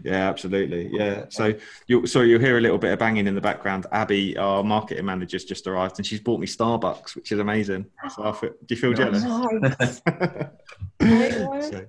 Yeah, 0.04 0.28
absolutely. 0.28 0.88
Yeah. 0.92 1.24
So, 1.28 1.54
you 1.86 2.06
sorry, 2.06 2.30
you'll 2.30 2.40
hear 2.40 2.58
a 2.58 2.60
little 2.60 2.78
bit 2.78 2.92
of 2.92 2.98
banging 2.98 3.26
in 3.26 3.34
the 3.34 3.40
background. 3.40 3.86
Abby, 3.92 4.36
our 4.36 4.62
marketing 4.62 5.04
manager's 5.04 5.44
just 5.44 5.66
arrived, 5.66 5.98
and 5.98 6.06
she's 6.06 6.20
bought 6.20 6.40
me 6.40 6.46
Starbucks, 6.46 7.14
which 7.16 7.32
is 7.32 7.38
amazing. 7.38 7.86
So, 8.14 8.24
I 8.24 8.32
feel, 8.32 8.50
do 8.66 8.74
you 8.74 8.80
feel 8.80 8.92
jealous? 8.92 9.22
Nice. 9.22 10.00
so. 11.70 11.86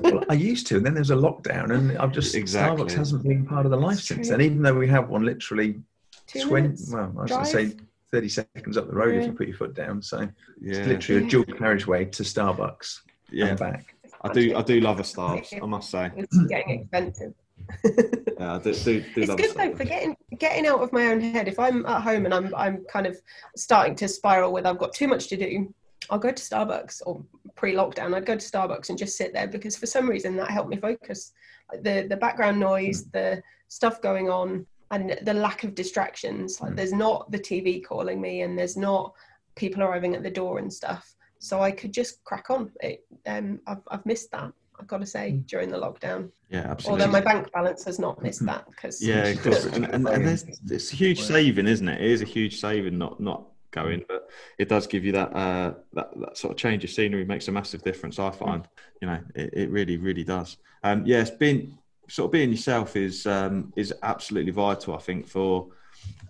well, 0.00 0.24
I 0.28 0.34
used 0.34 0.66
to, 0.68 0.76
and 0.76 0.86
then 0.86 0.94
there's 0.94 1.10
a 1.10 1.16
lockdown, 1.16 1.74
and 1.74 1.96
I've 1.98 2.12
just 2.12 2.34
exactly. 2.34 2.84
Starbucks 2.84 2.92
hasn't 2.92 3.22
been 3.24 3.46
part 3.46 3.66
of 3.66 3.70
the 3.70 3.78
life 3.78 4.00
since 4.00 4.28
then. 4.28 4.40
Even 4.40 4.62
though 4.62 4.74
we 4.74 4.88
have 4.88 5.08
one 5.08 5.24
literally 5.24 5.80
Two 6.26 6.42
twenty, 6.48 6.68
minutes. 6.68 6.92
well, 6.92 7.12
I 7.18 7.22
was 7.22 7.30
going 7.30 7.44
to 7.44 7.50
say 7.50 7.72
30 8.14 8.28
seconds 8.28 8.76
up 8.76 8.86
the 8.86 8.94
road 8.94 9.14
yeah. 9.14 9.22
if 9.22 9.26
you 9.26 9.32
put 9.32 9.48
your 9.48 9.56
foot 9.56 9.74
down. 9.74 10.00
So 10.00 10.20
yeah. 10.60 10.76
it's 10.76 10.86
literally 10.86 11.26
a 11.26 11.28
dual 11.28 11.44
carriageway 11.44 12.04
to 12.04 12.22
Starbucks 12.22 13.00
yeah. 13.32 13.46
and 13.46 13.58
back. 13.58 13.96
I 14.22 14.32
do, 14.32 14.56
I 14.56 14.62
do 14.62 14.80
love 14.80 15.00
a 15.00 15.02
Starbucks, 15.02 15.60
I 15.60 15.66
must 15.66 15.90
say. 15.90 16.12
It's 16.16 16.38
getting 16.46 16.80
expensive. 16.80 17.34
yeah, 17.84 18.54
I 18.54 18.58
do, 18.58 18.72
do, 18.72 19.00
do 19.00 19.22
it's 19.22 19.34
good 19.34 19.54
though 19.56 19.74
for 19.74 19.84
getting 19.84 20.14
getting 20.38 20.66
out 20.66 20.80
of 20.80 20.92
my 20.92 21.06
own 21.06 21.20
head. 21.20 21.48
If 21.48 21.58
I'm 21.58 21.86
at 21.86 22.02
home 22.02 22.26
and 22.26 22.34
I'm 22.34 22.54
I'm 22.54 22.84
kind 22.84 23.06
of 23.06 23.18
starting 23.56 23.94
to 23.96 24.06
spiral 24.06 24.52
with 24.52 24.66
I've 24.66 24.78
got 24.78 24.92
too 24.92 25.08
much 25.08 25.28
to 25.28 25.36
do, 25.36 25.72
I'll 26.10 26.18
go 26.18 26.30
to 26.30 26.42
Starbucks 26.42 27.02
or 27.06 27.24
pre-lockdown. 27.54 28.14
I'd 28.14 28.26
go 28.26 28.36
to 28.36 28.50
Starbucks 28.50 28.90
and 28.90 28.98
just 28.98 29.16
sit 29.16 29.32
there 29.32 29.46
because 29.46 29.76
for 29.76 29.86
some 29.86 30.08
reason 30.08 30.36
that 30.36 30.50
helped 30.50 30.68
me 30.68 30.76
focus. 30.76 31.32
Like 31.72 31.82
the 31.82 32.06
the 32.08 32.16
background 32.16 32.60
noise, 32.60 33.04
mm. 33.04 33.12
the 33.12 33.42
stuff 33.68 34.02
going 34.02 34.28
on, 34.28 34.66
and 34.90 35.18
the 35.22 35.34
lack 35.34 35.64
of 35.64 35.74
distractions. 35.74 36.60
Like 36.60 36.72
mm. 36.72 36.76
there's 36.76 36.92
not 36.92 37.30
the 37.30 37.38
TV 37.38 37.84
calling 37.84 38.20
me, 38.20 38.42
and 38.42 38.58
there's 38.58 38.76
not 38.76 39.14
people 39.56 39.82
arriving 39.82 40.14
at 40.14 40.22
the 40.22 40.30
door 40.30 40.58
and 40.58 40.72
stuff. 40.72 41.14
So 41.38 41.60
I 41.60 41.70
could 41.70 41.92
just 41.92 42.22
crack 42.24 42.50
on. 42.50 42.70
It, 42.80 43.04
um, 43.26 43.60
I've 43.66 43.82
I've 43.88 44.06
missed 44.06 44.30
that. 44.32 44.52
I've 44.78 44.86
got 44.86 45.00
to 45.00 45.06
say 45.06 45.32
mm. 45.32 45.46
during 45.46 45.70
the 45.70 45.78
lockdown. 45.78 46.30
Yeah, 46.50 46.70
absolutely. 46.70 47.04
Although 47.04 47.12
my 47.12 47.20
bank 47.20 47.52
balance 47.52 47.84
has 47.84 47.98
not 47.98 48.22
missed 48.22 48.44
that 48.46 48.66
because 48.70 49.02
yeah, 49.02 49.32
because 49.32 49.66
and, 49.66 49.84
and, 49.86 50.08
and 50.08 50.26
there's 50.26 50.44
it's 50.70 50.92
a 50.92 50.96
huge 50.96 51.20
saving, 51.20 51.66
isn't 51.66 51.88
it? 51.88 52.00
It 52.00 52.10
is 52.10 52.22
a 52.22 52.26
huge 52.26 52.60
saving 52.60 52.98
not 52.98 53.20
not 53.20 53.44
going, 53.70 54.04
but 54.08 54.30
it 54.58 54.68
does 54.68 54.86
give 54.86 55.04
you 55.04 55.12
that 55.12 55.34
uh, 55.34 55.74
that, 55.92 56.10
that 56.20 56.38
sort 56.38 56.52
of 56.52 56.56
change 56.56 56.84
of 56.84 56.90
scenery 56.90 57.24
makes 57.24 57.48
a 57.48 57.52
massive 57.52 57.82
difference. 57.82 58.18
I 58.18 58.30
find, 58.30 58.66
you 59.00 59.08
know, 59.08 59.18
it, 59.34 59.50
it 59.52 59.70
really 59.70 59.96
really 59.96 60.24
does. 60.24 60.56
Um, 60.82 61.04
yeah, 61.04 61.20
it's 61.20 61.30
been 61.30 61.76
sort 62.08 62.26
of 62.26 62.32
being 62.32 62.50
yourself 62.50 62.96
is 62.96 63.26
um, 63.26 63.72
is 63.76 63.92
absolutely 64.02 64.52
vital. 64.52 64.94
I 64.94 64.98
think 64.98 65.26
for 65.26 65.68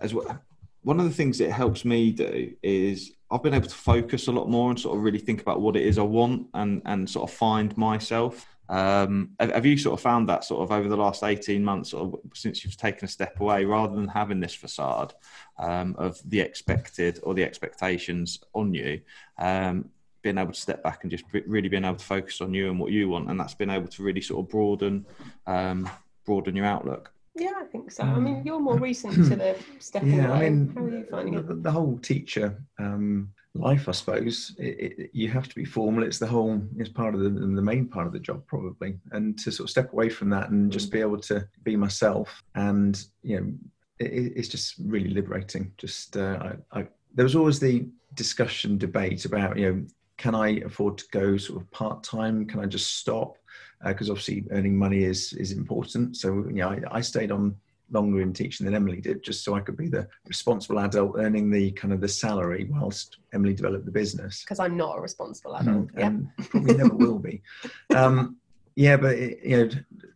as 0.01 0.15
well. 0.15 0.39
One 0.83 1.01
of 1.01 1.07
the 1.07 1.15
things 1.15 1.39
that 1.39 1.51
helps 1.51 1.87
me 1.87 2.13
do 2.13 2.53
is 2.63 3.13
I've 3.31 3.43
been 3.43 3.55
able 3.55 3.69
to 3.69 3.75
focus 3.75 4.27
a 4.27 4.33
lot 4.33 4.51
more 4.51 4.69
and 4.69 4.79
sort 4.79 4.97
of 4.97 5.03
really 5.03 5.19
think 5.19 5.41
about 5.41 5.63
what 5.63 5.77
it 5.77 5.83
is 5.83 5.99
I 5.99 6.03
want 6.03 6.49
and 6.55 6.83
and 6.85 7.09
sort 7.09 7.29
of 7.31 7.37
find 7.37 7.77
myself. 7.77 8.47
Um, 8.69 9.31
have 9.39 9.67
you 9.67 9.77
sort 9.77 9.93
of 9.93 10.01
found 10.01 10.29
that 10.31 10.43
sort 10.43 10.63
of 10.63 10.73
over 10.73 10.89
the 10.89 10.97
last 10.97 11.23
18 11.23 11.63
months 11.63 11.93
or 11.93 12.19
since 12.33 12.65
you've 12.65 12.79
taken 12.79 13.05
a 13.05 13.09
step 13.09 13.39
away 13.39 13.67
rather 13.67 13.95
than 13.95 14.09
having 14.09 14.41
this 14.41 14.55
facade 14.55 15.13
um, 15.59 15.95
of 15.99 16.19
the 16.25 16.41
expected 16.41 17.21
or 17.25 17.35
the 17.35 17.45
expectations 17.45 18.43
on 18.55 18.73
you 18.73 19.03
um, 19.39 19.91
being 20.25 20.39
able 20.39 20.53
to 20.53 20.61
step 20.61 20.83
back 20.83 21.01
and 21.03 21.11
just 21.11 21.25
really 21.47 21.69
being 21.69 21.85
able 21.85 21.97
to 21.97 22.05
focus 22.05 22.41
on 22.41 22.53
you 22.53 22.69
and 22.69 22.81
what 22.81 22.91
you 22.91 23.09
want, 23.09 23.31
and 23.31 23.39
that's 23.39 23.55
been 23.55 23.71
able 23.71 23.87
to 23.87 24.03
really 24.03 24.21
sort 24.21 24.45
of 24.45 24.51
broaden 24.51 25.07
um, 25.47 25.89
broaden 26.25 26.57
your 26.57 26.67
outlook. 26.67 27.13
Yeah, 27.37 27.53
I 27.57 27.65
think 27.65 27.91
so. 27.91 28.05
I 28.05 28.19
mean, 28.19 28.43
you're 28.45 28.61
more 28.61 28.79
recent 28.79 29.15
to 29.29 29.37
the 29.37 29.57
stepping 29.79 30.15
yeah, 30.15 30.29
away. 30.29 30.47
I 30.47 30.51
mean, 30.51 30.73
How 30.75 30.83
are 30.83 30.91
you 30.91 31.07
finding 31.11 31.35
it? 31.35 31.63
The, 31.63 31.71
whole 31.71 31.99
teacher 31.99 32.63
um, 32.79 33.29
life, 33.55 33.89
I 33.89 33.93
suppose, 33.93 34.55
it, 34.57 34.99
it, 34.99 35.11
you 35.13 35.29
have 35.31 35.49
to 35.49 35.55
be 35.57 35.65
formal. 35.65 36.05
It's 36.05 36.21
the 36.21 36.29
whole, 36.29 36.63
it's 36.77 36.89
part 36.89 37.13
of 37.13 37.21
the, 37.21 37.31
the 37.31 37.63
main 37.63 37.89
part 37.89 38.07
of 38.07 38.13
the 38.13 38.21
job, 38.21 38.47
probably. 38.47 38.99
And 39.11 39.37
to 39.41 39.51
sort 39.51 39.67
of 39.67 39.71
step 39.71 39.93
away 39.93 40.11
from 40.11 40.31
that 40.31 40.51
and 40.51 40.71
just 40.71 40.93
be 40.93 41.01
able 41.01 41.19
to 41.23 41.47
be 41.65 41.75
myself, 41.75 42.41
and 42.55 43.05
you 43.23 43.41
know, 43.41 43.53
it, 43.99 44.33
it's 44.37 44.49
just 44.49 44.77
really 44.79 45.11
liberating. 45.11 45.73
Just 45.77 46.17
uh, 46.17 46.55
I, 46.71 46.81
I, 46.81 46.87
there 47.15 47.25
was 47.25 47.35
always 47.35 47.59
the 47.59 47.89
discussion, 48.15 48.79
debate 48.79 49.25
about 49.25 49.59
you 49.59 49.73
know 49.73 49.87
can 50.25 50.35
I 50.35 50.61
afford 50.65 50.97
to 50.97 51.05
go 51.13 51.37
sort 51.37 51.61
of 51.61 51.71
part 51.71 52.03
time? 52.03 52.47
Can 52.47 52.59
I 52.59 52.65
just 52.65 52.97
stop? 52.97 53.37
Because 53.85 54.09
uh, 54.09 54.13
obviously 54.13 54.47
earning 54.53 54.75
money 54.75 55.05
is 55.05 55.35
is 55.35 55.53
important. 55.53 56.17
So 56.17 56.29
you 56.49 56.61
know, 56.63 56.71
I, 56.71 56.81
I, 56.91 57.01
stayed 57.03 57.31
on 57.31 57.55
longer 57.91 58.23
in 58.23 58.33
teaching 58.33 58.65
than 58.65 58.75
Emily 58.75 59.03
did, 59.03 59.23
just 59.23 59.45
so 59.45 59.55
I 59.55 59.61
could 59.61 59.77
be 59.77 59.89
the 59.89 60.09
responsible 60.27 60.81
adult 60.81 61.17
earning 61.19 61.51
the 61.51 61.73
kind 61.73 61.93
of 61.93 62.01
the 62.01 62.09
salary 62.09 62.67
whilst 62.71 63.19
Emily 63.35 63.53
developed 63.53 63.85
the 63.85 63.91
business. 63.91 64.41
Because 64.41 64.61
I'm 64.61 64.79
not 64.79 64.97
a 64.97 65.01
responsible 65.03 65.53
mm, 65.53 65.61
adult, 65.61 65.89
mm, 65.89 66.03
and 66.03 66.29
yeah. 66.39 66.45
probably 66.49 66.75
never 66.75 66.95
will 67.05 67.19
be. 67.19 67.43
Um, 67.95 68.39
yeah, 68.77 68.97
but 68.97 69.17
it, 69.17 69.41
you 69.45 69.57
know, 69.59 69.71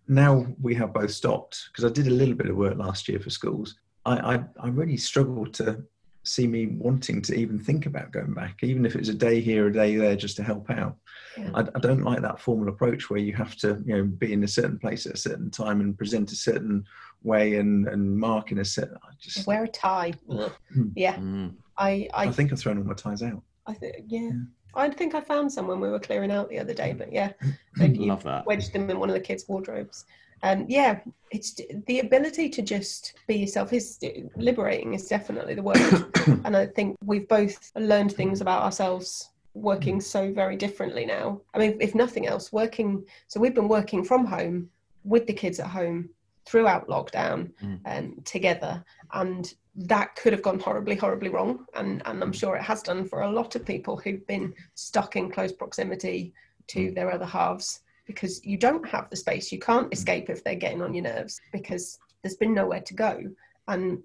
now 0.08 0.46
we 0.62 0.74
have 0.76 0.94
both 0.94 1.10
stopped 1.10 1.68
because 1.70 1.84
I 1.84 1.92
did 1.92 2.06
a 2.06 2.18
little 2.20 2.34
bit 2.34 2.48
of 2.48 2.56
work 2.56 2.78
last 2.78 3.10
year 3.10 3.20
for 3.20 3.28
schools. 3.28 3.74
I, 4.06 4.36
I, 4.36 4.44
I 4.58 4.68
really 4.68 4.96
struggled 4.96 5.52
to 5.60 5.82
see 6.28 6.46
me 6.46 6.66
wanting 6.66 7.22
to 7.22 7.34
even 7.34 7.58
think 7.58 7.86
about 7.86 8.12
going 8.12 8.34
back, 8.34 8.58
even 8.62 8.84
if 8.86 8.94
it's 8.96 9.08
a 9.08 9.14
day 9.14 9.40
here, 9.40 9.66
a 9.66 9.72
day 9.72 9.96
there, 9.96 10.16
just 10.16 10.36
to 10.36 10.42
help 10.42 10.70
out. 10.70 10.96
Yeah. 11.36 11.50
I, 11.54 11.60
I 11.60 11.78
don't 11.80 12.02
like 12.02 12.22
that 12.22 12.40
formal 12.40 12.68
approach 12.68 13.10
where 13.10 13.18
you 13.20 13.32
have 13.34 13.56
to, 13.56 13.82
you 13.86 13.96
know, 13.96 14.04
be 14.04 14.32
in 14.32 14.44
a 14.44 14.48
certain 14.48 14.78
place 14.78 15.06
at 15.06 15.14
a 15.14 15.18
certain 15.18 15.50
time 15.50 15.80
and 15.80 15.96
present 15.96 16.32
a 16.32 16.36
certain 16.36 16.84
way 17.22 17.56
and 17.56 17.88
and 17.88 18.16
mark 18.18 18.52
in 18.52 18.58
a 18.58 18.64
certain. 18.64 18.96
I 19.02 19.12
just, 19.20 19.46
Wear 19.46 19.64
a 19.64 19.68
tie. 19.68 20.12
Mm. 20.28 20.52
Yeah, 20.94 21.16
Mm. 21.16 21.54
I, 21.76 22.08
I, 22.14 22.26
I 22.26 22.32
think 22.32 22.52
I've 22.52 22.58
thrown 22.60 22.78
all 22.78 22.84
my 22.84 22.94
ties 22.94 23.22
out. 23.22 23.42
I 23.66 23.74
think, 23.74 23.96
yeah. 24.08 24.20
Yeah. 24.20 24.32
I 24.74 24.90
think 24.90 25.14
I 25.14 25.20
found 25.20 25.50
some 25.52 25.66
when 25.66 25.80
we 25.80 25.88
were 25.88 25.98
clearing 25.98 26.30
out 26.30 26.48
the 26.50 26.58
other 26.58 26.74
day, 26.74 26.92
but 26.92 27.12
yeah, 27.12 27.32
maybe 27.76 27.98
you 27.98 28.06
Love 28.06 28.22
that. 28.24 28.46
wedged 28.46 28.72
them 28.72 28.90
in 28.90 28.98
one 28.98 29.08
of 29.08 29.14
the 29.14 29.20
kids' 29.20 29.44
wardrobes. 29.48 30.04
And 30.42 30.70
yeah, 30.70 31.00
it's 31.30 31.60
the 31.86 32.00
ability 32.00 32.48
to 32.50 32.62
just 32.62 33.14
be 33.26 33.36
yourself 33.36 33.72
is 33.72 33.98
liberating. 34.36 34.94
Is 34.94 35.06
definitely 35.08 35.54
the 35.54 35.62
word. 35.62 35.76
and 36.44 36.56
I 36.56 36.66
think 36.66 36.96
we've 37.04 37.28
both 37.28 37.72
learned 37.76 38.12
things 38.12 38.40
about 38.40 38.62
ourselves 38.62 39.30
working 39.54 40.00
so 40.00 40.32
very 40.32 40.56
differently 40.56 41.04
now. 41.04 41.40
I 41.54 41.58
mean, 41.58 41.76
if 41.80 41.94
nothing 41.94 42.26
else, 42.26 42.52
working. 42.52 43.04
So 43.26 43.40
we've 43.40 43.54
been 43.54 43.68
working 43.68 44.04
from 44.04 44.24
home 44.24 44.70
with 45.04 45.26
the 45.26 45.32
kids 45.32 45.58
at 45.58 45.66
home 45.66 46.10
throughout 46.46 46.88
lockdown 46.88 47.52
Mm. 47.62 47.80
um, 47.84 48.22
together, 48.24 48.84
and 49.12 49.52
that 49.74 50.16
could 50.16 50.32
have 50.32 50.42
gone 50.42 50.58
horribly, 50.58 50.96
horribly 50.96 51.28
wrong. 51.28 51.66
And 51.74 52.02
and 52.06 52.22
I'm 52.22 52.32
sure 52.32 52.56
it 52.56 52.62
has 52.62 52.82
done 52.82 53.04
for 53.04 53.22
a 53.22 53.30
lot 53.30 53.54
of 53.54 53.64
people 53.66 53.96
who've 53.96 54.26
been 54.26 54.54
stuck 54.74 55.16
in 55.16 55.30
close 55.30 55.52
proximity 55.52 56.32
to 56.68 56.90
their 56.92 57.10
other 57.10 57.26
halves 57.26 57.80
because 58.08 58.44
you 58.44 58.56
don't 58.56 58.88
have 58.88 59.08
the 59.10 59.16
space. 59.16 59.52
You 59.52 59.60
can't 59.60 59.88
mm. 59.88 59.92
escape 59.92 60.28
if 60.28 60.42
they're 60.42 60.56
getting 60.56 60.82
on 60.82 60.94
your 60.94 61.04
nerves 61.04 61.40
because 61.52 62.00
there's 62.22 62.36
been 62.36 62.54
nowhere 62.54 62.80
to 62.80 62.94
go. 62.94 63.22
And 63.68 64.02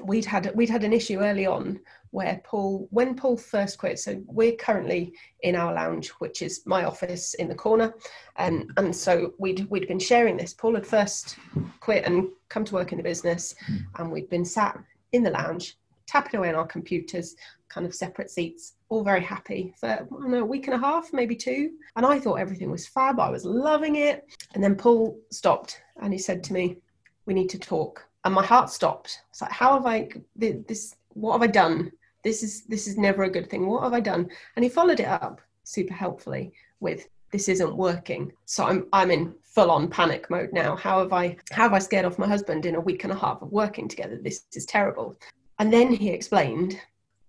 we'd 0.00 0.24
had 0.24 0.52
we'd 0.54 0.70
had 0.70 0.84
an 0.84 0.92
issue 0.92 1.18
early 1.18 1.46
on 1.46 1.80
where 2.10 2.40
Paul, 2.44 2.86
when 2.90 3.14
Paul 3.16 3.36
first 3.36 3.78
quit, 3.78 3.98
so 3.98 4.22
we're 4.26 4.54
currently 4.54 5.12
in 5.42 5.56
our 5.56 5.74
lounge, 5.74 6.10
which 6.20 6.40
is 6.40 6.62
my 6.64 6.84
office 6.84 7.34
in 7.34 7.48
the 7.48 7.54
corner, 7.54 7.92
and 8.36 8.70
and 8.76 8.94
so 8.94 9.34
we'd 9.38 9.66
we'd 9.70 9.88
been 9.88 9.98
sharing 9.98 10.36
this. 10.36 10.54
Paul 10.54 10.74
had 10.74 10.86
first 10.86 11.36
quit 11.80 12.04
and 12.04 12.28
come 12.48 12.64
to 12.66 12.74
work 12.74 12.92
in 12.92 12.98
the 12.98 13.04
business, 13.04 13.54
mm. 13.68 13.80
and 13.98 14.12
we'd 14.12 14.30
been 14.30 14.44
sat 14.44 14.78
in 15.12 15.22
the 15.22 15.30
lounge 15.30 15.76
tapping 16.08 16.38
away 16.38 16.48
on 16.48 16.54
our 16.54 16.66
computers, 16.66 17.36
kind 17.68 17.86
of 17.86 17.94
separate 17.94 18.30
seats, 18.30 18.74
all 18.88 19.04
very 19.04 19.22
happy 19.22 19.74
for 19.78 19.88
I 19.88 19.96
don't 19.96 20.30
know, 20.30 20.40
a 20.40 20.44
week 20.44 20.66
and 20.66 20.74
a 20.74 20.78
half, 20.78 21.12
maybe 21.12 21.36
two. 21.36 21.72
And 21.96 22.06
I 22.06 22.18
thought 22.18 22.36
everything 22.36 22.70
was 22.70 22.86
fab. 22.86 23.20
I 23.20 23.30
was 23.30 23.44
loving 23.44 23.96
it. 23.96 24.26
And 24.54 24.62
then 24.62 24.74
Paul 24.74 25.18
stopped 25.30 25.80
and 26.00 26.12
he 26.12 26.18
said 26.18 26.42
to 26.44 26.52
me, 26.52 26.78
"We 27.26 27.34
need 27.34 27.50
to 27.50 27.58
talk." 27.58 28.06
And 28.24 28.34
my 28.34 28.44
heart 28.44 28.70
stopped. 28.70 29.22
It's 29.30 29.40
like, 29.40 29.52
how 29.52 29.74
have 29.74 29.86
I 29.86 30.08
this? 30.36 30.94
What 31.14 31.32
have 31.32 31.42
I 31.42 31.46
done? 31.46 31.92
This 32.24 32.42
is 32.42 32.64
this 32.64 32.86
is 32.86 32.98
never 32.98 33.24
a 33.24 33.30
good 33.30 33.48
thing. 33.48 33.66
What 33.66 33.82
have 33.82 33.94
I 33.94 34.00
done? 34.00 34.28
And 34.56 34.64
he 34.64 34.68
followed 34.68 35.00
it 35.00 35.06
up 35.06 35.40
super 35.64 35.94
helpfully 35.94 36.52
with, 36.80 37.08
"This 37.32 37.48
isn't 37.48 37.76
working." 37.76 38.32
So 38.44 38.64
I'm 38.64 38.86
I'm 38.92 39.10
in 39.10 39.34
full 39.42 39.70
on 39.70 39.88
panic 39.88 40.28
mode 40.30 40.52
now. 40.52 40.76
How 40.76 40.98
have 41.00 41.12
I 41.12 41.36
how 41.50 41.64
have 41.64 41.72
I 41.72 41.78
scared 41.78 42.04
off 42.04 42.18
my 42.18 42.28
husband 42.28 42.66
in 42.66 42.74
a 42.74 42.80
week 42.80 43.04
and 43.04 43.12
a 43.12 43.16
half 43.16 43.40
of 43.42 43.50
working 43.52 43.88
together? 43.88 44.18
This 44.20 44.44
is 44.54 44.66
terrible. 44.66 45.16
And 45.58 45.72
then 45.72 45.92
he 45.92 46.10
explained, 46.10 46.78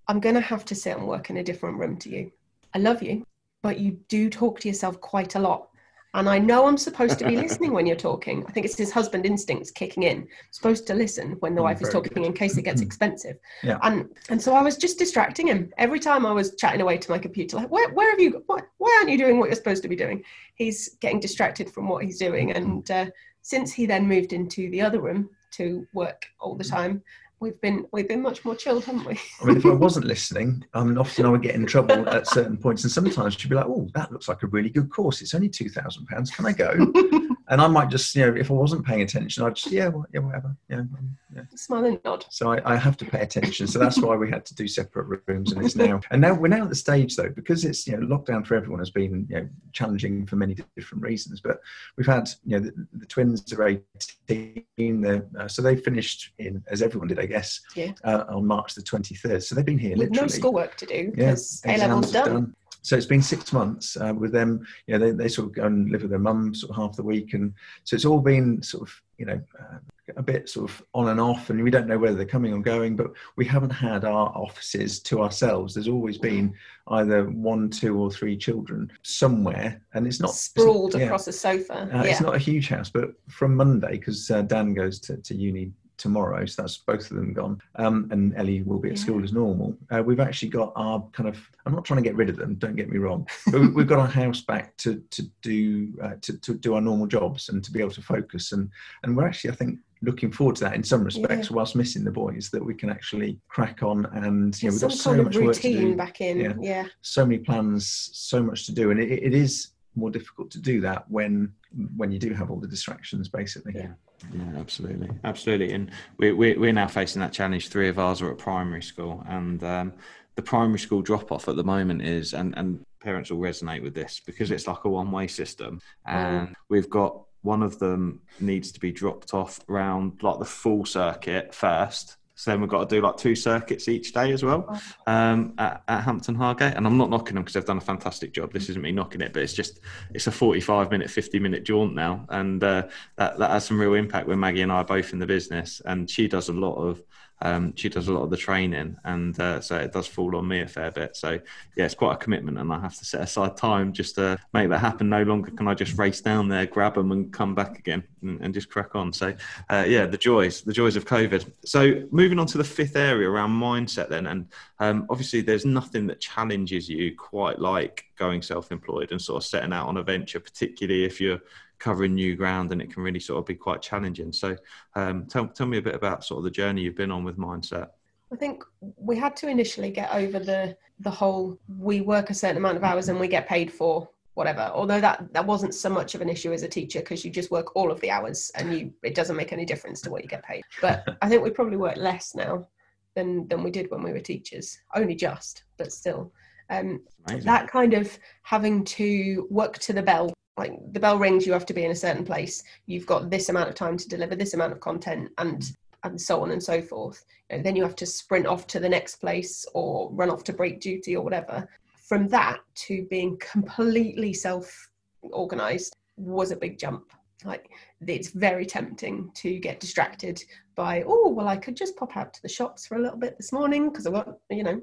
I'm 0.10 0.20
going 0.20 0.36
to 0.36 0.42
have 0.42 0.66
to 0.66 0.76
sit 0.76 0.98
and 0.98 1.08
work 1.08 1.30
in 1.30 1.38
a 1.38 1.44
different 1.44 1.78
room 1.78 1.96
to 1.98 2.10
you. 2.10 2.32
I 2.74 2.80
love 2.80 3.04
you, 3.04 3.24
but 3.62 3.80
you 3.80 4.00
do 4.10 4.28
talk 4.28 4.60
to 4.62 4.68
yourself 4.68 5.00
quite 5.00 5.36
a 5.36 5.40
lot. 5.40 5.70
And 6.16 6.28
I 6.28 6.40
know 6.40 6.66
I'm 6.66 6.78
supposed 6.78 7.20
to 7.20 7.28
be 7.28 7.38
listening 7.38 7.72
when 7.72 7.86
you're 7.86 7.96
talking. 7.96 8.44
I 8.48 8.52
think 8.52 8.66
it's 8.66 8.76
his 8.76 8.92
husband 8.92 9.28
instincts 9.28 9.70
kicking 9.70 10.02
in. 10.02 10.28
supposed 10.50 10.88
to 10.88 10.96
listen 10.96 11.34
when 11.42 11.54
the 11.54 11.62
Oh, 11.62 11.66
wife 11.66 11.84
is 11.84 11.90
talking 11.90 12.12
good. 12.14 12.26
in 12.26 12.34
case 12.34 12.58
it 12.58 12.64
gets 12.64 12.82
mm. 12.82 12.86
expensive. 12.86 13.38
Yeah. 13.62 13.78
And 13.84 14.10
and 14.30 14.42
so 14.42 14.56
I 14.56 14.64
was 14.64 14.76
just 14.76 14.98
distracting 14.98 15.46
him 15.46 15.72
every 15.78 16.00
time 16.00 16.26
I 16.26 16.32
was 16.32 16.56
chatting 16.56 16.82
away 16.82 16.98
to 16.98 17.12
my 17.12 17.20
computer. 17.20 17.58
Like, 17.58 17.70
where, 17.70 17.90
where 17.92 18.10
have 18.10 18.20
you? 18.20 18.42
Why, 18.48 18.62
why 18.80 18.96
aren't 18.98 19.12
you 19.12 19.20
doing 19.20 19.38
what 19.38 19.50
you're 19.50 19.56
supposed 19.56 19.84
to 19.84 19.90
be 19.90 19.96
doing? 19.96 20.24
He's 20.56 20.96
getting 20.96 21.20
distracted 21.20 21.70
from 21.70 21.88
what 21.88 22.04
he's 22.04 22.18
doing. 22.18 22.50
Mm. 22.50 22.56
And 22.56 22.92
uh, 22.92 23.06
since 23.44 23.72
he 23.72 23.86
then 23.86 24.08
moved 24.08 24.34
into 24.34 24.72
the 24.72 24.82
other 24.82 25.02
room 25.02 25.30
to 25.52 25.86
work 25.94 26.26
all 26.40 26.56
the 26.56 26.64
time, 26.64 27.04
we've 27.40 27.60
been 27.62 27.86
we've 27.92 28.08
been 28.08 28.22
much 28.22 28.44
more 28.46 28.56
chilled, 28.56 28.86
haven't 28.86 29.06
we? 29.06 29.20
I 29.42 29.46
mean, 29.46 29.58
if 29.58 29.66
I 29.66 29.74
wasn't 29.74 30.06
listening, 30.14 30.66
um, 30.74 30.98
often 30.98 31.26
I 31.26 31.30
would 31.30 31.42
get 31.42 31.56
in 31.56 31.66
trouble 31.66 32.08
at 32.10 32.28
certain 32.28 32.58
points, 32.58 32.84
and 32.84 32.92
sometimes 32.92 33.36
she'd 33.36 33.50
be 33.50 33.56
like, 33.56 33.66
"Oh, 33.68 33.88
that 33.94 34.12
looks 34.12 34.28
like 34.28 34.44
a 34.44 34.48
really 34.48 34.70
good 34.70 34.90
course. 34.90 35.22
It's 35.22 35.34
only 35.34 35.50
two 35.50 35.70
thousand 35.70 36.06
pounds. 36.08 36.32
Can 36.32 36.46
I 36.46 36.52
go?" 36.52 36.74
and 37.50 37.60
I 37.62 37.68
might 37.68 37.90
just, 37.90 38.16
you 38.16 38.26
know, 38.26 38.36
if 38.36 38.50
I 38.50 38.54
wasn't 38.54 38.86
paying 38.86 39.02
attention, 39.02 39.44
I'd 39.44 39.56
just, 39.56 39.72
yeah, 39.72 39.88
well, 39.88 40.06
yeah, 40.14 40.20
whatever, 40.22 40.56
yeah, 40.70 40.78
um, 40.78 41.18
yeah. 41.36 41.42
Smile 41.56 41.86
and 41.86 42.00
nod. 42.06 42.26
So 42.30 42.52
I, 42.54 42.74
I 42.74 42.76
have 42.76 42.96
to 42.98 43.06
pay 43.06 43.22
attention. 43.22 43.68
So 43.68 43.80
that's 43.80 44.00
why 44.00 44.16
we 44.16 44.30
had 44.30 44.46
to 44.48 44.56
do 44.56 44.68
separate 44.68 45.22
rooms, 45.28 45.52
and 45.52 45.64
it's 45.64 45.76
now, 45.76 46.00
and 46.12 46.22
now 46.22 46.34
we're 46.34 46.48
now 46.48 46.64
at 46.64 46.70
the 46.70 46.76
stage 46.76 47.16
though, 47.16 47.30
because 47.30 47.66
it's, 47.66 47.88
you 47.88 47.98
know, 47.98 48.06
lockdown 48.06 48.46
for 48.46 48.56
everyone 48.56 48.80
has 48.80 48.92
been, 48.92 49.28
you 49.30 49.36
know, 49.38 49.50
challenging 49.74 50.26
for 50.26 50.36
many 50.36 50.56
different 50.76 51.04
reasons. 51.04 51.42
But 51.42 51.60
we've 51.98 52.08
had, 52.08 52.30
you 52.46 52.60
know, 52.60 52.66
the, 52.66 52.88
the 52.94 53.06
twins 53.06 53.52
are 53.54 53.68
eighteen, 53.68 55.02
they're, 55.02 55.26
uh, 55.38 55.48
so 55.48 55.62
they 55.62 55.76
finished 55.76 56.32
in, 56.38 56.64
as 56.68 56.82
everyone 56.82 57.08
did, 57.08 57.20
I 57.20 57.26
guess, 57.26 57.62
Yeah. 57.76 57.92
uh, 58.04 58.26
on 58.30 58.46
March 58.46 58.76
the 58.76 58.82
twenty 58.82 59.16
third. 59.16 59.44
So 59.44 59.56
they've 59.56 59.66
been 59.66 59.78
here 59.80 59.92
With 59.92 60.10
literally. 60.10 60.22
no 60.22 60.28
schoolwork 60.28 60.78
to 60.78 60.86
do 60.86 61.14
Yeah, 61.16 61.36
A 61.66 61.78
levels 61.78 62.06
exams 62.06 62.12
done. 62.12 62.56
So 62.82 62.96
it's 62.96 63.06
been 63.06 63.22
six 63.22 63.52
months 63.52 63.98
uh, 63.98 64.14
with 64.18 64.32
them. 64.32 64.66
You 64.88 64.98
know, 64.98 65.06
they, 65.06 65.12
they 65.12 65.28
sort 65.28 65.50
of 65.50 65.56
go 65.56 65.66
and 65.66 65.90
live 65.90 66.02
with 66.02 66.12
their 66.12 66.20
mum 66.20 66.54
sort 66.54 66.72
of 66.72 66.76
half 66.78 66.96
the 66.96 67.04
week, 67.04 67.34
and 67.34 67.54
so 67.84 67.96
it's 67.96 68.06
all 68.06 68.22
been 68.22 68.62
sort 68.62 68.84
of 68.84 69.02
you 69.18 69.26
know 69.26 69.42
uh, 69.60 69.78
a 70.18 70.24
bit 70.24 70.50
sort 70.50 70.70
of 70.70 70.82
on 70.94 71.10
and 71.10 71.20
off, 71.20 71.50
and 71.50 71.62
we 71.64 71.72
don't 71.72 71.88
know 71.88 71.98
whether 71.98 72.16
they're 72.16 72.26
coming 72.26 72.54
or 72.54 72.60
going. 72.60 72.96
But 72.96 73.12
we 73.36 73.46
haven't 73.46 73.70
had 73.70 74.06
our 74.06 74.30
offices 74.30 75.00
to 75.02 75.22
ourselves. 75.22 75.74
There's 75.74 75.88
always 75.88 76.18
been 76.18 76.54
either 76.88 77.26
one, 77.26 77.70
two, 77.70 77.98
or 78.00 78.10
three 78.10 78.38
children 78.38 78.92
somewhere, 79.04 79.82
and 79.94 80.08
it's 80.08 80.20
not 80.20 80.30
it's 80.30 80.56
not- 80.56 80.64
sprawled 80.64 80.96
yeah. 80.96 81.06
across 81.06 81.28
a 81.28 81.34
sofa. 81.34 81.90
Uh, 81.94 82.04
yeah. 82.04 82.12
It's 82.12 82.22
not 82.22 82.36
a 82.36 82.40
huge 82.40 82.70
house, 82.70 82.90
but 82.90 83.12
from 83.28 83.56
Monday, 83.56 83.98
because 83.98 84.32
uh, 84.32 84.42
Dan 84.44 84.74
goes 84.74 85.00
to, 85.02 85.18
to 85.18 85.36
uni 85.36 85.72
tomorrow, 86.00 86.44
so 86.48 86.62
that's 86.64 86.78
both 86.78 87.12
of 87.12 87.18
them 87.18 87.34
gone, 87.34 87.62
um, 87.76 88.08
and 88.12 88.34
Ellie 88.36 88.64
will 88.64 88.80
be 88.80 88.90
at 88.90 88.98
Yeah. 88.98 89.04
school 89.04 89.24
as 89.24 89.32
normal. 89.34 89.78
Uh, 89.92 90.02
we've 90.04 90.20
actually 90.20 90.50
got 90.50 90.72
our 90.76 91.04
kind 91.12 91.30
of. 91.30 91.38
I'm 91.68 91.74
not 91.74 91.86
trying 91.86 92.02
to 92.02 92.10
get 92.10 92.16
rid 92.16 92.30
of 92.30 92.38
them. 92.38 92.56
Don't 92.56 92.76
get 92.76 92.90
me 92.90 92.98
wrong, 92.98 93.28
but 93.52 93.62
we- 93.62 93.68
we've 93.68 93.88
got 93.88 94.00
our 94.00 94.08
house 94.08 94.42
back 94.42 94.76
to 94.78 95.04
to 95.12 95.22
do 95.44 95.94
uh, 96.02 96.16
to 96.22 96.38
to 96.40 96.56
do 96.56 96.74
our 96.74 96.82
normal 96.82 97.06
jobs 97.06 97.50
and 97.50 97.64
to 97.64 97.72
be 97.72 97.80
able 97.80 97.92
to 97.92 98.02
focus 98.02 98.52
and 98.54 98.70
and 99.04 99.16
we're 99.16 99.28
actually 99.28 99.52
I 99.52 99.56
think 99.56 99.80
looking 100.02 100.32
forward 100.32 100.56
to 100.56 100.64
that 100.64 100.76
in 100.76 100.84
some 100.84 101.04
respects 101.04 101.52
whilst 101.52 101.76
missing 101.76 102.06
the 102.06 102.12
boys 102.12 102.50
that 102.52 102.64
we 102.64 102.74
can 102.74 102.90
actually 102.90 103.38
crack 103.50 103.84
on 103.84 104.06
and 104.14 104.62
you 104.64 104.70
know 104.70 104.74
we've 104.74 104.82
got 104.82 104.94
so 104.94 105.14
much 105.22 105.36
work 105.36 105.56
to 105.56 105.68
routine 105.68 105.92
do 105.92 105.96
back 105.98 106.22
in. 106.22 106.40
Yeah. 106.40 106.54
Yeah. 106.62 106.86
so 107.02 107.26
many 107.26 107.40
plans, 107.40 108.10
so 108.14 108.42
much 108.42 108.66
to 108.68 108.72
do, 108.72 108.92
and 108.92 109.00
it, 109.00 109.12
it 109.12 109.34
is 109.34 109.72
more 109.96 110.10
difficult 110.10 110.52
to 110.52 110.60
do 110.60 110.82
that 110.82 111.10
when 111.10 111.54
when 111.96 112.12
you 112.12 112.20
do 112.20 112.34
have 112.34 112.50
all 112.50 112.60
the 112.60 112.68
distractions, 112.68 113.28
basically. 113.30 113.74
Yeah. 113.76 113.92
Yeah, 114.34 114.60
absolutely, 114.60 115.10
absolutely. 115.24 115.72
And 115.72 115.92
we, 116.18 116.34
we, 116.34 116.58
we're 116.58 116.74
now 116.74 116.88
facing 116.88 117.22
that 117.22 117.32
challenge. 117.32 117.70
Three 117.70 117.88
of 117.88 117.98
ours 118.00 118.22
are 118.22 118.30
at 118.30 118.38
primary 118.38 118.82
school, 118.82 119.24
and 119.28 119.64
um, 119.64 119.94
the 120.36 120.42
primary 120.42 120.80
school 120.80 121.02
drop 121.02 121.32
off 121.32 121.48
at 121.48 121.56
the 121.56 121.64
moment 121.64 122.02
is, 122.02 122.34
and, 122.34 122.54
and 122.58 122.82
parents 123.00 123.32
will 123.32 123.40
resonate 123.40 123.82
with 123.82 123.94
this 123.94 124.22
because 124.26 124.52
it's 124.52 124.68
like 124.68 124.84
a 124.84 124.90
one 124.90 125.12
way 125.12 125.28
system, 125.28 125.80
and 126.06 126.54
we've 126.70 126.90
got 126.90 127.22
one 127.42 127.64
of 127.64 127.80
them 127.80 128.22
needs 128.40 128.72
to 128.74 128.80
be 128.80 128.92
dropped 128.92 129.34
off 129.34 129.60
around 129.70 130.22
like 130.22 130.40
the 130.40 130.46
full 130.46 130.86
circuit 130.86 131.56
first. 131.56 132.18
So 132.40 132.52
then 132.52 132.62
we've 132.62 132.70
got 132.70 132.88
to 132.88 132.96
do 132.96 133.02
like 133.02 133.18
two 133.18 133.36
circuits 133.36 133.90
each 133.90 134.14
day 134.14 134.32
as 134.32 134.44
well 134.44 134.80
um, 135.08 135.56
at, 135.58 135.84
at 135.90 136.04
Hampton 136.04 136.38
Hargate. 136.38 136.74
And 136.78 136.88
I'm 136.88 136.98
not 136.98 137.10
knocking 137.10 137.36
them 137.36 137.44
because 137.44 137.56
they've 137.56 137.66
done 137.66 137.80
a 137.80 137.82
fantastic 137.82 138.32
job. 138.32 138.54
This 138.54 138.70
isn't 138.70 138.82
me 138.82 138.94
knocking 138.94 139.20
it, 139.20 139.34
but 139.34 139.42
it's 139.42 139.52
just 139.52 139.82
it's 140.14 140.26
a 140.28 140.32
45 140.32 140.90
minute, 140.90 141.10
50 141.10 141.38
minute 141.40 141.66
jaunt 141.66 141.96
now, 141.96 142.26
and 142.30 142.64
uh, 142.64 142.88
that 143.18 143.38
that 143.40 143.52
has 143.52 143.66
some 143.66 143.78
real 143.78 143.94
impact 143.94 144.26
when 144.26 144.40
Maggie 144.40 144.62
and 144.62 144.72
I 144.72 144.76
are 144.76 144.86
both 144.86 145.12
in 145.12 145.20
the 145.20 145.26
business, 145.26 145.82
and 145.84 146.10
she 146.10 146.30
does 146.30 146.48
a 146.48 146.54
lot 146.54 146.76
of 146.76 147.02
um, 147.42 147.76
she 147.76 147.90
does 147.90 148.08
a 148.08 148.14
lot 148.14 148.24
of 148.24 148.30
the 148.30 148.38
training, 148.38 148.98
and 149.04 149.40
uh, 149.40 149.62
so 149.62 149.78
it 149.78 149.94
does 149.94 150.08
fall 150.08 150.36
on 150.36 150.48
me 150.48 150.62
a 150.62 150.68
fair 150.68 150.92
bit. 150.92 151.16
So 151.16 151.40
yeah, 151.76 151.86
it's 151.86 151.96
quite 151.96 152.14
a 152.14 152.18
commitment, 152.18 152.58
and 152.58 152.72
I 152.72 152.80
have 152.80 152.98
to 152.98 153.06
set 153.06 153.22
aside 153.22 153.56
time 153.56 153.94
just 153.94 154.16
to 154.16 154.38
make 154.54 154.70
that 154.70 154.80
happen. 154.80 155.10
No 155.10 155.24
longer 155.24 155.52
can 155.52 155.68
I 155.68 155.74
just 155.74 155.98
race 155.98 156.22
down 156.22 156.50
there, 156.50 156.66
grab 156.66 156.96
them, 156.96 157.12
and 157.12 157.32
come 157.32 157.56
back 157.56 157.80
again, 157.80 158.04
and, 158.22 158.42
and 158.42 158.54
just 158.54 158.70
crack 158.70 158.96
on. 158.96 159.14
So 159.14 159.34
uh, 159.70 159.86
yeah, 159.88 160.06
the 160.06 160.18
joys, 160.18 160.62
the 160.62 160.74
joys 160.74 160.96
of 160.96 161.06
COVID. 161.06 161.50
So 161.66 162.04
moving 162.12 162.40
on 162.40 162.48
to 162.48 162.58
the 162.58 162.64
fifth 162.64 162.96
area 162.96 163.30
around 163.30 163.52
mindset, 163.52 164.10
then, 164.10 164.28
and 164.28 164.48
um, 164.80 165.06
obviously 165.10 165.42
there's 165.42 165.66
nothing 165.66 166.08
that 166.08 166.20
challenges 166.20 166.90
you 166.90 167.16
quite 167.16 167.60
like 167.60 168.06
going 168.18 168.42
self-employed 168.42 169.12
and 169.12 169.22
sort 169.22 169.42
of 169.42 169.48
setting 169.48 169.72
out 169.72 169.88
on 169.88 169.98
a 169.98 170.04
venture, 170.04 170.40
particularly 170.40 171.06
if 171.06 171.22
you're 171.22 171.40
covering 171.80 172.14
new 172.14 172.36
ground 172.36 172.72
and 172.72 172.82
it 172.82 172.94
can 172.94 173.04
really 173.04 173.20
sort 173.20 173.40
of 173.40 173.46
be 173.46 173.56
quite 173.56 173.82
challenging. 173.82 174.32
So 174.32 174.56
um, 174.96 175.26
tell, 175.26 175.48
tell 175.48 175.68
me 175.68 175.78
a 175.78 175.82
bit 175.82 175.96
about 175.96 176.24
sort 176.24 176.40
of 176.40 176.44
the 176.44 176.52
journey 176.52 176.82
you've 176.82 176.96
been 176.96 177.12
on 177.12 177.24
with 177.24 177.38
mindset. 177.38 177.90
I 178.32 178.36
think 178.36 178.64
we 178.80 179.16
had 179.16 179.36
to 179.38 179.48
initially 179.48 179.90
get 179.90 180.14
over 180.14 180.40
the 180.40 180.78
the 181.00 181.10
whole 181.10 181.58
we 181.80 182.02
work 182.02 182.30
a 182.30 182.34
certain 182.34 182.58
amount 182.58 182.78
of 182.78 182.84
hours 182.84 183.10
and 183.10 183.20
we 183.20 183.28
get 183.28 183.48
paid 183.48 183.72
for 183.72 184.08
whatever. 184.36 184.72
Although 184.74 185.02
that 185.02 185.34
that 185.34 185.46
wasn't 185.46 185.74
so 185.74 185.90
much 185.90 186.14
of 186.14 186.22
an 186.22 186.30
issue 186.30 186.54
as 186.54 186.62
a 186.62 186.68
teacher 186.68 187.00
because 187.00 187.26
you 187.26 187.32
just 187.32 187.52
work 187.52 187.76
all 187.76 187.92
of 187.92 188.00
the 188.02 188.12
hours 188.12 188.52
and 188.56 188.74
you 188.74 188.94
it 189.04 189.16
doesn't 189.16 189.36
make 189.36 189.52
any 189.52 189.66
difference 189.66 190.02
to 190.02 190.12
what 190.12 190.22
you 190.22 190.30
get 190.30 190.44
paid. 190.44 190.64
But 190.82 191.18
I 191.22 191.30
think 191.30 191.44
we 191.44 191.50
probably 191.50 191.78
work 191.78 191.98
less 191.98 192.36
now 192.36 192.68
than 193.16 193.48
than 193.48 193.64
we 193.64 193.72
did 193.72 193.90
when 193.90 194.04
we 194.04 194.12
were 194.12 194.20
teachers. 194.20 194.78
Only 194.96 195.16
just, 195.16 195.64
but 195.78 195.92
still. 195.92 196.32
Um, 196.72 197.02
that 197.26 197.68
kind 197.68 197.96
of 197.96 198.16
having 198.44 198.84
to 198.86 199.48
work 199.50 199.80
to 199.80 199.94
the 199.94 200.04
bell 200.04 200.32
like 200.60 200.74
the 200.92 201.00
bell 201.00 201.18
rings 201.18 201.48
you 201.48 201.54
have 201.54 201.66
to 201.66 201.74
be 201.74 201.86
in 201.86 201.92
a 201.92 201.96
certain 202.06 202.26
place. 202.26 202.64
You've 202.86 203.06
got 203.06 203.30
this 203.30 203.48
amount 203.48 203.70
of 203.70 203.76
time 203.76 203.96
to 203.98 204.10
deliver 204.10 204.36
this 204.36 204.54
amount 204.54 204.74
of 204.74 204.82
content 204.82 205.30
and 205.38 205.64
and 206.04 206.20
so 206.20 206.42
on 206.42 206.52
and 206.52 206.62
so 206.62 206.82
forth. 206.82 207.26
Then 207.50 207.76
you 207.76 207.84
have 207.84 207.96
to 207.96 208.06
sprint 208.06 208.46
off 208.46 208.68
to 208.68 208.80
the 208.80 208.88
next 208.88 209.18
place 209.18 209.66
or 209.74 210.10
run 210.12 210.30
off 210.30 210.44
to 210.46 210.54
break 210.54 210.80
duty 210.80 211.16
or 211.16 211.24
whatever. 211.24 211.68
From 212.08 212.28
that 212.30 212.60
to 212.86 213.06
being 213.10 213.38
completely 213.40 214.34
self 214.34 214.90
organized 215.22 215.96
was 216.18 216.52
a 216.52 216.56
big 216.56 216.78
jump. 216.78 217.12
Like 217.46 217.70
it's 218.06 218.30
very 218.30 218.66
tempting 218.66 219.32
to 219.36 219.60
get 219.60 219.80
distracted 219.80 220.44
by 220.76 221.04
oh 221.06 221.30
well 221.30 221.50
i 221.50 221.58
could 221.58 221.76
just 221.76 221.98
pop 221.98 222.16
out 222.16 222.34
to 222.34 222.42
the 222.42 222.48
shops 222.48 222.88
for 222.88 222.96
a 222.96 223.02
little 223.02 223.18
bit 223.18 223.36
this 223.36 223.52
morning 223.52 223.90
because 223.90 224.08
i've 224.08 224.14
got 224.14 224.38
you 224.50 224.64
know 224.64 224.82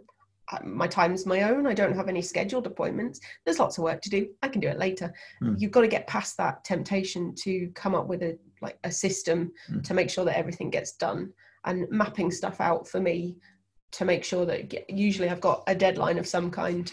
my 0.64 0.86
time's 0.86 1.26
my 1.26 1.42
own. 1.42 1.66
I 1.66 1.74
don't 1.74 1.96
have 1.96 2.08
any 2.08 2.22
scheduled 2.22 2.66
appointments. 2.66 3.20
There's 3.44 3.58
lots 3.58 3.78
of 3.78 3.84
work 3.84 4.00
to 4.02 4.10
do. 4.10 4.28
I 4.42 4.48
can 4.48 4.60
do 4.60 4.68
it 4.68 4.78
later. 4.78 5.12
Mm. 5.42 5.56
You've 5.58 5.72
got 5.72 5.80
to 5.80 5.88
get 5.88 6.06
past 6.06 6.36
that 6.36 6.64
temptation 6.64 7.34
to 7.42 7.68
come 7.74 7.94
up 7.94 8.06
with 8.06 8.22
a 8.22 8.38
like 8.62 8.78
a 8.84 8.90
system 8.90 9.52
Mm. 9.70 9.82
to 9.84 9.94
make 9.94 10.08
sure 10.10 10.24
that 10.24 10.38
everything 10.38 10.70
gets 10.70 10.92
done 10.92 11.32
and 11.64 11.86
mapping 11.90 12.30
stuff 12.30 12.60
out 12.60 12.86
for 12.88 13.00
me 13.00 13.36
to 13.92 14.04
make 14.04 14.24
sure 14.24 14.46
that 14.46 14.68
get, 14.68 14.88
usually 14.88 15.28
I've 15.28 15.40
got 15.40 15.62
a 15.66 15.74
deadline 15.74 16.18
of 16.18 16.26
some 16.26 16.50
kind 16.50 16.90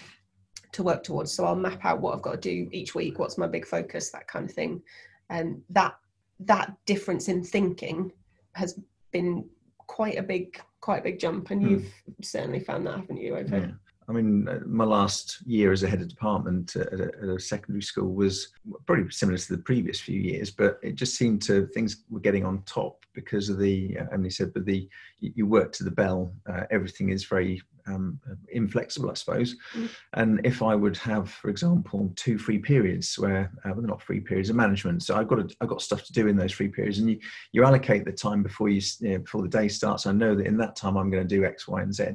to 0.72 0.84
work 0.84 1.04
towards. 1.04 1.32
So 1.32 1.46
I'll 1.46 1.56
map 1.56 1.86
out 1.86 2.02
what 2.02 2.16
I've 2.16 2.22
got 2.22 2.42
to 2.42 2.50
do 2.50 2.70
each 2.72 2.96
week. 2.96 3.20
What's 3.20 3.38
my 3.38 3.48
big 3.48 3.66
focus? 3.66 4.12
That 4.12 4.28
kind 4.28 4.50
of 4.50 4.56
thing. 4.56 4.82
And 5.30 5.62
that 5.70 5.96
that 6.40 6.74
difference 6.86 7.28
in 7.30 7.44
thinking 7.44 8.12
has 8.54 8.80
been 9.12 9.48
quite 9.88 10.18
a 10.18 10.24
big 10.24 10.60
quite 10.82 11.00
a 11.00 11.04
big 11.04 11.20
jump 11.20 11.50
and 11.52 11.62
Mm. 11.62 11.70
you've 11.72 11.94
certainly 12.22 12.60
found 12.60 12.86
that 12.86 12.98
haven't 13.00 13.18
you 13.18 13.38
over 13.38 13.58
Yeah. 13.58 13.72
I 14.10 14.12
mean, 14.12 14.50
uh, 14.50 14.60
my 14.66 14.84
last 14.84 15.42
year 15.48 15.72
as 15.72 15.84
a 15.84 15.88
head 15.88 16.02
of 16.02 16.10
department 16.10 16.76
at 16.76 16.92
a, 16.92 17.04
at 17.22 17.30
a 17.30 17.40
secondary 17.40 17.82
school 17.82 18.14
was 18.14 18.50
probably 18.86 19.10
similar 19.12 19.38
to 19.38 19.56
the 19.56 19.62
previous 19.64 20.02
few 20.02 20.20
years, 20.20 20.52
but 20.52 20.78
it 20.84 20.96
just 20.96 21.16
seemed 21.16 21.42
to 21.44 21.68
things 21.68 22.04
were 22.10 22.20
getting 22.20 22.44
on 22.44 22.64
top 22.64 23.06
because 23.14 23.48
of 23.48 23.60
the. 23.60 23.98
Uh, 23.98 24.08
Emily 24.12 24.30
said, 24.30 24.54
but 24.54 24.66
the 24.66 24.90
you, 25.22 25.32
you 25.36 25.48
work 25.48 25.72
to 25.74 25.86
the 25.86 25.92
bell. 25.92 26.34
Uh, 26.52 26.64
everything 26.70 27.10
is 27.12 27.24
very 27.24 27.62
um, 27.88 28.20
inflexible, 28.50 29.12
I 29.12 29.14
suppose. 29.14 29.56
Mm. 29.76 29.90
And 30.14 30.42
if 30.46 30.62
I 30.62 30.76
would 30.76 30.98
have, 30.98 31.30
for 31.30 31.50
example, 31.50 32.12
two 32.16 32.38
free 32.38 32.60
periods 32.60 33.18
where 33.18 33.52
uh, 33.66 33.70
well, 33.70 33.76
they're 33.76 33.88
not 33.88 34.02
free 34.02 34.20
periods 34.20 34.50
of 34.50 34.56
management, 34.56 35.04
so 35.04 35.16
I've 35.16 35.28
got 35.28 35.50
to, 35.50 35.56
I've 35.62 35.70
got 35.70 35.82
stuff 35.82 36.04
to 36.06 36.14
do 36.14 36.28
in 36.28 36.38
those 36.38 36.52
free 36.52 36.70
periods, 36.70 37.00
and 37.00 37.10
you 37.10 37.20
you 37.52 37.64
allocate 37.64 38.06
the 38.06 38.12
time 38.12 38.44
before 38.44 38.70
you, 38.70 38.82
you 39.00 39.10
know, 39.10 39.20
before 39.20 39.42
the 39.42 39.48
day 39.48 39.68
starts. 39.68 40.06
I 40.06 40.12
know 40.12 40.36
that 40.36 40.48
in 40.48 40.58
that 40.58 40.76
time 40.76 40.98
I'm 40.98 41.12
going 41.12 41.28
to 41.28 41.36
do 41.36 41.46
X, 41.46 41.68
Y, 41.68 41.82
and 41.82 41.94
Z 41.94 42.06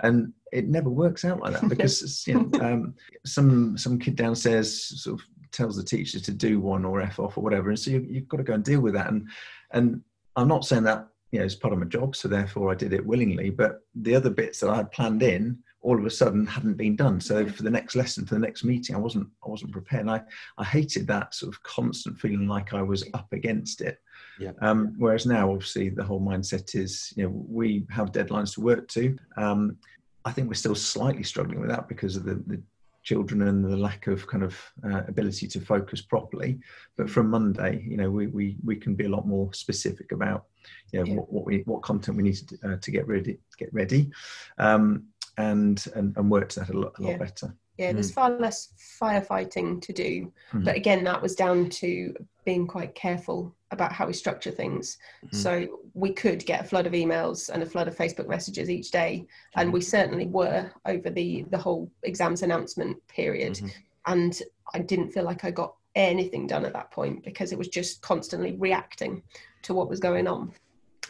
and 0.00 0.32
it 0.52 0.68
never 0.68 0.90
works 0.90 1.24
out 1.24 1.40
like 1.40 1.52
that 1.52 1.68
because 1.68 2.26
you 2.26 2.34
know, 2.34 2.60
um, 2.60 2.94
some 3.24 3.76
some 3.78 3.98
kid 3.98 4.16
downstairs 4.16 5.02
sort 5.02 5.20
of 5.20 5.26
tells 5.52 5.76
the 5.76 5.84
teacher 5.84 6.18
to 6.18 6.32
do 6.32 6.60
one 6.60 6.84
or 6.84 7.00
f 7.00 7.18
off 7.20 7.38
or 7.38 7.42
whatever, 7.42 7.70
and 7.70 7.78
so 7.78 7.90
you, 7.90 8.06
you've 8.08 8.28
got 8.28 8.38
to 8.38 8.42
go 8.42 8.54
and 8.54 8.64
deal 8.64 8.80
with 8.80 8.94
that. 8.94 9.08
And 9.08 9.28
and 9.72 10.02
I'm 10.36 10.48
not 10.48 10.64
saying 10.64 10.84
that 10.84 11.08
you 11.34 11.40
know 11.40 11.46
it's 11.46 11.56
part 11.56 11.72
of 11.72 11.80
my 11.80 11.86
job, 11.86 12.14
so 12.14 12.28
therefore 12.28 12.70
I 12.70 12.76
did 12.76 12.92
it 12.92 13.04
willingly. 13.04 13.50
But 13.50 13.80
the 13.96 14.14
other 14.14 14.30
bits 14.30 14.60
that 14.60 14.70
I 14.70 14.76
had 14.76 14.92
planned 14.92 15.24
in 15.24 15.58
all 15.80 15.98
of 15.98 16.06
a 16.06 16.10
sudden 16.10 16.46
hadn't 16.46 16.76
been 16.76 16.94
done. 16.94 17.20
So 17.20 17.44
for 17.46 17.64
the 17.64 17.70
next 17.70 17.96
lesson, 17.96 18.24
for 18.24 18.34
the 18.34 18.40
next 18.40 18.62
meeting, 18.62 18.94
I 18.94 19.00
wasn't 19.00 19.26
I 19.44 19.50
wasn't 19.50 19.72
prepared. 19.72 20.02
And 20.02 20.12
I 20.12 20.22
I 20.58 20.64
hated 20.64 21.08
that 21.08 21.34
sort 21.34 21.52
of 21.52 21.60
constant 21.64 22.20
feeling 22.20 22.46
like 22.46 22.72
I 22.72 22.82
was 22.82 23.04
up 23.14 23.32
against 23.32 23.80
it. 23.80 23.98
Yeah. 24.38 24.52
Um, 24.62 24.94
whereas 24.96 25.26
now, 25.26 25.50
obviously, 25.50 25.88
the 25.88 26.04
whole 26.04 26.20
mindset 26.20 26.76
is, 26.76 27.12
you 27.16 27.24
know, 27.24 27.44
we 27.48 27.84
have 27.90 28.12
deadlines 28.12 28.54
to 28.54 28.60
work 28.60 28.86
to. 28.90 29.18
Um, 29.36 29.76
I 30.24 30.30
think 30.30 30.46
we're 30.46 30.54
still 30.54 30.76
slightly 30.76 31.24
struggling 31.24 31.60
with 31.60 31.70
that 31.70 31.88
because 31.88 32.14
of 32.14 32.24
the, 32.24 32.36
the 32.46 32.62
children 33.04 33.42
and 33.42 33.64
the 33.64 33.76
lack 33.76 34.06
of 34.08 34.26
kind 34.26 34.42
of 34.42 34.58
uh, 34.82 35.02
ability 35.06 35.46
to 35.48 35.60
focus 35.60 36.00
properly. 36.02 36.58
But 36.96 37.08
from 37.08 37.28
Monday, 37.30 37.84
you 37.86 37.96
know, 37.96 38.10
we, 38.10 38.26
we, 38.26 38.56
we 38.64 38.76
can 38.76 38.94
be 38.94 39.04
a 39.04 39.08
lot 39.10 39.26
more 39.28 39.52
specific 39.54 40.10
about, 40.10 40.46
you 40.92 40.98
know, 40.98 41.06
Yeah. 41.06 41.14
what, 41.16 41.32
what 41.32 41.44
we 41.44 41.58
what 41.66 41.82
content 41.82 42.16
we 42.16 42.22
need 42.24 42.36
to, 42.48 42.58
uh, 42.66 42.76
to 42.80 42.90
get 42.90 43.06
ready 43.06 43.38
get 43.58 43.72
ready, 43.72 44.10
um, 44.58 45.04
and, 45.36 45.84
and 45.94 46.16
and 46.16 46.30
work 46.30 46.48
to 46.50 46.60
that 46.60 46.70
a 46.70 46.78
lot 46.78 46.92
a 46.98 47.02
lot 47.02 47.10
Yeah. 47.10 47.18
better. 47.18 47.54
yeah 47.76 47.92
there's 47.92 48.12
far 48.12 48.30
less 48.30 48.72
firefighting 49.00 49.80
to 49.86 49.92
do 49.92 50.32
Mhm. 50.52 50.64
but 50.64 50.76
again 50.76 51.02
that 51.04 51.20
was 51.20 51.34
down 51.34 51.68
to 51.82 52.14
being 52.44 52.66
quite 52.66 52.94
careful 52.94 53.54
about 53.74 53.92
how 53.92 54.06
we 54.06 54.12
structure 54.14 54.50
things. 54.50 54.96
Mhm. 55.26 55.34
so 55.44 55.80
we 55.94 56.10
could 56.12 56.40
get 56.46 56.60
a 56.62 56.64
flood 56.64 56.86
of 56.86 56.92
emails 56.94 57.50
and 57.50 57.62
a 57.62 57.66
flood 57.66 57.88
of 57.88 57.94
facebook 57.96 58.28
messages 58.28 58.70
each 58.70 58.90
day 58.90 59.26
and 59.56 59.72
we 59.72 59.80
certainly 59.80 60.26
were 60.26 60.70
over 60.86 61.10
the 61.10 61.44
the 61.50 61.58
whole 61.58 61.90
exams 62.04 62.42
announcement 62.42 62.96
period. 63.08 63.54
Mhm. 63.54 63.70
and 64.06 64.42
i 64.72 64.78
didn't 64.78 65.10
feel 65.14 65.24
like 65.24 65.44
i 65.44 65.50
got 65.50 65.74
anything 65.94 66.46
done 66.46 66.64
at 66.64 66.72
that 66.72 66.90
point 66.90 67.22
because 67.24 67.52
it 67.52 67.58
was 67.58 67.68
just 67.68 68.00
constantly 68.10 68.52
reacting 68.66 69.22
to 69.62 69.74
what 69.74 69.88
was 69.88 70.00
going 70.00 70.26
on. 70.26 70.52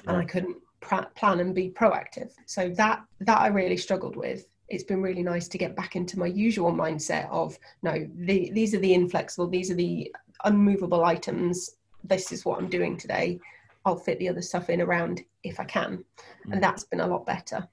And 0.07 0.17
i 0.23 0.25
couldn't 0.33 0.59
pra- 0.81 1.11
plan 1.15 1.41
and 1.41 1.55
be 1.55 1.71
proactive. 1.71 2.31
So 2.47 2.69
that 2.81 2.99
that 3.29 3.39
i 3.47 3.49
really 3.61 3.79
struggled 3.87 4.17
with. 4.17 4.41
It's 4.69 4.85
been 4.91 5.03
really 5.09 5.23
nice 5.23 5.47
to 5.49 5.59
get 5.65 5.75
back 5.81 5.93
into 5.97 6.19
my 6.19 6.27
usual 6.27 6.73
mindset 6.85 7.27
of 7.31 7.59
no 7.83 7.93
the, 8.29 8.51
these 8.59 8.73
are 8.75 8.83
the 8.87 8.95
inflexible 9.03 9.49
these 9.49 9.71
are 9.71 9.81
the 9.87 10.15
unmovable 10.51 11.03
items 11.05 11.57
this 12.05 12.33
is 12.33 12.45
what 12.45 12.59
i'm 12.59 12.69
doing 12.69 12.97
today. 12.97 13.41
I'll 13.87 13.97
fit 13.97 14.19
the 14.19 14.31
other 14.31 14.41
stuff 14.41 14.71
in 14.71 14.81
around 14.81 15.23
if 15.43 15.61
i 15.61 15.65
can. 15.65 16.05
Mm. 16.47 16.53
and 16.53 16.63
that's 16.63 16.85
been 16.85 17.01
a 17.01 17.07
lot 17.07 17.27
better. 17.27 17.67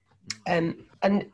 Um, 0.48 0.86
and 1.02 1.26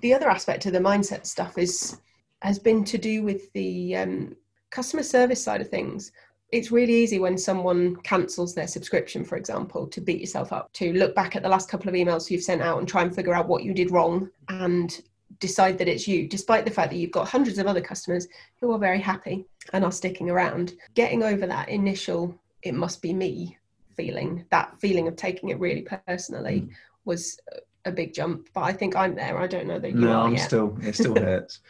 the 0.00 0.14
other 0.14 0.28
aspect 0.28 0.66
of 0.66 0.72
the 0.72 0.78
mindset 0.80 1.26
stuff 1.26 1.58
is 1.58 2.00
has 2.42 2.58
been 2.58 2.84
to 2.84 2.98
do 2.98 3.22
with 3.22 3.52
the 3.52 3.96
um, 3.96 4.36
customer 4.70 5.02
service 5.02 5.42
side 5.42 5.60
of 5.60 5.68
things. 5.68 6.12
It's 6.50 6.70
really 6.70 6.94
easy 6.94 7.18
when 7.18 7.36
someone 7.36 7.96
cancels 7.96 8.54
their 8.54 8.68
subscription, 8.68 9.24
for 9.24 9.36
example, 9.36 9.86
to 9.88 10.00
beat 10.00 10.20
yourself 10.20 10.52
up, 10.52 10.72
to 10.74 10.92
look 10.94 11.14
back 11.14 11.36
at 11.36 11.42
the 11.42 11.48
last 11.48 11.68
couple 11.68 11.88
of 11.88 11.94
emails 11.94 12.30
you've 12.30 12.42
sent 12.42 12.62
out 12.62 12.78
and 12.78 12.88
try 12.88 13.02
and 13.02 13.14
figure 13.14 13.34
out 13.34 13.48
what 13.48 13.64
you 13.64 13.74
did 13.74 13.90
wrong 13.90 14.30
and 14.48 15.02
decide 15.40 15.78
that 15.78 15.88
it's 15.88 16.08
you, 16.08 16.26
despite 16.26 16.64
the 16.64 16.70
fact 16.70 16.90
that 16.90 16.96
you've 16.98 17.10
got 17.12 17.28
hundreds 17.28 17.58
of 17.58 17.66
other 17.66 17.80
customers 17.80 18.26
who 18.60 18.72
are 18.72 18.78
very 18.78 19.00
happy 19.00 19.44
and 19.72 19.84
are 19.84 19.92
sticking 19.92 20.30
around. 20.30 20.74
Getting 20.94 21.22
over 21.22 21.46
that 21.46 21.68
initial, 21.68 22.38
it 22.62 22.74
must 22.74 23.02
be 23.02 23.12
me 23.12 23.56
feeling, 23.96 24.44
that 24.50 24.74
feeling 24.80 25.06
of 25.08 25.16
taking 25.16 25.50
it 25.50 25.58
really 25.60 25.82
personally 26.06 26.62
Mm. 26.62 26.70
was 27.04 27.38
a- 27.84 27.92
big 27.92 28.12
jump. 28.12 28.48
But 28.52 28.64
I 28.64 28.72
think 28.74 28.94
I'm 28.96 29.14
there. 29.14 29.38
I 29.38 29.46
don't 29.46 29.66
know 29.66 29.78
that 29.78 29.88
you 29.92 29.94
No, 29.96 30.08
are 30.08 30.12
No, 30.12 30.20
I'm 30.26 30.34
yet. 30.34 30.44
still. 30.46 30.76
It 30.82 30.94
still 30.94 31.14
hurts. 31.24 31.60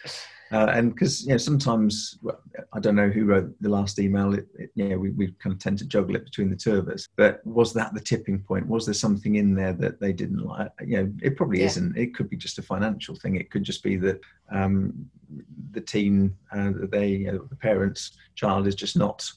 Uh, 0.51 0.67
and 0.73 0.95
because 0.95 1.23
you 1.25 1.31
know 1.31 1.37
sometimes 1.37 2.19
well, 2.23 2.41
I 2.73 2.81
don't 2.81 2.95
know 2.97 3.11
who 3.11 3.25
wrote 3.27 3.51
the 3.61 3.69
last 3.69 3.99
email. 3.99 4.33
It, 4.35 4.47
it, 4.59 4.71
you 4.75 4.89
know 4.89 4.99
we, 4.99 5.11
we 5.11 5.33
kind 5.43 5.53
of 5.53 5.59
tend 5.59 5.79
to 5.79 5.87
juggle 5.87 6.17
it 6.17 6.25
between 6.25 6.49
the 6.51 6.57
two 6.57 6.77
of 6.77 6.89
us. 6.89 7.07
But 7.17 7.45
was 7.47 7.73
that 7.75 7.93
the 7.93 8.01
tipping 8.01 8.39
point? 8.41 8.67
Was 8.67 8.87
there 8.87 8.95
something 8.95 9.35
in 9.37 9.55
there 9.55 9.75
that 9.75 10.01
they 10.01 10.13
didn't 10.13 10.39
like? 10.45 10.71
You 10.87 10.97
know, 10.99 11.13
it 11.23 11.37
probably 11.37 11.61
Yeah. 11.61 11.67
isn't. 11.67 11.97
It 11.99 12.15
could 12.15 12.31
be 12.31 12.37
just 12.37 12.59
a 12.59 12.63
financial 12.63 13.15
thing. 13.15 13.37
It 13.37 13.51
could 13.51 13.63
just 13.63 13.83
be 13.83 13.97
that 13.97 14.21
um, 14.51 14.95
the 15.73 15.81
teen, 15.83 16.35
uh, 16.53 16.73
they, 16.91 17.09
you 17.09 17.33
know, 17.33 17.47
the 17.51 17.57
parents' 17.57 18.13
child 18.35 18.67
is 18.67 18.75
just 18.75 18.97
not 18.97 19.31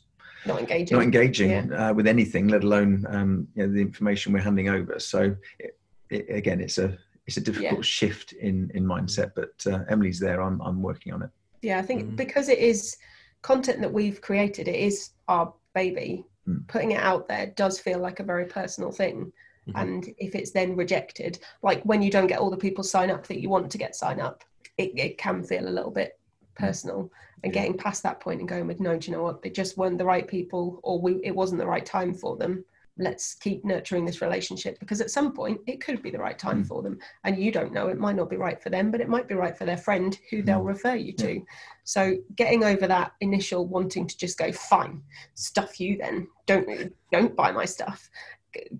Not 0.45 0.59
engaging. 0.59 0.95
not 0.95 1.03
engaging 1.03 1.73
uh, 1.73 1.93
with 1.93 2.07
anything, 2.07 2.47
let 2.47 2.63
alone 2.63 3.05
um, 3.09 3.47
you 3.55 3.67
know, 3.67 3.73
the 3.73 3.81
information 3.81 4.31
we're 4.31 4.39
handing 4.39 4.69
over. 4.69 4.97
So 4.99 5.35
it, 5.59 5.77
it, 6.09 6.25
again, 6.29 6.61
it's 6.61 6.77
a 6.77 6.97
it's 7.31 7.37
a 7.37 7.51
difficult 7.51 7.79
Yeah. 7.79 7.81
shift 7.81 8.33
in 8.33 8.69
in 8.73 8.83
mindset. 8.85 9.31
But 9.35 9.53
uh, 9.65 9.83
Emily's 9.89 10.19
there. 10.19 10.41
I'm 10.41 10.61
I'm 10.61 10.81
working 10.81 11.13
on 11.13 11.21
it. 11.23 11.29
Yeah, 11.61 11.79
I 11.79 11.81
think 11.81 12.03
Mhm. 12.03 12.15
because 12.17 12.49
it 12.49 12.59
is 12.59 12.97
content 13.41 13.79
that 13.81 13.93
we've 13.93 14.19
created, 14.21 14.67
it 14.67 14.75
is 14.75 15.11
our 15.27 15.53
baby. 15.73 16.25
Mm. 16.47 16.67
Putting 16.67 16.91
it 16.91 17.01
out 17.01 17.27
there 17.27 17.47
does 17.55 17.79
feel 17.79 17.99
like 17.99 18.19
a 18.19 18.23
very 18.23 18.45
personal 18.45 18.91
thing. 18.91 19.31
Mhm. 19.67 19.81
And 19.81 20.15
if 20.17 20.35
it's 20.35 20.51
then 20.51 20.75
rejected, 20.75 21.39
like 21.61 21.81
when 21.83 22.01
you 22.01 22.11
don't 22.11 22.27
get 22.27 22.39
all 22.39 22.49
the 22.51 22.57
people 22.57 22.83
sign 22.83 23.09
up 23.09 23.25
that 23.27 23.39
you 23.41 23.49
want 23.49 23.71
to 23.71 23.77
get 23.77 23.95
sign 23.95 24.19
up, 24.19 24.43
it, 24.77 24.91
it 24.97 25.17
can 25.17 25.43
feel 25.43 25.67
a 25.67 25.77
little 25.77 25.91
bit 25.91 26.19
personal. 26.55 27.11
And 27.43 27.53
Yeah. 27.55 27.61
getting 27.61 27.77
past 27.77 28.03
that 28.03 28.19
point 28.19 28.39
and 28.41 28.49
going 28.49 28.67
with, 28.67 28.79
no, 28.79 28.97
do 28.97 29.09
you 29.09 29.15
know 29.17 29.23
what? 29.23 29.41
They 29.41 29.49
just 29.49 29.77
weren't 29.77 29.97
the 29.99 30.05
right 30.05 30.27
people, 30.27 30.79
or 30.83 30.99
we, 30.99 31.13
it 31.23 31.35
wasn't 31.35 31.59
the 31.61 31.67
right 31.67 31.85
time 31.85 32.13
for 32.13 32.35
them. 32.37 32.65
Let's 33.01 33.33
keep 33.35 33.65
nurturing 33.65 34.05
this 34.05 34.21
relationship 34.21 34.79
because 34.79 35.01
at 35.01 35.09
some 35.11 35.33
point 35.33 35.59
it 35.65 35.81
could 35.83 36.01
be 36.03 36.11
the 36.11 36.19
right 36.19 36.37
time 36.37 36.63
Mm. 36.63 36.67
for 36.67 36.81
them. 36.83 36.99
And 37.23 37.37
you 37.37 37.51
don't 37.51 37.73
know, 37.73 37.87
it 37.87 37.97
might 37.97 38.15
not 38.15 38.29
be 38.29 38.37
right 38.37 38.61
for 38.61 38.69
them, 38.69 38.91
but 38.91 39.01
it 39.01 39.09
might 39.09 39.27
be 39.27 39.33
right 39.33 39.57
for 39.57 39.65
their 39.65 39.77
friend 39.77 40.17
who 40.29 40.41
they'll 40.43 40.61
Mm. 40.61 40.67
refer 40.67 40.95
you 40.95 41.13
to. 41.13 41.43
So 41.83 42.15
getting 42.35 42.63
over 42.63 42.85
that 42.87 43.13
initial 43.21 43.67
wanting 43.67 44.05
to 44.07 44.17
just 44.17 44.37
go, 44.37 44.51
fine, 44.51 45.01
stuff 45.33 45.79
you 45.79 45.97
then, 45.97 46.27
don't 46.45 46.93
don't 47.11 47.35
buy 47.35 47.51
my 47.51 47.65
stuff, 47.65 48.09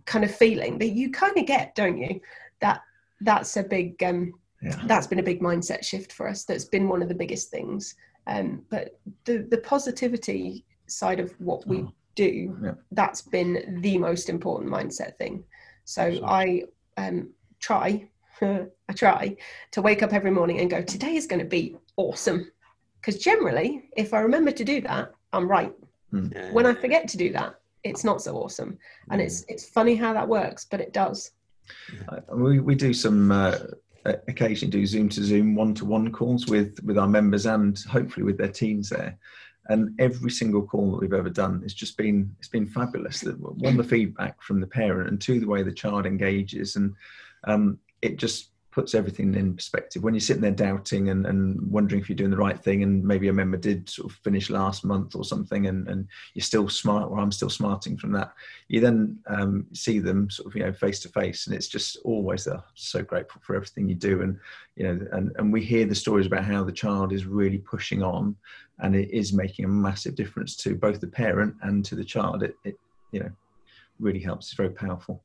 kind 0.05 0.24
of 0.24 0.34
feeling 0.34 0.78
that 0.78 0.89
you 0.89 1.11
kind 1.11 1.38
of 1.38 1.45
get, 1.45 1.74
don't 1.76 1.97
you? 1.97 2.22
That 2.59 2.82
that's 3.22 3.57
a 3.57 3.63
big 3.63 4.01
um, 4.03 4.34
Yeah. 4.61 4.80
that's 4.86 5.07
been 5.07 5.19
a 5.19 5.24
big 5.32 5.41
mindset 5.41 5.84
shift 5.84 6.13
for 6.13 6.28
us. 6.28 6.45
That's 6.45 6.65
been 6.65 6.88
one 6.88 7.01
of 7.01 7.09
the 7.09 7.15
biggest 7.15 7.49
things. 7.49 7.95
Um, 8.28 8.65
but 8.69 8.99
the 9.26 9.47
the 9.49 9.57
positivity 9.57 10.65
side 10.88 11.19
of 11.19 11.32
what 11.39 11.65
we 11.67 11.78
Oh, 11.80 11.93
do, 12.16 12.57
yeah. 12.64 12.74
that's 12.91 13.22
been 13.22 13.80
the 13.82 13.97
most 13.97 14.30
important 14.30 14.72
mindset 14.72 15.18
thing. 15.18 15.43
So 15.86 16.12
Sure. 16.12 16.26
I 16.26 16.64
um, 16.97 17.30
try, 17.59 18.07
I 18.41 18.93
try 18.95 19.36
to 19.72 19.82
wake 19.82 20.03
up 20.03 20.14
every 20.14 20.32
morning 20.32 20.59
and 20.59 20.70
go, 20.70 20.82
today 20.82 21.16
is 21.16 21.28
going 21.28 21.39
to 21.39 21.45
be 21.45 21.78
awesome. 21.97 22.51
Because 22.99 23.22
generally, 23.22 23.89
if 23.97 24.14
I 24.14 24.20
remember 24.20 24.51
to 24.51 24.64
do 24.64 24.82
that, 24.82 25.12
I'm 25.34 25.49
right. 25.49 25.74
Yeah. 26.12 26.51
When 26.51 26.66
I 26.66 26.74
forget 26.74 27.07
to 27.09 27.18
do 27.18 27.32
that, 27.34 27.55
it's 27.84 28.03
not 28.03 28.22
so 28.22 28.36
awesome. 28.36 28.78
And 29.09 29.22
it's 29.22 29.43
it's 29.47 29.68
funny 29.68 29.95
how 29.95 30.14
that 30.14 30.28
works, 30.28 30.66
but 30.70 30.82
it 30.82 30.93
does. 30.93 31.32
Uh, 32.09 32.20
we, 32.36 32.59
we 32.59 32.76
do 32.76 32.93
some 32.93 33.32
uh, 33.32 33.57
occasionally 34.28 34.72
do 34.72 34.86
zoom 34.86 35.09
to 35.09 35.24
zoom 35.24 35.55
one 35.55 35.74
to 35.76 35.86
one 35.86 36.12
calls 36.12 36.47
with 36.47 36.84
with 36.84 36.97
our 36.97 37.07
members 37.07 37.45
and 37.45 37.80
hopefully 37.89 38.24
with 38.24 38.38
their 38.38 38.51
teams 38.51 38.89
there 38.89 39.18
and 39.70 39.99
every 39.99 40.32
single 40.32 40.64
call 40.64 40.91
that 40.91 41.01
we've 41.01 41.14
ever 41.14 41.30
done 41.30 41.62
has 41.62 41.74
just 41.74 41.97
been 41.97 42.36
it's 42.39 42.47
been 42.47 42.68
fabulous. 42.68 43.22
One 43.24 43.78
the 43.78 43.84
feedback 43.84 44.41
from 44.41 44.59
the 44.59 44.68
parent 44.68 45.09
and 45.09 45.22
two 45.22 45.39
the 45.39 45.47
way 45.47 45.64
the 45.64 45.72
child 45.72 46.05
engages. 46.05 46.76
And 46.76 46.93
um, 47.43 47.78
it 48.01 48.18
just 48.18 48.51
puts 48.72 48.95
everything 48.95 49.36
in 49.36 49.53
perspective. 49.53 50.03
When 50.03 50.13
you're 50.13 50.22
sitting 50.22 50.41
there 50.41 50.51
doubting 50.51 51.09
and, 51.09 51.26
and 51.26 51.61
wondering 51.69 52.01
if 52.01 52.09
you're 52.09 52.15
doing 52.15 52.32
the 52.32 52.38
right 52.38 52.57
thing 52.57 52.84
and 52.84 53.03
maybe 53.03 53.28
a 53.28 53.34
member 53.34 53.57
did 53.57 53.89
sort 53.89 54.11
of 54.11 54.17
finish 54.19 54.49
last 54.49 54.86
month 54.86 55.15
or 55.15 55.26
something 55.26 55.67
and, 55.67 55.88
and 55.88 56.07
you're 56.34 56.43
still 56.43 56.69
smart 56.69 57.11
or 57.11 57.19
i'm 57.19 57.32
still 57.32 57.49
smarting 57.49 57.97
from 57.97 58.11
that 58.11 58.34
you 58.72 58.80
then 58.80 59.19
um, 59.28 59.65
see 59.74 59.99
them 59.99 60.30
sort 60.30 60.47
of 60.47 60.55
you 60.55 60.63
know 60.63 60.72
face 60.72 60.99
to 61.01 61.09
face 61.09 61.47
and 61.47 61.55
it's 61.55 61.67
just 61.67 61.97
always 62.05 62.47
uh, 62.47 62.61
so 62.74 63.03
grateful 63.03 63.41
for 63.43 63.55
everything 63.55 63.89
you 63.89 63.95
do. 63.95 64.22
And 64.22 64.39
you 64.76 64.86
know 64.86 65.07
and, 65.11 65.32
and 65.38 65.51
we 65.51 65.61
hear 65.61 65.86
the 65.86 65.95
stories 65.95 66.26
about 66.26 66.45
how 66.45 66.63
the 66.63 66.72
child 66.72 67.11
is 67.11 67.26
really 67.26 67.57
pushing 67.57 68.01
on 68.01 68.36
and 68.80 68.95
it 68.95 69.11
is 69.11 69.34
making 69.34 69.65
a 69.65 69.67
massive 69.67 70.15
difference 70.15 70.55
to 70.57 70.76
both 70.76 71.01
the 71.01 71.07
parent 71.07 71.55
and 71.61 71.84
to 71.86 71.95
the 71.95 72.03
child. 72.03 72.43
It, 72.43 72.55
it 72.63 72.80
you 73.11 73.19
know 73.19 73.32
really 73.99 74.19
helps. 74.19 74.47
It's 74.47 74.55
very 74.55 74.69
powerful. 74.69 75.22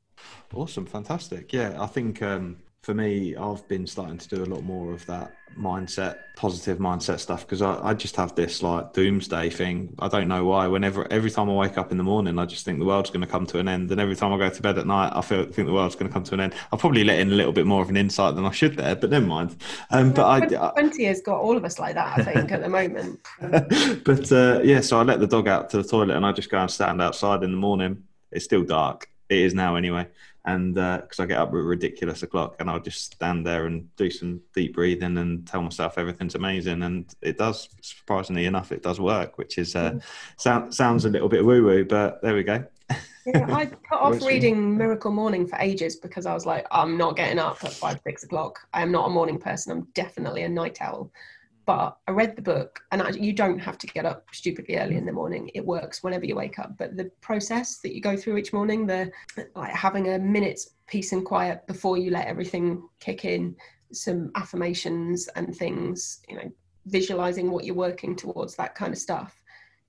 Awesome, 0.53 0.85
fantastic. 0.85 1.53
Yeah, 1.53 1.81
I 1.81 1.87
think 1.87 2.21
um, 2.21 2.57
for 2.81 2.93
me, 2.93 3.35
I've 3.35 3.67
been 3.67 3.85
starting 3.85 4.17
to 4.17 4.29
do 4.29 4.43
a 4.43 4.45
lot 4.45 4.63
more 4.63 4.93
of 4.93 5.05
that 5.07 5.33
mindset, 5.57 6.19
positive 6.35 6.77
mindset 6.77 7.19
stuff 7.19 7.41
because 7.41 7.61
I, 7.61 7.79
I 7.89 7.93
just 7.93 8.15
have 8.15 8.35
this 8.35 8.61
like 8.61 8.93
doomsday 8.93 9.49
thing. 9.49 9.93
I 9.99 10.07
don't 10.07 10.27
know 10.27 10.45
why. 10.45 10.67
Whenever, 10.67 11.11
every 11.11 11.31
time 11.31 11.49
I 11.49 11.53
wake 11.53 11.77
up 11.77 11.91
in 11.91 11.97
the 11.97 12.03
morning, 12.03 12.37
I 12.39 12.45
just 12.45 12.63
think 12.63 12.79
the 12.79 12.85
world's 12.85 13.09
going 13.09 13.21
to 13.21 13.27
come 13.27 13.45
to 13.47 13.59
an 13.59 13.67
end, 13.67 13.91
and 13.91 13.99
every 13.99 14.15
time 14.15 14.31
I 14.31 14.37
go 14.37 14.49
to 14.49 14.61
bed 14.61 14.77
at 14.77 14.87
night, 14.87 15.11
I 15.13 15.21
feel 15.21 15.43
think 15.43 15.67
the 15.67 15.73
world's 15.73 15.95
going 15.95 16.07
to 16.07 16.13
come 16.13 16.23
to 16.25 16.33
an 16.35 16.39
end. 16.39 16.55
I'll 16.71 16.79
probably 16.79 17.03
let 17.03 17.19
in 17.19 17.31
a 17.31 17.35
little 17.35 17.51
bit 17.51 17.65
more 17.65 17.81
of 17.81 17.89
an 17.89 17.97
insight 17.97 18.35
than 18.35 18.45
I 18.45 18.51
should 18.51 18.77
there, 18.77 18.95
but 18.95 19.09
never 19.09 19.25
mind. 19.25 19.57
Um, 19.89 20.13
but 20.13 20.25
I, 20.25 20.67
I, 20.67 20.71
Twenty 20.71 21.05
has 21.05 21.21
got 21.21 21.39
all 21.39 21.57
of 21.57 21.65
us 21.65 21.79
like 21.79 21.95
that. 21.95 22.19
I 22.19 22.23
think 22.23 22.51
at 22.51 22.61
the 22.61 22.69
moment. 22.69 23.19
but 24.05 24.31
uh, 24.31 24.61
yeah, 24.63 24.81
so 24.81 24.99
I 24.99 25.03
let 25.03 25.19
the 25.19 25.27
dog 25.27 25.47
out 25.47 25.69
to 25.71 25.81
the 25.81 25.87
toilet, 25.87 26.15
and 26.15 26.25
I 26.25 26.31
just 26.31 26.49
go 26.49 26.59
and 26.59 26.71
stand 26.71 27.01
outside 27.01 27.43
in 27.43 27.51
the 27.51 27.57
morning. 27.57 28.03
It's 28.31 28.45
still 28.45 28.63
dark. 28.63 29.09
It 29.29 29.39
is 29.39 29.53
now 29.53 29.75
anyway 29.75 30.07
and 30.47 30.75
because 30.75 31.19
uh, 31.19 31.23
I 31.23 31.25
get 31.25 31.37
up 31.37 31.49
at 31.49 31.55
a 31.55 31.57
ridiculous 31.57 32.23
o'clock, 32.23 32.55
and 32.59 32.69
I'll 32.69 32.79
just 32.79 33.13
stand 33.13 33.45
there 33.45 33.65
and 33.65 33.93
do 33.97 34.09
some 34.09 34.39
deep 34.55 34.75
breathing 34.75 35.17
and 35.17 35.45
tell 35.45 35.61
myself 35.61 35.97
everything's 35.97 36.35
amazing, 36.35 36.83
and 36.83 37.05
it 37.21 37.37
does. 37.37 37.67
Surprisingly 37.81 38.45
enough, 38.45 38.71
it 38.71 38.81
does 38.81 38.99
work, 38.99 39.37
which 39.37 39.57
is 39.57 39.75
uh, 39.75 39.99
sound, 40.37 40.73
sounds 40.73 41.03
a 41.03 41.09
little 41.09 41.27
bit 41.27 41.45
woo 41.45 41.65
woo, 41.65 41.83
but 41.83 42.21
there 42.21 42.33
we 42.33 42.43
go. 42.43 42.63
yeah, 43.25 43.45
I 43.53 43.65
put 43.89 43.99
off 43.99 44.25
reading 44.25 44.77
Miracle 44.77 45.11
Morning 45.11 45.45
for 45.45 45.57
ages 45.59 45.97
because 45.97 46.25
I 46.25 46.33
was 46.33 46.45
like, 46.45 46.65
I'm 46.71 46.97
not 46.97 47.17
getting 47.17 47.39
up 47.39 47.61
at 47.65 47.73
five, 47.73 47.99
six 48.05 48.23
o'clock. 48.23 48.57
I 48.73 48.81
am 48.81 48.91
not 48.91 49.07
a 49.07 49.09
morning 49.09 49.39
person. 49.39 49.73
I'm 49.73 49.87
definitely 49.95 50.43
a 50.43 50.49
night 50.49 50.77
owl 50.79 51.11
but 51.67 51.97
I 52.07 52.11
read 52.11 52.37
the 52.37 52.41
book, 52.41 52.79
and 52.93 53.01
I, 53.01 53.09
you 53.09 53.33
don't 53.33 53.59
have 53.59 53.77
to 53.79 53.87
get 53.87 54.05
up 54.05 54.25
stupidly 54.31 54.77
early 54.77 54.95
in 54.95 55.05
the 55.05 55.11
morning. 55.11 55.51
It 55.53 55.65
works 55.65 56.01
whenever 56.01 56.25
you 56.25 56.33
wake 56.33 56.59
up. 56.59 56.77
But 56.77 56.95
the 56.95 57.11
process 57.19 57.79
that 57.79 57.93
you 57.93 57.99
go 57.99 58.15
through 58.15 58.37
each 58.37 58.53
morning, 58.53 58.87
the 58.87 59.11
like 59.53 59.73
having 59.73 60.07
a 60.13 60.17
minute's 60.17 60.71
peace 60.87 61.11
and 61.11 61.25
quiet 61.25 61.67
before 61.67 61.97
you 61.97 62.09
let 62.09 62.25
everything 62.25 62.87
kick 63.01 63.25
in, 63.25 63.53
some 63.91 64.31
affirmations 64.35 65.27
and 65.35 65.53
things, 65.53 66.21
you 66.29 66.37
know, 66.37 66.49
visualizing 66.85 67.51
what 67.51 67.65
you're 67.65 67.75
working 67.75 68.15
towards, 68.15 68.55
that 68.55 68.73
kind 68.73 68.93
of 68.93 68.97
stuff. 68.97 69.35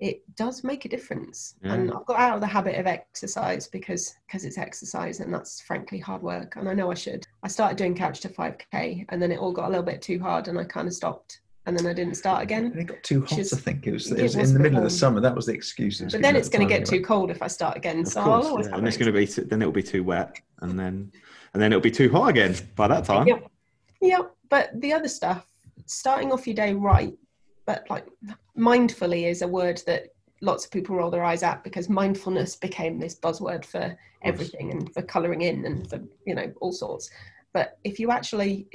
It 0.00 0.22
does 0.34 0.64
make 0.64 0.84
a 0.84 0.88
difference, 0.88 1.54
yeah. 1.62 1.74
and 1.74 1.92
I've 1.92 2.06
got 2.06 2.18
out 2.18 2.34
of 2.34 2.40
the 2.40 2.46
habit 2.48 2.74
of 2.74 2.88
exercise 2.88 3.68
because 3.68 4.16
because 4.26 4.44
it's 4.44 4.58
exercise, 4.58 5.20
and 5.20 5.32
that's 5.32 5.60
frankly 5.60 6.00
hard 6.00 6.22
work. 6.22 6.56
And 6.56 6.68
I 6.68 6.74
know 6.74 6.90
I 6.90 6.94
should. 6.94 7.24
I 7.44 7.48
started 7.48 7.78
doing 7.78 7.94
couch 7.94 8.18
to 8.20 8.28
5k, 8.28 9.06
and 9.10 9.22
then 9.22 9.30
it 9.30 9.38
all 9.38 9.52
got 9.52 9.66
a 9.66 9.70
little 9.70 9.84
bit 9.84 10.02
too 10.02 10.18
hard, 10.18 10.48
and 10.48 10.58
I 10.58 10.64
kind 10.64 10.88
of 10.88 10.94
stopped 10.94 11.40
and 11.68 11.78
then 11.78 11.86
I 11.86 11.92
didn't 11.92 12.14
start 12.14 12.42
again. 12.42 12.72
it 12.76 12.84
got 12.84 13.02
too 13.02 13.26
hot, 13.26 13.38
is, 13.38 13.52
I 13.52 13.58
think. 13.58 13.86
It 13.86 13.92
was, 13.92 14.10
it 14.10 14.22
was, 14.22 14.34
it 14.34 14.40
was 14.40 14.50
in 14.50 14.56
the 14.56 14.62
middle 14.62 14.78
of 14.78 14.84
the 14.84 14.90
summer. 14.90 15.20
That 15.20 15.36
was 15.36 15.44
the 15.44 15.52
excuse. 15.52 16.00
But 16.00 16.22
then 16.22 16.34
it's 16.34 16.48
going 16.48 16.66
to 16.66 16.74
get 16.74 16.86
too 16.86 17.02
cold 17.02 17.30
if 17.30 17.42
I 17.42 17.46
start 17.46 17.76
again. 17.76 18.00
Of 18.00 18.08
so 18.08 18.24
course, 18.24 18.46
I'll 18.46 18.50
always 18.50 18.68
yeah. 18.68 18.76
and 18.76 18.88
it's 18.88 18.96
going 18.96 19.12
to 19.12 19.18
be 19.18 19.26
too, 19.26 19.42
then 19.42 19.60
it'll 19.60 19.70
be 19.70 19.82
too 19.82 20.02
wet, 20.02 20.40
and 20.62 20.80
then 20.80 21.12
and 21.52 21.62
then 21.62 21.70
it'll 21.70 21.82
be 21.82 21.90
too 21.90 22.10
hot 22.10 22.28
again 22.30 22.56
by 22.74 22.88
that 22.88 23.04
time. 23.04 23.26
Yep. 23.26 23.50
Yep. 24.00 24.34
But 24.48 24.80
the 24.80 24.94
other 24.94 25.08
stuff, 25.08 25.46
starting 25.84 26.32
off 26.32 26.46
your 26.46 26.56
day 26.56 26.72
right, 26.72 27.12
but 27.66 27.84
like 27.90 28.06
mindfully 28.56 29.30
is 29.30 29.42
a 29.42 29.48
word 29.48 29.82
that 29.86 30.14
lots 30.40 30.64
of 30.64 30.70
people 30.70 30.96
roll 30.96 31.10
their 31.10 31.24
eyes 31.24 31.42
at 31.42 31.62
because 31.64 31.90
mindfulness 31.90 32.56
became 32.56 32.98
this 32.98 33.14
buzzword 33.14 33.64
for 33.64 33.94
everything 34.22 34.70
and 34.70 34.92
for 34.94 35.02
colouring 35.02 35.42
in 35.42 35.66
and 35.66 35.90
for 35.90 36.00
you 36.24 36.34
know 36.34 36.50
all 36.62 36.72
sorts. 36.72 37.10
But 37.52 37.78
if 37.84 37.98
you 37.98 38.10
actually 38.10 38.66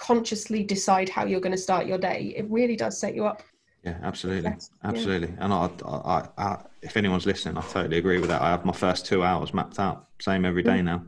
consciously 0.00 0.64
decide 0.64 1.08
how 1.08 1.24
you're 1.24 1.40
going 1.40 1.52
to 1.52 1.58
start 1.58 1.86
your 1.86 1.98
day, 1.98 2.32
it 2.36 2.46
really 2.48 2.76
does 2.76 2.98
set 2.98 3.14
you 3.14 3.26
up. 3.26 3.42
Yeah, 3.84 3.98
absolutely, 4.02 4.52
absolutely. 4.84 5.28
Yeah. 5.28 5.44
And 5.44 5.52
I, 5.52 5.70
I, 5.86 6.28
I, 6.36 6.58
if 6.82 6.96
anyone's 6.96 7.24
listening, 7.26 7.56
I 7.56 7.62
totally 7.62 7.98
agree 7.98 8.18
with 8.18 8.28
that. 8.28 8.42
I 8.42 8.50
have 8.50 8.64
my 8.64 8.72
first 8.72 9.06
two 9.06 9.22
hours 9.22 9.54
mapped 9.54 9.78
out, 9.78 10.08
same 10.20 10.44
every 10.44 10.62
day 10.62 10.82
now 10.82 11.04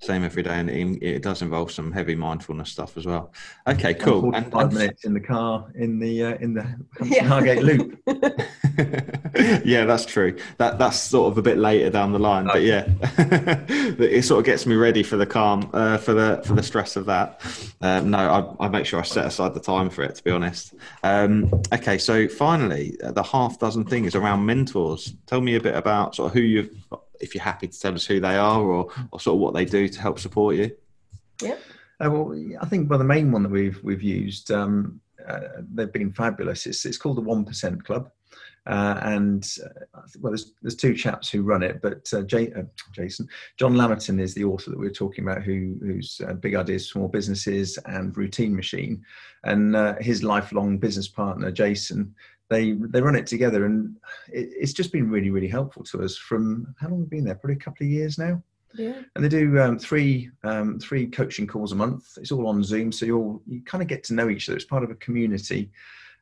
same 0.00 0.22
every 0.22 0.42
day, 0.42 0.54
and 0.54 0.70
it, 0.70 1.02
it, 1.02 1.22
does 1.22 1.42
involve 1.42 1.72
some 1.72 1.90
heavy 1.90 2.14
mindfulness 2.14 2.70
stuff 2.70 2.96
as 2.96 3.04
well. 3.04 3.32
Okay, 3.66 3.94
cool. 3.94 4.32
And, 4.34 4.50
five 4.50 4.72
minutes 4.72 5.04
in 5.04 5.12
the 5.12 5.20
car 5.20 5.66
in 5.74 5.98
the 5.98 6.22
uh, 6.22 6.34
in 6.36 6.54
the 6.54 6.64
yeah. 7.04 7.24
Hargate 7.24 7.62
Loop. 7.62 7.98
yeah, 9.64 9.84
that's 9.84 10.06
true. 10.06 10.36
That 10.58 10.78
that's 10.78 10.98
sort 10.98 11.32
of 11.32 11.38
a 11.38 11.42
bit 11.42 11.58
later 11.58 11.90
down 11.90 12.12
the 12.12 12.18
line, 12.18 12.46
but 12.46 12.62
yeah, 12.62 12.88
it 13.18 14.24
sort 14.24 14.38
of 14.38 14.44
gets 14.46 14.66
me 14.66 14.76
ready 14.76 15.02
for 15.02 15.16
the 15.16 15.26
calm, 15.26 15.68
uh, 15.72 15.98
for 15.98 16.14
the 16.14 16.42
for 16.44 16.54
the 16.54 16.62
stress 16.62 16.96
of 16.96 17.06
that. 17.06 17.40
Um, 17.80 18.10
no, 18.10 18.18
I, 18.60 18.66
I, 18.66 18.68
make 18.68 18.86
sure 18.86 19.00
I 19.00 19.02
set 19.02 19.26
aside 19.26 19.54
the 19.54 19.60
time 19.60 19.90
for 19.90 20.02
it. 20.02 20.14
To 20.16 20.24
be 20.24 20.30
honest. 20.30 20.74
Um, 21.02 21.50
okay, 21.72 21.98
so 21.98 22.28
finally, 22.28 22.96
the 23.00 23.22
half 23.22 23.58
dozen 23.58 23.84
thing 23.84 24.04
is 24.04 24.14
around 24.14 24.46
mentors. 24.46 25.14
Tell 25.26 25.40
me 25.40 25.56
a 25.56 25.60
bit 25.60 25.74
about 25.74 26.14
sort 26.14 26.30
of 26.30 26.34
who 26.34 26.40
you've 26.40 26.70
if 27.20 27.34
you're 27.34 27.44
happy 27.44 27.66
to 27.66 27.80
tell 27.80 27.94
us 27.94 28.06
who 28.06 28.20
they 28.20 28.36
are 28.36 28.60
or, 28.60 28.92
or 29.10 29.18
sort 29.18 29.34
of 29.34 29.40
what 29.40 29.54
they 29.54 29.64
do 29.64 29.88
to 29.88 30.00
help 30.00 30.20
support 30.20 30.54
you. 30.54 30.70
Yeah. 31.42 31.56
Uh, 32.00 32.10
well, 32.10 32.44
I 32.60 32.66
think 32.66 32.88
well 32.88 32.98
the 32.98 33.04
main 33.04 33.32
one 33.32 33.42
that 33.42 33.50
we've 33.50 33.82
we've 33.82 34.02
used 34.02 34.52
um, 34.52 35.00
uh, 35.26 35.40
they've 35.74 35.92
been 35.92 36.12
fabulous. 36.12 36.66
It's 36.66 36.84
it's 36.84 36.98
called 36.98 37.16
the 37.16 37.22
One 37.22 37.44
Percent 37.44 37.84
Club, 37.84 38.10
uh, 38.68 39.00
and 39.02 39.56
uh, 39.94 40.00
well, 40.20 40.30
there's 40.30 40.52
there's 40.62 40.76
two 40.76 40.94
chaps 40.94 41.28
who 41.28 41.42
run 41.42 41.62
it, 41.62 41.80
but 41.82 42.12
uh, 42.12 42.22
Jay, 42.22 42.52
uh, 42.52 42.62
Jason 42.92 43.28
John 43.56 43.74
Lamerton 43.74 44.20
is 44.20 44.34
the 44.34 44.44
author 44.44 44.70
that 44.70 44.78
we 44.78 44.86
are 44.86 44.90
talking 44.90 45.24
about, 45.24 45.42
who 45.42 45.76
who's 45.80 46.20
Big 46.40 46.54
Ideas, 46.54 46.88
Small 46.88 47.08
Businesses, 47.08 47.78
and 47.86 48.16
Routine 48.16 48.54
Machine, 48.54 49.02
and 49.44 49.74
his 50.00 50.22
lifelong 50.22 50.78
business 50.78 51.08
partner 51.08 51.50
Jason 51.50 52.14
they 52.48 52.72
they 52.72 53.00
run 53.00 53.16
it 53.16 53.26
together, 53.26 53.66
and 53.66 53.96
it, 54.32 54.50
it's 54.52 54.72
just 54.72 54.92
been 54.92 55.10
really 55.10 55.30
really 55.30 55.48
helpful 55.48 55.82
to 55.84 56.02
us. 56.02 56.16
From 56.16 56.74
how 56.78 56.88
long 56.88 57.00
have 57.00 57.10
we 57.10 57.16
been 57.16 57.24
there? 57.24 57.34
Probably 57.34 57.56
a 57.56 57.60
couple 57.60 57.86
of 57.86 57.90
years 57.90 58.18
now. 58.18 58.42
Yeah. 58.74 59.00
And 59.14 59.24
they 59.24 59.28
do 59.28 59.58
um, 59.60 59.78
three 59.78 60.30
um, 60.44 60.78
three 60.78 61.06
coaching 61.06 61.46
calls 61.46 61.72
a 61.72 61.76
month. 61.76 62.16
It's 62.18 62.32
all 62.32 62.46
on 62.46 62.62
Zoom, 62.62 62.92
so 62.92 63.06
you 63.06 63.16
all 63.16 63.42
you 63.46 63.62
kind 63.62 63.82
of 63.82 63.88
get 63.88 64.04
to 64.04 64.14
know 64.14 64.28
each 64.28 64.48
other. 64.48 64.56
It's 64.56 64.64
part 64.64 64.84
of 64.84 64.90
a 64.90 64.96
community, 64.96 65.70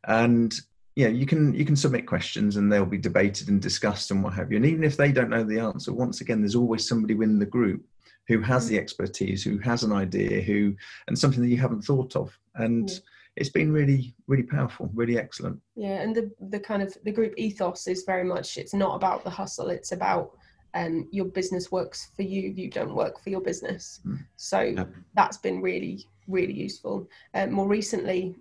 and 0.06 0.54
yeah, 0.96 1.08
you 1.08 1.26
can 1.26 1.54
you 1.54 1.64
can 1.64 1.76
submit 1.76 2.06
questions 2.06 2.56
and 2.56 2.72
they'll 2.72 2.86
be 2.86 2.98
debated 2.98 3.48
and 3.48 3.60
discussed 3.60 4.10
and 4.10 4.24
what 4.24 4.34
have 4.34 4.50
you. 4.50 4.56
And 4.56 4.66
even 4.66 4.82
if 4.82 4.96
they 4.96 5.12
don't 5.12 5.30
know 5.30 5.44
the 5.44 5.60
answer, 5.60 5.92
once 5.92 6.20
again, 6.20 6.40
there's 6.40 6.56
always 6.56 6.88
somebody 6.88 7.14
within 7.14 7.38
the 7.38 7.46
group 7.46 7.84
who 8.26 8.40
has 8.40 8.66
the 8.66 8.78
expertise, 8.78 9.44
who 9.44 9.58
has 9.58 9.84
an 9.84 9.92
idea, 9.92 10.40
who 10.40 10.74
and 11.06 11.18
something 11.18 11.42
that 11.42 11.48
you 11.48 11.58
haven't 11.58 11.82
thought 11.82 12.16
of. 12.16 12.36
And 12.56 12.90
yeah 12.90 12.96
it's 13.36 13.50
been 13.50 13.72
really 13.72 14.14
really 14.26 14.42
powerful 14.42 14.90
really 14.94 15.18
excellent 15.18 15.60
yeah 15.74 16.00
and 16.00 16.14
the 16.14 16.30
the 16.48 16.58
kind 16.58 16.82
of 16.82 16.96
the 17.04 17.12
group 17.12 17.34
ethos 17.36 17.86
is 17.86 18.02
very 18.04 18.24
much 18.24 18.56
it's 18.56 18.74
not 18.74 18.96
about 18.96 19.22
the 19.24 19.30
hustle 19.30 19.68
it's 19.68 19.92
about 19.92 20.32
um, 20.74 21.08
your 21.10 21.24
business 21.24 21.72
works 21.72 22.10
for 22.16 22.22
you 22.22 22.52
you 22.54 22.68
don't 22.70 22.94
work 22.94 23.22
for 23.22 23.30
your 23.30 23.40
business 23.40 24.00
mm. 24.06 24.18
so 24.36 24.74
that's 25.14 25.38
been 25.38 25.62
really 25.62 26.06
really 26.28 26.52
useful 26.52 27.08
uh, 27.34 27.46
more 27.46 27.68
recently 27.68 28.36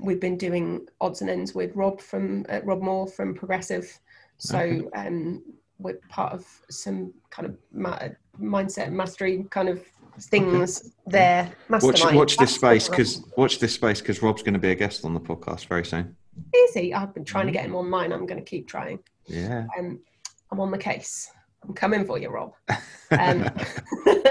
we've 0.00 0.20
been 0.20 0.36
doing 0.36 0.86
odds 1.00 1.20
and 1.20 1.30
ends 1.30 1.54
with 1.54 1.74
rob 1.74 2.00
from 2.00 2.44
uh, 2.48 2.60
rob 2.64 2.80
moore 2.80 3.06
from 3.06 3.34
progressive 3.34 3.98
so 4.38 4.58
okay. 4.58 4.88
um, 4.94 5.42
we're 5.78 5.98
part 6.08 6.32
of 6.32 6.46
some 6.70 7.12
kind 7.30 7.46
of 7.46 7.56
ma- 7.72 8.08
mindset 8.40 8.90
mastery 8.90 9.44
kind 9.50 9.68
of 9.68 9.84
things 10.20 10.80
okay. 10.80 10.90
there. 11.06 11.52
Watch, 11.68 12.02
watch 12.12 12.36
this 12.36 12.54
space 12.54 12.88
because 12.88 13.22
watch 13.36 13.58
this 13.58 13.74
space 13.74 14.00
because 14.00 14.22
Rob's 14.22 14.42
going 14.42 14.54
to 14.54 14.60
be 14.60 14.70
a 14.70 14.74
guest 14.74 15.04
on 15.04 15.14
the 15.14 15.20
podcast 15.20 15.66
very 15.66 15.84
soon. 15.84 16.16
Is 16.54 16.74
he? 16.74 16.94
I've 16.94 17.14
been 17.14 17.24
trying 17.24 17.46
to 17.46 17.52
get 17.52 17.64
him 17.64 17.74
on 17.74 17.88
mine. 17.88 18.12
I'm 18.12 18.26
going 18.26 18.42
to 18.42 18.48
keep 18.48 18.68
trying. 18.68 19.00
Yeah. 19.26 19.66
Um, 19.78 20.00
I'm 20.50 20.60
on 20.60 20.70
the 20.70 20.78
case. 20.78 21.30
I'm 21.62 21.74
coming 21.74 22.04
for 22.04 22.18
you, 22.18 22.30
Rob. 22.30 22.52
Um, 23.10 23.48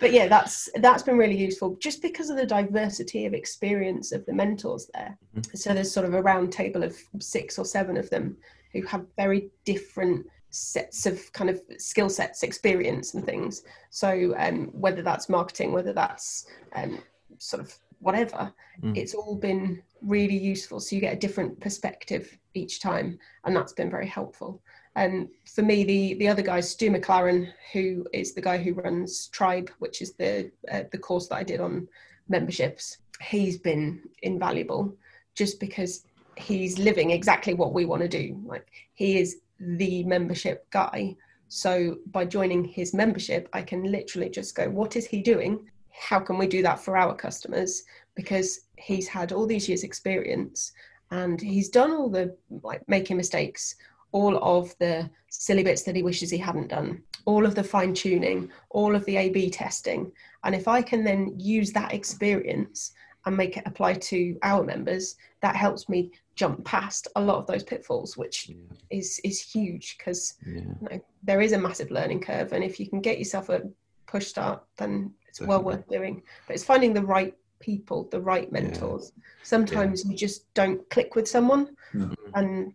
but 0.00 0.12
yeah, 0.12 0.28
that's 0.28 0.68
that's 0.76 1.02
been 1.02 1.16
really 1.18 1.36
useful 1.36 1.76
just 1.80 2.02
because 2.02 2.30
of 2.30 2.36
the 2.36 2.46
diversity 2.46 3.26
of 3.26 3.34
experience 3.34 4.12
of 4.12 4.24
the 4.26 4.32
mentors 4.32 4.90
there. 4.94 5.16
Mhm. 5.36 5.56
So 5.56 5.74
there's 5.74 5.90
sort 5.90 6.06
of 6.06 6.14
a 6.14 6.22
round 6.22 6.52
table 6.52 6.82
of 6.82 6.96
six 7.20 7.58
or 7.58 7.64
seven 7.64 7.96
of 7.96 8.10
them 8.10 8.36
who 8.72 8.82
have 8.82 9.06
very 9.16 9.50
different 9.64 10.26
sets 10.50 11.06
of 11.06 11.32
kind 11.32 11.50
of 11.50 11.60
skill 11.78 12.08
sets, 12.08 12.42
experience, 12.42 13.14
and 13.14 13.24
things. 13.24 13.62
So 13.90 14.34
um, 14.38 14.66
whether 14.72 15.02
that's 15.02 15.28
marketing, 15.28 15.72
whether 15.72 15.92
that's 15.92 16.46
um, 16.74 17.02
sort 17.38 17.62
of 17.62 17.74
whatever, 18.00 18.52
Mm. 18.82 18.96
it's 18.96 19.12
all 19.12 19.34
been 19.34 19.82
really 20.02 20.36
useful. 20.38 20.78
So 20.78 20.94
you 20.94 21.00
get 21.00 21.12
a 21.12 21.18
different 21.18 21.58
perspective 21.60 22.38
each 22.54 22.80
time, 22.80 23.18
and 23.44 23.56
that's 23.56 23.72
been 23.72 23.90
very 23.90 24.06
helpful. 24.06 24.62
And 24.96 25.28
for 25.54 25.62
me, 25.62 25.84
the 25.84 26.14
the 26.14 26.28
other 26.28 26.42
guy, 26.42 26.60
Stu 26.60 26.90
McLaren, 26.90 27.48
who 27.72 28.06
is 28.12 28.34
the 28.34 28.40
guy 28.40 28.58
who 28.58 28.74
runs 28.74 29.28
Tribe, 29.28 29.70
which 29.78 30.02
is 30.02 30.12
the 30.14 30.50
uh, 30.70 30.82
the 30.90 30.98
course 30.98 31.28
that 31.28 31.36
I 31.36 31.44
did 31.44 31.60
on 31.60 31.88
memberships, 32.28 32.98
he's 33.20 33.58
been 33.58 34.00
invaluable 34.22 34.94
just 35.34 35.60
because 35.60 36.04
he's 36.36 36.78
living 36.78 37.10
exactly 37.10 37.54
what 37.54 37.72
we 37.72 37.84
want 37.84 38.02
to 38.02 38.08
do. 38.08 38.40
Like 38.44 38.66
he 38.94 39.18
is 39.18 39.38
the 39.60 40.04
membership 40.04 40.68
guy. 40.70 41.16
So 41.48 41.98
by 42.10 42.24
joining 42.24 42.64
his 42.64 42.94
membership, 42.94 43.48
I 43.52 43.62
can 43.62 43.84
literally 43.84 44.28
just 44.28 44.54
go, 44.54 44.68
what 44.68 44.96
is 44.96 45.06
he 45.06 45.22
doing? 45.22 45.70
How 45.90 46.20
can 46.20 46.38
we 46.38 46.46
do 46.46 46.62
that 46.62 46.78
for 46.78 46.96
our 46.96 47.14
customers? 47.14 47.84
Because 48.14 48.60
he's 48.76 49.08
had 49.08 49.32
all 49.32 49.46
these 49.46 49.68
years' 49.68 49.82
experience 49.82 50.72
and 51.10 51.40
he's 51.40 51.68
done 51.68 51.92
all 51.92 52.10
the 52.10 52.36
like 52.62 52.86
making 52.88 53.16
mistakes, 53.16 53.74
all 54.12 54.38
of 54.42 54.74
the 54.78 55.08
silly 55.28 55.62
bits 55.62 55.82
that 55.82 55.96
he 55.96 56.02
wishes 56.02 56.30
he 56.30 56.38
hadn't 56.38 56.68
done, 56.68 57.02
all 57.26 57.44
of 57.44 57.54
the 57.54 57.62
fine 57.64 57.92
tuning, 57.94 58.50
all 58.70 58.94
of 58.94 59.04
the 59.04 59.16
A 59.16 59.28
B 59.30 59.50
testing. 59.50 60.10
And 60.44 60.54
if 60.54 60.66
I 60.68 60.82
can 60.82 61.04
then 61.04 61.34
use 61.38 61.72
that 61.72 61.92
experience 61.92 62.92
and 63.26 63.36
make 63.36 63.56
it 63.56 63.64
apply 63.66 63.94
to 63.94 64.38
our 64.42 64.64
members, 64.64 65.16
that 65.42 65.56
helps 65.56 65.88
me 65.88 66.10
jump 66.36 66.64
past 66.64 67.08
a 67.16 67.20
lot 67.20 67.38
of 67.38 67.46
those 67.46 67.64
pitfalls, 67.64 68.16
which 68.16 68.48
Yeah, 68.48 68.56
is 68.90 69.20
is 69.24 69.40
huge 69.40 69.96
because 69.98 70.34
yeah, 70.46 70.60
you 70.60 70.88
know, 70.90 71.00
there 71.22 71.40
is 71.40 71.52
a 71.52 71.58
massive 71.58 71.90
learning 71.90 72.20
curve. 72.20 72.52
And 72.52 72.64
if 72.64 72.80
you 72.80 72.88
can 72.88 73.00
get 73.00 73.18
yourself 73.18 73.48
a 73.50 73.62
push 74.06 74.28
start, 74.28 74.62
then 74.78 75.12
it's 75.28 75.40
well 75.40 75.62
worth 75.62 75.86
doing. 75.88 76.22
But 76.46 76.54
it's 76.54 76.64
finding 76.64 76.94
the 76.94 77.02
right 77.02 77.34
people, 77.60 78.08
the 78.10 78.20
right 78.20 78.50
mentors. 78.52 79.12
Sometimes 79.42 80.04
you 80.06 80.16
just 80.16 80.52
don't 80.54 80.88
click 80.90 81.16
with 81.16 81.28
someone 81.28 81.76
Mhm. 81.92 82.14
and 82.34 82.72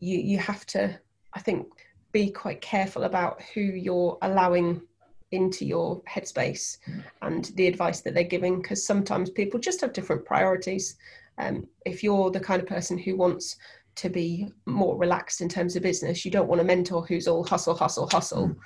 you 0.00 0.18
you 0.18 0.38
have 0.38 0.64
to 0.66 0.98
i 1.34 1.40
think 1.40 1.66
be 2.12 2.30
quite 2.30 2.60
careful 2.60 3.04
about 3.04 3.42
who 3.54 3.60
you're 3.60 4.16
allowing 4.22 4.80
into 5.32 5.64
your 5.64 6.00
headspace 6.02 6.78
and 7.22 7.46
the 7.56 7.66
advice 7.66 8.02
that 8.02 8.14
they're 8.14 8.22
giving 8.22 8.62
because 8.62 8.86
sometimes 8.86 9.30
people 9.30 9.58
just 9.58 9.80
have 9.80 9.92
different 9.92 10.24
priorities 10.24 10.96
um, 11.38 11.66
if 11.84 12.04
you're 12.04 12.30
the 12.30 12.38
kind 12.38 12.62
of 12.62 12.68
person 12.68 12.96
who 12.96 13.16
wants 13.16 13.56
to 13.96 14.08
be 14.08 14.48
more 14.66 14.96
relaxed 14.96 15.40
in 15.40 15.48
terms 15.48 15.74
of 15.74 15.82
business 15.82 16.24
you 16.24 16.30
don't 16.30 16.46
want 16.48 16.60
a 16.60 16.64
mentor 16.64 17.04
who's 17.06 17.26
all 17.26 17.44
hustle 17.44 17.74
hustle 17.74 18.08
hustle 18.12 18.48
Mm. 18.48 18.56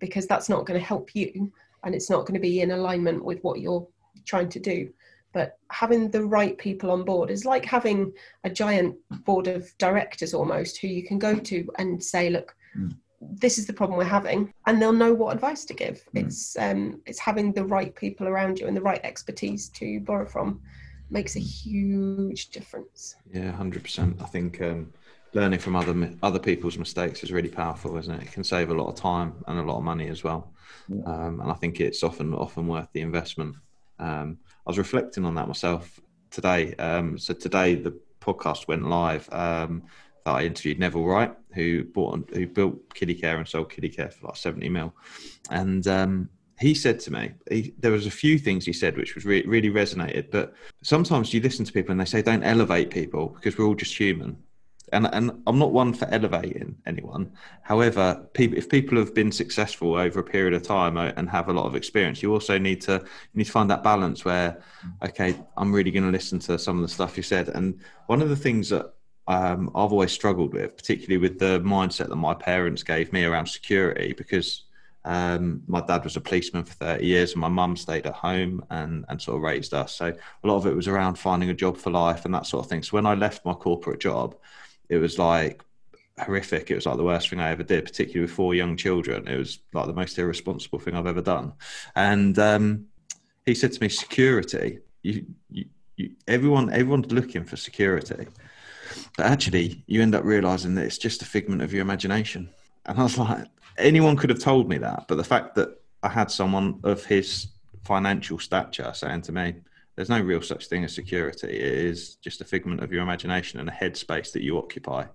because 0.00 0.26
that's 0.26 0.48
not 0.48 0.66
going 0.66 0.78
to 0.78 0.84
help 0.86 1.14
you 1.14 1.50
and 1.84 1.94
it's 1.94 2.10
not 2.10 2.26
going 2.26 2.34
to 2.34 2.40
be 2.40 2.60
in 2.60 2.72
alignment 2.72 3.24
with 3.24 3.40
what 3.42 3.60
you're 3.60 3.86
trying 4.26 4.48
to 4.50 4.60
do 4.60 4.90
but 5.32 5.58
having 5.70 6.10
the 6.10 6.24
right 6.24 6.56
people 6.58 6.90
on 6.90 7.04
board 7.04 7.30
is 7.30 7.44
like 7.44 7.64
having 7.64 8.12
a 8.44 8.50
giant 8.50 8.96
board 9.24 9.46
of 9.46 9.70
directors 9.78 10.34
almost 10.34 10.78
who 10.78 10.88
you 10.88 11.04
can 11.04 11.18
go 11.18 11.36
to 11.36 11.68
and 11.78 12.02
say 12.02 12.30
look 12.30 12.54
Mm. 12.76 12.94
this 13.20 13.56
is 13.58 13.66
the 13.66 13.72
problem 13.72 13.96
we're 13.98 14.04
having 14.04 14.52
and 14.66 14.80
they'll 14.80 14.92
know 14.92 15.14
what 15.14 15.34
advice 15.34 15.64
to 15.64 15.74
give 15.74 15.96
Mm. 16.14 16.20
it's 16.26 16.56
um 16.58 17.00
it's 17.06 17.18
having 17.18 17.52
the 17.52 17.64
right 17.64 17.94
people 17.94 18.28
around 18.28 18.58
you 18.60 18.66
and 18.68 18.76
the 18.76 18.82
right 18.90 19.00
expertise 19.02 19.70
to 19.70 20.00
borrow 20.00 20.26
from 20.26 20.60
makes 21.10 21.34
a 21.36 21.40
huge 21.40 22.50
difference 22.50 23.16
yeah, 23.32 23.50
hundred 23.52 23.82
percent. 23.82 24.20
I 24.22 24.26
think 24.26 24.60
um, 24.60 24.92
learning 25.32 25.58
from 25.60 25.74
other 25.76 25.94
other 26.22 26.38
people's 26.38 26.78
mistakes 26.78 27.22
is 27.24 27.32
really 27.32 27.48
powerful, 27.48 27.96
isn't 27.96 28.14
it? 28.14 28.22
It 28.24 28.32
can 28.32 28.44
save 28.44 28.70
a 28.70 28.74
lot 28.74 28.88
of 28.88 28.94
time 28.96 29.32
and 29.46 29.58
a 29.58 29.62
lot 29.62 29.78
of 29.78 29.84
money 29.84 30.08
as 30.08 30.22
well. 30.24 30.52
Yeah. 30.88 31.02
Um, 31.04 31.40
and 31.40 31.50
I 31.50 31.54
think 31.54 31.80
it's 31.80 32.02
often 32.02 32.34
often 32.34 32.66
worth 32.66 32.88
the 32.92 33.00
investment. 33.00 33.56
Um, 33.98 34.38
I 34.68 34.70
was 34.70 34.78
reflecting 34.78 35.24
on 35.24 35.34
that 35.36 35.48
myself 35.48 35.98
today. 36.30 36.74
Um, 36.74 37.18
so 37.18 37.32
today 37.32 37.74
the 37.74 37.98
podcast 38.20 38.68
went 38.68 38.86
live. 38.86 39.26
Um, 39.32 39.84
that 40.26 40.34
I 40.34 40.44
interviewed 40.44 40.78
Neville 40.78 41.06
Wright, 41.06 41.34
who 41.54 41.84
bought 41.84 42.28
who 42.34 42.46
built 42.46 42.94
Kiddi 42.94 43.18
Caru 43.18 43.38
and 43.38 43.48
sold 43.48 43.70
Kiddi 43.70 43.88
Caru 43.88 44.12
for 44.12 44.26
like 44.26 44.36
seventy 44.36 44.68
mil, 44.68 44.94
and 45.48 45.86
um, 45.88 46.28
he 46.60 46.74
said 46.74 47.00
to 47.00 47.12
me, 47.12 47.32
he, 47.50 47.72
there 47.78 47.92
was 47.92 48.04
a 48.04 48.10
few 48.10 48.38
things 48.38 48.66
he 48.66 48.74
said 48.74 48.98
which 48.98 49.14
was 49.14 49.24
re- 49.24 49.46
really 49.46 49.70
resonated. 49.70 50.30
But 50.30 50.52
sometimes 50.82 51.32
you 51.32 51.40
listen 51.40 51.64
to 51.64 51.72
people 51.72 51.92
and 51.92 52.00
they 52.00 52.04
say 52.04 52.20
don't 52.20 52.42
elevate 52.42 52.90
people 52.90 53.28
because 53.28 53.56
we're 53.56 53.64
all 53.64 53.74
just 53.74 53.96
human. 53.96 54.36
And, 54.92 55.06
and 55.12 55.42
I'm 55.46 55.58
not 55.58 55.72
one 55.72 55.92
for 55.92 56.06
elevating 56.06 56.76
anyone. 56.86 57.32
However, 57.62 58.26
people, 58.34 58.58
if 58.58 58.68
people 58.68 58.98
have 58.98 59.14
been 59.14 59.32
successful 59.32 59.94
over 59.94 60.20
a 60.20 60.24
period 60.24 60.54
of 60.54 60.62
time 60.62 60.96
uh, 60.96 61.12
and 61.16 61.28
have 61.28 61.48
a 61.48 61.52
lot 61.52 61.66
of 61.66 61.74
experience, 61.74 62.22
you 62.22 62.32
also 62.32 62.58
need 62.58 62.80
to 62.82 62.92
you 62.92 63.34
need 63.34 63.44
to 63.44 63.52
find 63.52 63.70
that 63.70 63.82
balance 63.82 64.24
where, 64.24 64.62
okay, 65.04 65.36
I'm 65.56 65.72
really 65.72 65.90
going 65.90 66.04
to 66.04 66.10
listen 66.10 66.38
to 66.40 66.58
some 66.58 66.76
of 66.76 66.82
the 66.82 66.88
stuff 66.88 67.16
you 67.16 67.22
said. 67.22 67.48
And 67.48 67.80
one 68.06 68.22
of 68.22 68.28
the 68.28 68.36
things 68.36 68.68
that 68.70 68.92
um, 69.26 69.68
I've 69.74 69.92
always 69.92 70.12
struggled 70.12 70.54
with, 70.54 70.76
particularly 70.76 71.18
with 71.18 71.38
the 71.38 71.60
mindset 71.60 72.08
that 72.08 72.16
my 72.16 72.34
parents 72.34 72.82
gave 72.82 73.12
me 73.12 73.24
around 73.24 73.46
security, 73.46 74.14
because 74.16 74.64
um, 75.04 75.62
my 75.66 75.80
dad 75.80 76.04
was 76.04 76.16
a 76.16 76.20
policeman 76.20 76.64
for 76.64 76.74
30 76.74 77.06
years 77.06 77.32
and 77.32 77.40
my 77.40 77.48
mum 77.48 77.76
stayed 77.76 78.06
at 78.06 78.14
home 78.14 78.64
and, 78.70 79.04
and 79.08 79.20
sort 79.20 79.36
of 79.36 79.42
raised 79.42 79.72
us. 79.72 79.94
So 79.94 80.06
a 80.06 80.46
lot 80.46 80.56
of 80.56 80.66
it 80.66 80.76
was 80.76 80.88
around 80.88 81.18
finding 81.18 81.50
a 81.50 81.54
job 81.54 81.76
for 81.76 81.90
life 81.90 82.24
and 82.24 82.34
that 82.34 82.46
sort 82.46 82.64
of 82.64 82.70
thing. 82.70 82.82
So 82.82 82.90
when 82.90 83.06
I 83.06 83.14
left 83.14 83.44
my 83.44 83.54
corporate 83.54 84.00
job, 84.00 84.36
it 84.88 84.98
was 84.98 85.18
like 85.18 85.62
horrific. 86.18 86.70
It 86.70 86.74
was 86.74 86.86
like 86.86 86.96
the 86.96 87.04
worst 87.04 87.30
thing 87.30 87.40
I 87.40 87.50
ever 87.50 87.62
did, 87.62 87.84
particularly 87.84 88.22
with 88.22 88.30
four 88.30 88.54
young 88.54 88.76
children. 88.76 89.28
It 89.28 89.36
was 89.36 89.60
like 89.72 89.86
the 89.86 89.92
most 89.92 90.18
irresponsible 90.18 90.78
thing 90.78 90.94
I've 90.94 91.06
ever 91.06 91.22
done. 91.22 91.52
And 91.94 92.38
um, 92.38 92.86
he 93.46 93.54
said 93.54 93.72
to 93.72 93.82
me, 93.82 93.88
security, 93.88 94.80
you, 95.02 95.26
you, 95.50 95.66
you, 95.96 96.10
everyone, 96.26 96.72
everyone's 96.72 97.12
looking 97.12 97.44
for 97.44 97.56
security. 97.56 98.26
But 99.16 99.26
actually, 99.26 99.82
you 99.86 100.02
end 100.02 100.14
up 100.14 100.24
realizing 100.24 100.74
that 100.74 100.86
it's 100.86 100.98
just 100.98 101.22
a 101.22 101.26
figment 101.26 101.62
of 101.62 101.72
your 101.72 101.82
imagination. 101.82 102.50
And 102.86 102.98
I 102.98 103.02
was 103.02 103.18
like, 103.18 103.46
anyone 103.76 104.16
could 104.16 104.30
have 104.30 104.40
told 104.40 104.68
me 104.68 104.78
that. 104.78 105.06
But 105.08 105.16
the 105.16 105.24
fact 105.24 105.54
that 105.56 105.80
I 106.02 106.08
had 106.08 106.30
someone 106.30 106.80
of 106.84 107.04
his 107.04 107.48
financial 107.84 108.38
stature 108.38 108.92
saying 108.94 109.22
to 109.22 109.32
me, 109.32 109.54
there's 109.98 110.08
no 110.08 110.20
real 110.20 110.40
such 110.40 110.68
thing 110.68 110.84
as 110.84 110.94
security. 110.94 111.48
It 111.48 111.74
is 111.74 112.14
just 112.22 112.40
a 112.40 112.44
figment 112.44 112.84
of 112.84 112.92
your 112.92 113.02
imagination 113.02 113.58
and 113.58 113.68
a 113.68 113.72
headspace 113.72 114.30
that 114.30 114.44
you 114.44 114.56
occupy. 114.56 115.06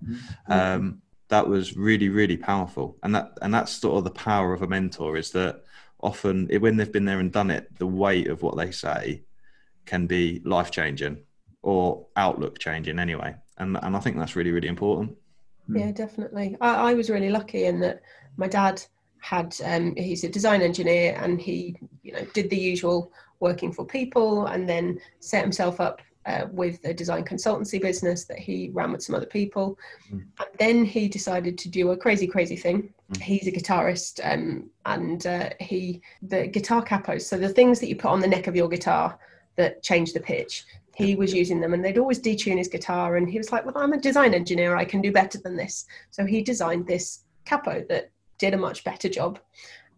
Um, 0.50 1.02
that 1.30 1.48
was 1.48 1.78
really, 1.78 2.10
really 2.10 2.36
powerful. 2.36 2.98
And 3.02 3.16
that 3.16 3.32
and 3.42 3.54
that's 3.54 3.72
sort 3.72 3.98
of 3.98 4.04
the 4.04 4.12
power 4.12 4.54
of 4.54 4.62
a 4.62 4.68
mentor 4.68 5.16
is 5.16 5.32
that 5.32 5.64
often 6.02 6.48
it, 6.50 6.58
when 6.58 6.76
they've 6.76 6.92
been 6.92 7.06
there 7.06 7.22
and 7.22 7.32
done 7.32 7.50
it, 7.50 7.74
the 7.80 7.88
weight 7.88 8.28
of 8.28 8.42
what 8.42 8.58
they 8.58 8.72
say 8.72 9.24
can 9.86 10.06
be 10.06 10.42
life 10.44 10.70
changing 10.70 11.20
or 11.62 12.06
outlook 12.18 12.60
changing 12.60 13.00
anyway. 13.00 13.34
And 13.60 13.78
and 13.82 13.96
I 13.96 14.02
think 14.02 14.18
that's 14.18 14.36
really, 14.36 14.52
really 14.52 14.68
important. 14.68 15.16
Mm. 15.70 15.80
Yeah, 15.80 15.92
definitely. 15.94 16.58
I, 16.60 16.92
I 16.92 16.94
was 16.94 17.10
really 17.10 17.30
lucky 17.30 17.68
in 17.68 17.80
that 17.80 18.02
my 18.36 18.50
dad 18.50 18.84
had 19.22 19.56
um, 19.64 19.96
he's 19.96 20.26
a 20.26 20.30
design 20.30 20.62
engineer 20.62 21.18
and 21.24 21.40
he 21.40 21.78
you 22.02 22.12
know 22.12 22.26
did 22.34 22.50
the 22.50 22.58
usual 22.58 23.14
working 23.40 23.72
for 23.72 23.86
people 23.86 24.48
and 24.48 24.68
then 24.68 25.00
set 25.20 25.42
himself 25.42 25.80
up 25.80 26.02
uh, 26.26 26.46
with 26.52 26.80
a 26.86 26.94
design 26.94 27.24
consultancy 27.24 27.82
business 27.82 28.26
that 28.26 28.40
he 28.40 28.70
ran 28.74 28.92
with 28.92 29.04
some 29.04 29.16
other 29.16 29.26
people. 29.26 29.78
Mm. 30.12 30.24
and 30.40 30.50
then 30.58 30.86
he 30.86 31.08
decided 31.08 31.58
to 31.58 31.70
do 31.70 31.92
a 31.92 31.98
crazy 31.98 32.28
crazy 32.28 32.56
thing. 32.56 32.94
Mm. 33.12 33.22
he's 33.22 33.48
a 33.48 33.52
guitarist 33.52 34.20
um, 34.24 34.70
and 34.86 35.28
uh, 35.28 35.50
he 35.60 36.02
the 36.22 36.48
guitar 36.48 36.84
capos 36.84 37.24
so 37.24 37.38
the 37.38 37.50
things 37.50 37.80
that 37.80 37.88
you 37.88 37.96
put 37.96 38.12
on 38.12 38.22
the 38.22 38.28
neck 38.28 38.48
of 38.48 38.56
your 38.56 38.70
guitar 38.70 39.20
that 39.56 39.84
change 39.84 40.14
the 40.14 40.20
pitch. 40.20 40.66
He 40.96 41.16
was 41.16 41.34
using 41.34 41.60
them 41.60 41.74
and 41.74 41.84
they'd 41.84 41.98
always 41.98 42.20
detune 42.20 42.60
his 42.60 42.68
guitar 42.68 43.16
and 43.16 43.28
he 43.28 43.40
was 43.40 43.52
like 43.52 43.66
well 43.66 43.78
i'm 43.78 43.94
a 43.94 44.00
design 44.00 44.34
engineer 44.34 44.76
i 44.76 44.86
can 44.86 45.02
do 45.02 45.12
better 45.12 45.40
than 45.40 45.56
this. 45.56 45.86
So 46.12 46.26
he 46.26 46.42
designed 46.42 46.88
this 46.88 47.24
capo 47.46 47.84
that 47.90 48.12
did 48.38 48.54
a 48.54 48.58
much 48.58 48.84
better 48.84 49.10
job 49.10 49.40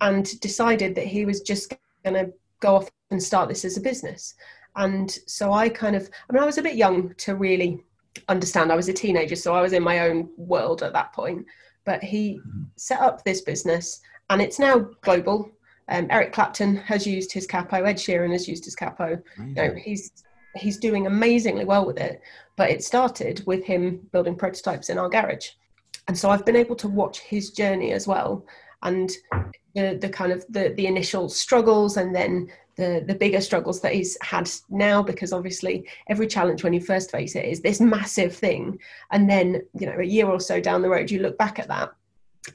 and 0.02 0.40
decided 0.40 0.96
that 0.96 1.08
he 1.08 1.26
was 1.26 1.42
just 1.42 1.74
going 2.04 2.14
to 2.14 2.34
go 2.60 2.76
off 2.76 2.90
and 3.12 3.22
start 3.22 3.50
this 3.50 3.66
as 3.66 3.78
a 3.78 3.82
business. 3.82 4.36
And 4.76 5.10
so 5.26 5.54
i 5.54 5.70
kind 5.70 5.96
of 5.96 6.10
i 6.30 6.34
mean 6.34 6.42
i 6.44 6.46
was 6.46 6.58
a 6.58 6.62
bit 6.64 6.76
young 6.76 7.14
to 7.16 7.36
really 7.36 7.84
understand. 8.30 8.72
I 8.72 8.76
was 8.76 8.90
a 8.90 8.94
teenager 8.94 9.36
so 9.36 9.54
i 9.54 9.62
was 9.62 9.74
in 9.74 9.84
my 9.84 10.00
own 10.08 10.30
world 10.38 10.84
at 10.84 10.94
that 10.94 11.14
point. 11.14 11.46
But 11.86 12.04
he 12.04 12.40
Mhm. 12.40 12.66
set 12.76 13.00
up 13.00 13.24
this 13.24 13.42
business 13.42 14.02
and 14.30 14.42
it's 14.42 14.60
now 14.60 14.80
global. 15.02 15.52
Um, 15.88 16.08
eric 16.10 16.34
clapton 16.34 16.76
has 16.78 17.06
used 17.06 17.32
his 17.32 17.46
capo 17.46 17.84
ed 17.84 17.98
sheeran 17.98 18.32
has 18.32 18.48
used 18.48 18.66
his 18.66 18.76
capo. 18.76 19.22
You 19.38 19.54
know, 19.54 19.74
he's 19.76 20.12
he's 20.56 20.78
doing 20.78 21.06
amazingly 21.06 21.66
well 21.66 21.86
with 21.86 21.98
it. 21.98 22.22
But 22.56 22.70
it 22.70 22.84
started 22.84 23.44
with 23.46 23.64
him 23.66 24.08
building 24.14 24.36
prototypes 24.36 24.90
in 24.90 24.98
our 24.98 25.10
garage, 25.10 25.50
and 26.08 26.18
so 26.18 26.30
I've 26.30 26.46
been 26.46 26.56
able 26.56 26.78
to 26.78 26.88
watch 26.88 27.20
his 27.20 27.52
journey 27.52 27.92
as 27.92 28.08
well. 28.08 28.46
And 28.84 29.12
the, 29.74 29.98
the 30.02 30.10
kind 30.10 30.32
of 30.32 30.46
the, 30.50 30.74
the 30.78 30.88
initial 30.88 31.30
struggles 31.30 31.98
and 31.98 32.16
then 32.16 32.50
the, 32.76 33.04
the 33.08 33.16
bigger 33.16 33.42
struggles 33.42 33.82
that 33.82 33.94
he's 33.94 34.18
had 34.22 34.50
now 34.70 35.02
because 35.02 35.32
obviously 35.32 35.88
every 36.08 36.28
challenge 36.28 36.64
when 36.64 36.74
you 36.74 36.82
first 36.82 37.12
face 37.12 37.36
it 37.36 37.46
is 37.46 37.62
this 37.62 37.80
massive 37.80 38.36
thing. 38.36 38.80
And 39.12 39.30
then 39.30 39.62
you 39.74 39.86
know 39.86 39.98
a 40.00 40.04
year 40.04 40.28
or 40.28 40.40
so 40.40 40.60
down 40.60 40.82
the 40.82 40.90
road 40.90 41.12
you 41.12 41.20
look 41.20 41.38
back 41.38 41.60
at 41.60 41.68
that 41.68 41.94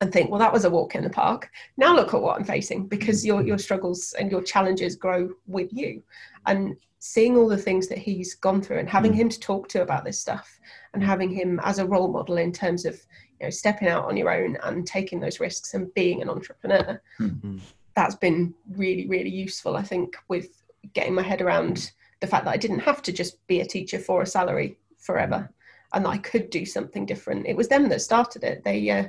and 0.00 0.12
think 0.12 0.30
well 0.30 0.38
that 0.38 0.52
was 0.52 0.64
a 0.64 0.70
walk 0.70 0.94
in 0.94 1.04
the 1.04 1.10
park. 1.10 1.50
Now 1.76 1.94
look 1.94 2.14
at 2.14 2.20
what 2.20 2.36
i'm 2.36 2.44
facing 2.44 2.86
because 2.86 3.24
your 3.24 3.42
your 3.42 3.58
struggles 3.58 4.14
and 4.18 4.30
your 4.30 4.42
challenges 4.42 4.96
grow 4.96 5.30
with 5.46 5.70
you. 5.72 6.02
And 6.46 6.76
seeing 7.00 7.36
all 7.36 7.48
the 7.48 7.56
things 7.56 7.88
that 7.88 7.98
he's 7.98 8.34
gone 8.34 8.60
through 8.60 8.78
and 8.78 8.88
having 8.88 9.12
hmm. 9.12 9.20
him 9.20 9.28
to 9.30 9.40
talk 9.40 9.68
to 9.68 9.82
about 9.82 10.04
this 10.04 10.20
stuff 10.20 10.60
and 10.92 11.02
having 11.02 11.30
him 11.30 11.58
as 11.64 11.78
a 11.78 11.86
role 11.86 12.08
model 12.08 12.36
in 12.36 12.52
terms 12.52 12.84
of 12.84 13.00
you 13.40 13.46
know 13.46 13.50
stepping 13.50 13.88
out 13.88 14.04
on 14.04 14.16
your 14.16 14.30
own 14.30 14.56
and 14.64 14.86
taking 14.86 15.20
those 15.20 15.40
risks 15.40 15.74
and 15.74 15.92
being 15.94 16.22
an 16.22 16.30
entrepreneur. 16.30 17.00
Mm-hmm. 17.18 17.58
that's 17.94 18.14
been 18.14 18.54
really 18.76 19.06
really 19.08 19.30
useful 19.30 19.76
i 19.76 19.82
think 19.82 20.16
with 20.28 20.62
getting 20.94 21.14
my 21.14 21.22
head 21.22 21.40
around 21.40 21.92
the 22.20 22.26
fact 22.26 22.44
that 22.44 22.54
i 22.54 22.56
didn't 22.56 22.80
have 22.80 23.02
to 23.02 23.12
just 23.12 23.44
be 23.46 23.60
a 23.60 23.66
teacher 23.66 23.98
for 23.98 24.22
a 24.22 24.26
salary 24.26 24.78
forever 24.98 25.50
and 25.92 26.04
that 26.04 26.10
i 26.10 26.18
could 26.18 26.50
do 26.50 26.64
something 26.64 27.04
different. 27.04 27.46
It 27.46 27.56
was 27.56 27.68
them 27.68 27.88
that 27.88 28.00
started 28.00 28.44
it. 28.44 28.62
They 28.64 28.90
uh, 28.90 29.04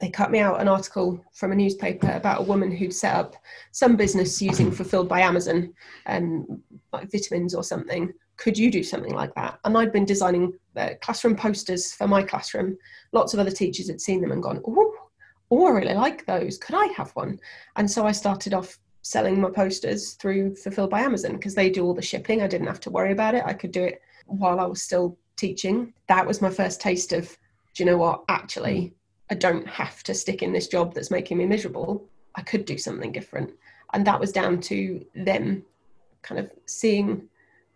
they 0.00 0.10
cut 0.10 0.30
me 0.30 0.38
out 0.38 0.60
an 0.60 0.68
article 0.68 1.24
from 1.32 1.52
a 1.52 1.56
newspaper 1.56 2.10
about 2.10 2.40
a 2.40 2.44
woman 2.44 2.70
who'd 2.70 2.94
set 2.94 3.14
up 3.14 3.36
some 3.72 3.96
business 3.96 4.40
using 4.40 4.70
fulfilled 4.70 5.08
by 5.08 5.20
amazon 5.20 5.72
um, 6.06 6.62
like 6.92 7.10
vitamins 7.10 7.54
or 7.54 7.64
something 7.64 8.12
could 8.38 8.56
you 8.56 8.70
do 8.70 8.82
something 8.82 9.14
like 9.14 9.34
that? 9.34 9.58
And 9.64 9.76
i'd 9.76 9.92
been 9.92 10.06
designing 10.06 10.54
uh, 10.76 10.90
classroom 11.02 11.36
posters 11.36 11.92
for 11.92 12.08
my 12.08 12.22
classroom. 12.22 12.78
Lots 13.12 13.34
of 13.34 13.40
other 13.40 13.50
teachers 13.50 13.88
had 13.88 14.00
seen 14.00 14.22
them 14.22 14.32
and 14.32 14.42
gone 14.42 14.62
oh 14.66 14.94
oh 15.50 15.66
i 15.66 15.70
really 15.70 15.94
like 15.94 16.24
those. 16.24 16.56
Could 16.56 16.76
i 16.76 16.86
have 16.96 17.10
one? 17.10 17.38
And 17.76 17.90
so 17.90 18.06
i 18.06 18.12
started 18.12 18.54
off 18.54 18.78
selling 19.02 19.40
my 19.40 19.50
posters 19.50 20.12
through 20.14 20.54
fulfilled 20.54 20.90
by 20.90 21.00
amazon 21.00 21.32
because 21.32 21.54
they 21.54 21.68
do 21.68 21.84
all 21.84 21.94
the 21.94 22.02
shipping. 22.02 22.42
I 22.42 22.46
didn't 22.46 22.66
have 22.68 22.80
to 22.80 22.90
worry 22.90 23.12
about 23.12 23.34
it. 23.34 23.42
I 23.44 23.52
could 23.52 23.72
do 23.72 23.84
it 23.84 24.00
while 24.26 24.60
i 24.60 24.66
was 24.66 24.82
still 24.82 25.18
teaching. 25.36 25.92
That 26.08 26.26
was 26.26 26.40
my 26.40 26.50
first 26.50 26.80
taste 26.80 27.12
of 27.12 27.36
do 27.74 27.82
you 27.82 27.90
know 27.90 27.98
what? 27.98 28.24
Actually 28.28 28.94
i 29.30 29.34
don't 29.34 29.68
have 29.68 30.02
to 30.02 30.14
stick 30.14 30.42
in 30.42 30.54
this 30.54 30.68
job 30.68 30.94
that's 30.94 31.10
making 31.10 31.38
me 31.38 31.44
miserable. 31.44 32.08
I 32.36 32.42
could 32.42 32.64
do 32.64 32.78
something 32.78 33.10
different. 33.10 33.50
And 33.92 34.06
that 34.06 34.20
was 34.20 34.32
down 34.32 34.60
to 34.62 35.04
them 35.14 35.64
kind 36.22 36.38
of 36.38 36.50
seeing 36.66 37.28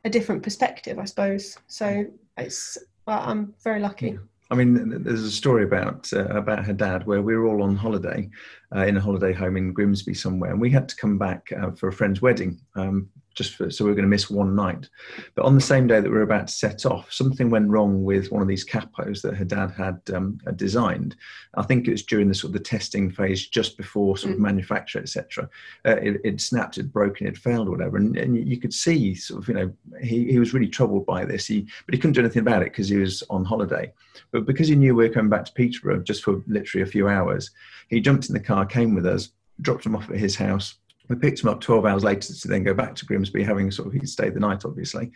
a 0.05 0.11
different 0.11 0.43
perspective 0.43 0.99
i 0.99 1.05
suppose. 1.05 1.59
So 1.67 2.07
it's 2.37 2.79
well, 3.07 3.23
i'm 3.25 3.55
very 3.63 3.81
lucky. 3.81 4.19
I 4.51 4.55
mean, 4.55 5.03
there's 5.03 5.23
a 5.23 5.31
story 5.31 5.65
about 5.65 6.13
uh, 6.13 6.27
about 6.27 6.67
her 6.67 6.75
dad 6.75 7.07
where 7.07 7.23
we 7.23 7.35
were 7.35 7.47
all 7.47 7.63
on 7.63 7.75
holiday 7.75 8.29
uh, 8.77 8.85
in 8.85 8.99
a 8.99 9.01
holiday 9.01 9.33
home 9.33 9.57
in 9.57 9.73
Grimsby 9.73 10.13
somewhere, 10.13 10.51
and 10.51 10.61
we 10.61 10.71
had 10.71 10.91
to 10.91 10.97
come 10.97 11.17
back 11.17 11.51
uh, 11.59 11.71
for 11.71 11.89
a 11.89 11.93
friend's 11.93 12.21
wedding. 12.21 12.61
Um, 12.77 13.09
just 13.35 13.55
for, 13.55 13.71
so 13.71 13.85
we 13.85 13.91
were 13.91 13.95
going 13.95 14.05
to 14.05 14.09
miss 14.09 14.31
one 14.31 14.55
night. 14.55 14.89
But 15.35 15.45
on 15.45 15.55
the 15.55 15.61
same 15.61 15.87
day 15.87 16.01
that 16.01 16.09
we 16.11 16.17
were 16.17 16.23
about 16.23 16.49
to 16.49 16.53
set 16.53 16.87
off, 16.87 17.13
something 17.13 17.51
went 17.51 17.69
wrong 17.69 18.05
with 18.05 18.31
one 18.31 18.43
of 18.43 18.49
these 18.49 18.65
capos 18.67 19.23
that 19.23 19.35
her 19.37 19.45
dad 19.45 19.71
had 19.73 20.01
um, 20.15 20.39
had 20.45 20.57
designed. 20.57 21.17
I 21.55 21.63
think 21.63 21.87
it 21.87 21.93
was 21.93 22.03
during 22.03 22.29
the 22.29 22.35
sort 22.35 22.51
of 22.51 22.55
the 22.55 22.65
testing 22.65 23.11
phase, 23.11 23.47
just 23.49 23.77
before 23.77 24.17
sort 24.17 24.33
of 24.33 24.39
Mm. 24.39 24.43
manufacture, 24.43 24.99
etc. 24.99 25.49
Uh, 25.85 25.97
it, 25.97 26.21
it 26.25 26.41
snapped, 26.41 26.79
it 26.79 26.93
broken, 26.93 27.27
it 27.27 27.37
failed, 27.37 27.69
or 27.69 27.73
whatever. 27.73 27.97
And, 27.97 28.17
and 28.17 28.37
you 28.49 28.59
could 28.59 28.73
see 28.75 29.15
sort 29.15 29.43
of, 29.43 29.49
you 29.49 29.55
know, 29.55 29.73
he, 30.01 30.31
he 30.33 30.39
was 30.39 30.55
really 30.55 30.69
troubled 30.69 31.07
by 31.07 31.25
this. 31.25 31.47
He 31.47 31.67
but 31.87 31.95
he 31.95 32.01
couldn't 32.01 32.15
do 32.15 32.21
anything 32.21 32.43
about 32.43 32.63
it 32.63 32.73
because 32.73 32.89
he 32.89 32.97
was 32.97 33.23
on 33.31 33.45
holiday. 33.45 33.93
But 34.31 34.47
because 34.47 34.69
he 34.69 34.77
knew 34.77 34.95
we 34.95 35.07
were 35.09 35.15
coming 35.15 35.31
back 35.31 35.45
to 35.47 35.53
Peterborough 35.53 36.03
just 36.03 36.23
for 36.25 36.43
literally 36.47 36.83
a 36.83 36.87
few 36.87 37.09
hours, 37.09 37.51
he 37.89 38.01
jumped 38.01 38.29
in 38.29 38.35
the 38.35 38.41
car, 38.41 38.65
came 38.67 38.95
with 38.95 39.07
us, 39.07 39.31
dropped 39.61 39.87
him 39.87 39.95
off 39.95 40.11
at 40.11 40.17
his 40.17 40.37
house. 40.37 40.75
We 41.13 41.19
picked 41.19 41.43
him 41.43 41.49
up 41.49 41.61
12 41.61 41.87
hours 41.87 42.05
later 42.05 42.33
to 42.33 42.49
then 42.49 42.63
go 42.63 42.75
back 42.75 42.95
to 42.97 43.07
Grimsby, 43.07 43.43
having 43.43 43.71
sort 43.71 43.89
of, 43.89 43.95
he'd 43.95 44.09
stayed 44.09 44.35
the 44.35 44.41
night, 44.41 44.65
obviously. 44.65 45.11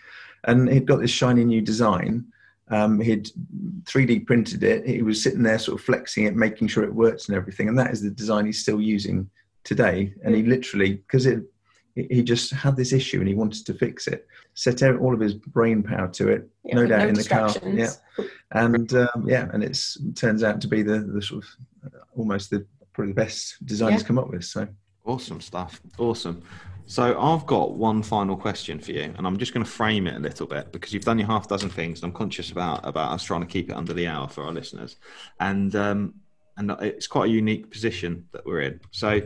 And 0.44 0.68
he'd 0.68 0.86
got 0.86 1.00
this 1.00 1.10
shiny 1.10 1.44
new 1.44 1.60
design. 1.60 2.26
Um, 2.68 3.00
he'd 3.00 3.30
3D 3.84 4.26
printed 4.26 4.62
it. 4.62 4.86
He 4.86 5.02
was 5.02 5.22
sitting 5.22 5.42
there 5.42 5.58
sort 5.58 5.78
of 5.78 5.84
flexing 5.84 6.24
it, 6.24 6.36
making 6.36 6.68
sure 6.68 6.84
it 6.84 6.94
works 6.94 7.28
and 7.28 7.36
everything. 7.36 7.68
And 7.68 7.78
that 7.78 7.92
is 7.92 8.02
the 8.02 8.10
design 8.10 8.46
he's 8.46 8.60
still 8.60 8.80
using 8.80 9.30
today. 9.64 10.14
And 10.24 10.34
he 10.34 10.42
literally, 10.42 10.94
because 10.94 11.26
it, 11.26 11.42
he 11.94 12.22
just 12.22 12.52
had 12.52 12.76
this 12.76 12.92
issue 12.92 13.20
and 13.20 13.28
he 13.28 13.34
wanted 13.34 13.64
to 13.66 13.74
fix 13.74 14.06
it, 14.06 14.26
set 14.54 14.82
out 14.82 15.00
all 15.00 15.14
of 15.14 15.20
his 15.20 15.34
brain 15.34 15.82
power 15.82 16.08
to 16.08 16.28
it, 16.28 16.48
Yeah, 16.64 16.74
no 16.74 16.86
doubt 16.86 17.08
in 17.08 17.14
the 17.14 17.24
car. 17.24 17.54
Yeah 17.64 17.90
and 18.52 18.92
um, 18.94 19.24
yeah, 19.26 19.48
and 19.52 19.62
it's 19.62 19.96
it 19.96 20.16
turns 20.16 20.42
out 20.42 20.60
to 20.60 20.68
be 20.68 20.82
the 20.82 21.00
the 21.00 21.22
sort 21.22 21.44
of 21.44 21.50
uh, 21.86 21.98
almost 22.16 22.50
the 22.50 22.66
probably 22.92 23.12
the 23.12 23.20
best 23.20 23.64
design 23.66 23.92
he's 23.92 24.02
come 24.02 24.18
up 24.18 24.30
with. 24.30 24.44
So 24.44 24.66
Awesome 25.06 25.40
stuff. 25.40 25.80
Awesome. 25.98 26.42
So 26.86 27.18
I've 27.20 27.46
got 27.46 27.74
one 27.74 28.02
final 28.02 28.36
question 28.36 28.80
for 28.80 28.92
you, 28.92 29.12
and 29.16 29.26
I'm 29.26 29.36
just 29.38 29.54
going 29.54 29.64
to 29.64 29.70
frame 29.70 30.06
it 30.06 30.16
a 30.16 30.18
little 30.18 30.46
bit 30.46 30.72
because 30.72 30.92
you've 30.92 31.04
done 31.04 31.18
your 31.18 31.28
half 31.28 31.48
dozen 31.48 31.70
things, 31.70 32.02
and 32.02 32.10
I'm 32.10 32.16
conscious 32.16 32.50
about 32.50 32.86
about 32.86 33.12
us 33.12 33.24
trying 33.24 33.40
to 33.40 33.46
keep 33.46 33.70
it 33.70 33.74
under 33.74 33.92
the 33.92 34.06
hour 34.08 34.28
for 34.28 34.44
our 34.44 34.52
listeners, 34.52 34.96
and 35.40 35.74
um, 35.76 36.14
and 36.56 36.70
it's 36.80 37.06
quite 37.06 37.28
a 37.30 37.32
unique 37.32 37.70
position 37.70 38.26
that 38.32 38.44
we're 38.44 38.62
in. 38.62 38.80
So 38.90 39.20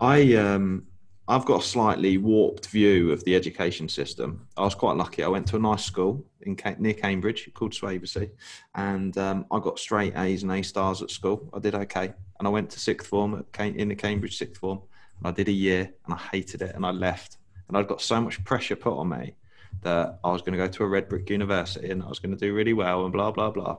I 0.00 0.34
um, 0.34 0.86
I've 1.28 1.44
got 1.44 1.62
a 1.62 1.66
slightly 1.66 2.18
warped 2.18 2.66
view 2.68 3.12
of 3.12 3.22
the 3.24 3.36
education 3.36 3.88
system. 3.88 4.46
I 4.56 4.62
was 4.62 4.74
quite 4.74 4.96
lucky. 4.96 5.22
I 5.22 5.28
went 5.28 5.46
to 5.48 5.56
a 5.56 5.60
nice 5.60 5.84
school 5.84 6.24
in 6.42 6.58
near 6.78 6.94
Cambridge 6.94 7.50
called 7.54 7.72
Swavesey, 7.72 8.30
and 8.74 9.16
um, 9.18 9.46
I 9.50 9.60
got 9.60 9.78
straight 9.78 10.16
A's 10.16 10.42
and 10.42 10.52
A 10.52 10.62
stars 10.62 11.02
at 11.02 11.10
school. 11.10 11.50
I 11.54 11.58
did 11.58 11.74
okay, 11.74 12.12
and 12.38 12.48
I 12.48 12.50
went 12.50 12.70
to 12.70 12.80
sixth 12.80 13.08
form 13.08 13.34
at 13.34 13.64
in 13.64 13.88
the 13.88 13.94
Cambridge 13.94 14.36
sixth 14.36 14.60
form. 14.60 14.80
I 15.24 15.30
did 15.30 15.48
a 15.48 15.52
year, 15.52 15.92
and 16.04 16.14
I 16.14 16.18
hated 16.18 16.62
it, 16.62 16.74
and 16.74 16.84
I 16.84 16.90
left. 16.90 17.38
And 17.68 17.76
I'd 17.76 17.88
got 17.88 18.02
so 18.02 18.20
much 18.20 18.44
pressure 18.44 18.76
put 18.76 18.98
on 18.98 19.08
me 19.08 19.34
that 19.82 20.18
I 20.22 20.30
was 20.30 20.42
going 20.42 20.52
to 20.52 20.58
go 20.58 20.68
to 20.68 20.84
a 20.84 20.88
red 20.88 21.08
brick 21.08 21.30
university, 21.30 21.90
and 21.90 22.02
I 22.02 22.08
was 22.08 22.18
going 22.18 22.36
to 22.36 22.38
do 22.38 22.54
really 22.54 22.72
well, 22.72 23.04
and 23.04 23.12
blah 23.12 23.30
blah 23.30 23.50
blah. 23.50 23.78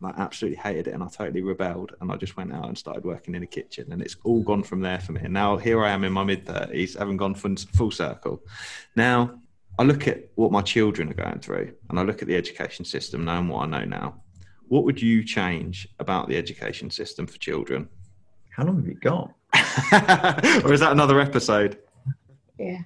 And 0.00 0.12
I 0.12 0.20
absolutely 0.20 0.58
hated 0.58 0.88
it, 0.88 0.94
and 0.94 1.02
I 1.02 1.08
totally 1.08 1.42
rebelled, 1.42 1.94
and 2.00 2.10
I 2.10 2.16
just 2.16 2.36
went 2.36 2.52
out 2.52 2.66
and 2.66 2.76
started 2.76 3.04
working 3.04 3.34
in 3.34 3.42
a 3.42 3.46
kitchen, 3.46 3.92
and 3.92 4.02
it's 4.02 4.16
all 4.24 4.42
gone 4.42 4.62
from 4.62 4.80
there 4.80 4.98
for 4.98 5.12
me. 5.12 5.20
And 5.24 5.34
now 5.34 5.56
here 5.56 5.84
I 5.84 5.90
am 5.90 6.04
in 6.04 6.12
my 6.12 6.24
mid 6.24 6.46
thirties, 6.46 6.94
having 6.94 7.16
gone 7.16 7.34
full 7.34 7.90
circle. 7.90 8.42
Now 8.96 9.38
I 9.78 9.82
look 9.82 10.08
at 10.08 10.30
what 10.36 10.52
my 10.52 10.62
children 10.62 11.10
are 11.10 11.14
going 11.14 11.40
through, 11.40 11.74
and 11.90 11.98
I 11.98 12.02
look 12.02 12.22
at 12.22 12.28
the 12.28 12.36
education 12.36 12.84
system, 12.84 13.24
knowing 13.24 13.48
what 13.48 13.64
I 13.64 13.66
know 13.66 13.84
now. 13.84 14.22
What 14.68 14.84
would 14.84 15.02
you 15.02 15.22
change 15.22 15.86
about 15.98 16.28
the 16.28 16.36
education 16.36 16.90
system 16.90 17.26
for 17.26 17.38
children? 17.38 17.88
How 18.56 18.64
long 18.64 18.76
have 18.76 18.86
you 18.86 18.94
got? 18.94 19.32
or 20.64 20.72
is 20.72 20.80
that 20.80 20.92
another 20.92 21.20
episode? 21.20 21.78
Yeah. 22.58 22.78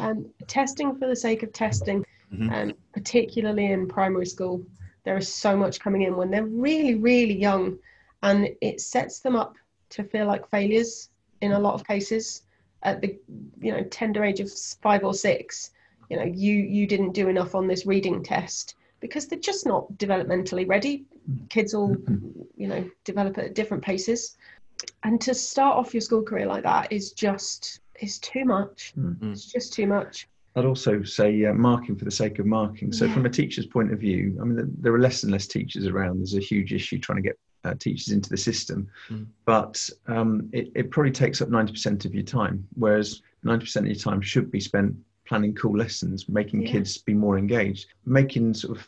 Um, 0.00 0.26
testing 0.46 0.96
for 0.96 1.06
the 1.08 1.16
sake 1.16 1.42
of 1.42 1.52
testing, 1.52 2.04
Mhm. 2.32 2.52
um, 2.52 2.72
particularly 2.92 3.72
in 3.72 3.88
primary 3.88 4.26
school, 4.26 4.62
there 5.04 5.16
is 5.16 5.32
so 5.32 5.56
much 5.56 5.80
coming 5.80 6.02
in 6.02 6.16
when 6.16 6.30
they're 6.30 6.44
really, 6.44 6.94
really 6.94 7.34
young, 7.34 7.78
and 8.22 8.48
it 8.60 8.80
sets 8.80 9.20
them 9.20 9.34
up 9.36 9.56
to 9.90 10.04
feel 10.04 10.26
like 10.26 10.48
failures 10.50 11.08
in 11.40 11.52
a 11.52 11.58
lot 11.58 11.74
of 11.74 11.86
cases. 11.86 12.42
At 12.82 13.00
the 13.00 13.18
you 13.60 13.72
know 13.72 13.82
tender 13.84 14.22
age 14.22 14.40
of 14.40 14.52
five 14.82 15.02
or 15.04 15.14
six, 15.14 15.70
you 16.10 16.16
know 16.16 16.24
you 16.24 16.54
you 16.54 16.86
didn't 16.86 17.12
do 17.12 17.28
enough 17.28 17.54
on 17.54 17.66
this 17.66 17.86
reading 17.86 18.22
test 18.22 18.74
because 19.00 19.26
they're 19.26 19.38
just 19.38 19.66
not 19.66 19.90
developmentally 19.94 20.68
ready. 20.68 21.04
Kids 21.48 21.74
all 21.74 21.96
you 22.56 22.68
know 22.68 22.88
develop 23.04 23.38
at 23.38 23.54
different 23.54 23.82
paces, 23.82 24.36
and 25.02 25.20
to 25.20 25.34
start 25.34 25.76
off 25.76 25.94
your 25.94 26.00
school 26.00 26.22
career 26.22 26.46
like 26.46 26.62
that 26.64 26.92
is 26.92 27.12
just 27.12 27.80
is 28.00 28.18
too 28.18 28.44
much. 28.44 28.92
Mm. 28.98 29.32
It's 29.32 29.46
just 29.46 29.72
too 29.72 29.86
much. 29.86 30.28
I'd 30.56 30.64
also 30.64 31.02
say 31.02 31.44
uh, 31.44 31.52
marking 31.54 31.96
for 31.96 32.04
the 32.04 32.10
sake 32.10 32.38
of 32.38 32.46
marking. 32.46 32.92
So, 32.92 33.04
Yeah. 33.06 33.14
from 33.14 33.26
a 33.26 33.30
teacher's 33.30 33.66
point 33.66 33.92
of 33.92 33.98
view, 34.00 34.36
I 34.40 34.44
mean, 34.44 34.56
th- 34.56 34.68
there 34.80 34.94
are 34.94 34.98
less 35.00 35.22
and 35.22 35.32
less 35.32 35.46
teachers 35.46 35.86
around. 35.86 36.18
There's 36.18 36.34
a 36.34 36.40
huge 36.40 36.72
issue 36.72 36.98
trying 36.98 37.16
to 37.16 37.22
get 37.22 37.38
uh, 37.64 37.74
teachers 37.74 38.12
into 38.12 38.30
the 38.30 38.36
system, 38.36 38.88
Mm. 39.08 39.26
but 39.44 39.88
um, 40.06 40.48
it, 40.52 40.70
it 40.74 40.90
probably 40.90 41.10
takes 41.12 41.42
up 41.42 41.48
90% 41.48 42.04
of 42.04 42.14
your 42.14 42.22
time, 42.24 42.66
whereas 42.74 43.20
90% 43.44 43.76
of 43.78 43.86
your 43.86 43.94
time 43.96 44.20
should 44.20 44.50
be 44.50 44.60
spent 44.60 44.94
planning 45.26 45.54
cool 45.54 45.76
lessons, 45.76 46.28
making 46.28 46.62
Yeah. 46.62 46.72
kids 46.72 46.98
be 46.98 47.14
more 47.14 47.36
engaged, 47.36 47.86
making 48.06 48.54
sort 48.54 48.78
of 48.78 48.86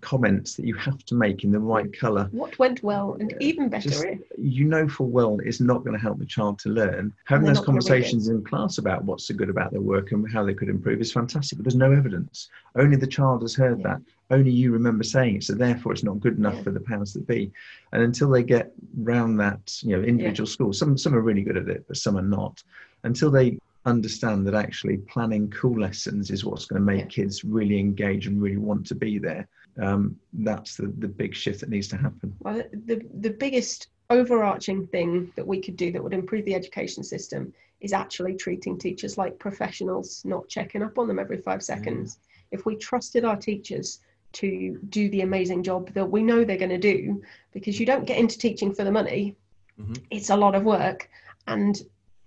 comments 0.00 0.54
that 0.56 0.66
you 0.66 0.74
have 0.74 1.04
to 1.04 1.14
make 1.14 1.44
in 1.44 1.52
the 1.52 1.58
right 1.60 1.92
colour. 1.98 2.28
What 2.32 2.58
went 2.58 2.82
well, 2.82 3.16
and 3.20 3.34
even 3.40 3.68
better, 3.68 3.90
just- 3.90 4.04
You 4.38 4.64
know 4.64 4.88
full 4.88 5.08
well 5.08 5.38
it's 5.44 5.60
not 5.60 5.84
going 5.84 5.92
to 5.92 6.00
help 6.02 6.18
the 6.18 6.24
child 6.26 6.58
to 6.60 6.70
learn. 6.70 7.12
Having 7.26 7.46
those 7.48 7.56
not 7.56 7.66
gonna 7.66 7.76
read 7.76 7.84
it. 7.84 7.88
conversations 7.88 8.28
in 8.28 8.42
class 8.42 8.78
about 8.78 9.04
what's 9.04 9.26
so 9.26 9.34
good 9.34 9.50
about 9.50 9.72
their 9.72 9.80
work 9.82 10.12
and 10.12 10.28
how 10.30 10.44
they 10.44 10.54
could 10.54 10.68
improve 10.68 11.00
is 11.00 11.12
fantastic, 11.12 11.58
but 11.58 11.64
there's 11.64 11.74
no 11.76 11.92
evidence. 11.92 12.48
Only 12.74 12.96
the 12.96 13.06
child 13.06 13.42
has 13.42 13.54
heard 13.54 13.80
Yeah. 13.80 13.88
that. 13.94 14.02
Only 14.30 14.50
you 14.50 14.72
remember 14.72 15.04
saying 15.04 15.36
it, 15.36 15.44
so 15.44 15.54
therefore 15.54 15.92
it's 15.92 16.02
not 16.02 16.20
good 16.20 16.36
enough 16.38 16.56
Yeah. 16.56 16.62
for 16.62 16.70
the 16.72 16.80
powers 16.80 17.12
that 17.12 17.26
be. 17.26 17.52
And 17.92 18.02
until 18.02 18.28
they 18.30 18.42
get 18.42 18.72
round 18.96 19.38
that, 19.40 19.78
you 19.82 19.96
know, 19.96 20.02
individual 20.02 20.46
schools, 20.46 20.78
some 20.78 20.96
some 20.98 21.14
are 21.14 21.20
really 21.20 21.42
good 21.42 21.56
at 21.56 21.68
it, 21.68 21.84
but 21.86 21.96
some 21.96 22.16
are 22.16 22.22
not. 22.22 22.62
Until 23.04 23.30
they 23.30 23.58
understand 23.84 24.44
that 24.46 24.54
actually 24.54 24.96
planning 24.96 25.48
cool 25.50 25.78
lessons 25.78 26.30
is 26.32 26.44
what's 26.44 26.64
going 26.66 26.80
to 26.80 26.84
make 26.84 27.02
Yeah. 27.02 27.06
kids 27.06 27.44
really 27.44 27.78
engage 27.78 28.26
and 28.26 28.42
really 28.42 28.56
want 28.56 28.84
to 28.88 28.96
be 28.96 29.18
there. 29.18 29.46
Um, 29.80 30.16
that's 30.32 30.76
the, 30.76 30.86
the 30.98 31.08
big 31.08 31.34
shift 31.34 31.60
that 31.60 31.68
needs 31.68 31.88
to 31.88 31.96
happen. 31.96 32.34
well, 32.40 32.62
the 32.72 33.02
the 33.20 33.30
biggest 33.30 33.88
overarching 34.08 34.86
thing 34.86 35.32
that 35.36 35.46
we 35.46 35.60
could 35.60 35.76
do 35.76 35.92
that 35.92 36.02
would 36.02 36.14
improve 36.14 36.44
the 36.44 36.54
education 36.54 37.02
system 37.02 37.52
is 37.80 37.92
actually 37.92 38.34
treating 38.34 38.78
teachers 38.78 39.18
like 39.18 39.38
professionals, 39.38 40.24
not 40.24 40.48
checking 40.48 40.82
up 40.82 40.98
on 40.98 41.08
them 41.08 41.18
every 41.18 41.38
five 41.38 41.62
seconds. 41.62 42.18
If 42.50 42.64
we 42.64 42.76
trusted 42.76 43.24
our 43.24 43.36
teachers 43.36 44.00
to 44.34 44.78
do 44.88 45.08
the 45.10 45.22
amazing 45.22 45.62
job 45.62 45.92
that 45.92 46.10
we 46.10 46.22
know 46.22 46.44
they're 46.44 46.56
going 46.56 46.70
to 46.70 46.78
do, 46.78 47.22
because 47.52 47.78
you 47.78 47.86
don't 47.86 48.06
get 48.06 48.18
into 48.18 48.38
teaching 48.38 48.72
for 48.74 48.84
the 48.84 48.92
money, 48.92 49.34
mm-hmm. 49.80 49.94
it's 50.10 50.30
a 50.30 50.36
lot 50.36 50.54
of 50.54 50.62
work. 50.62 51.10
And 51.46 51.80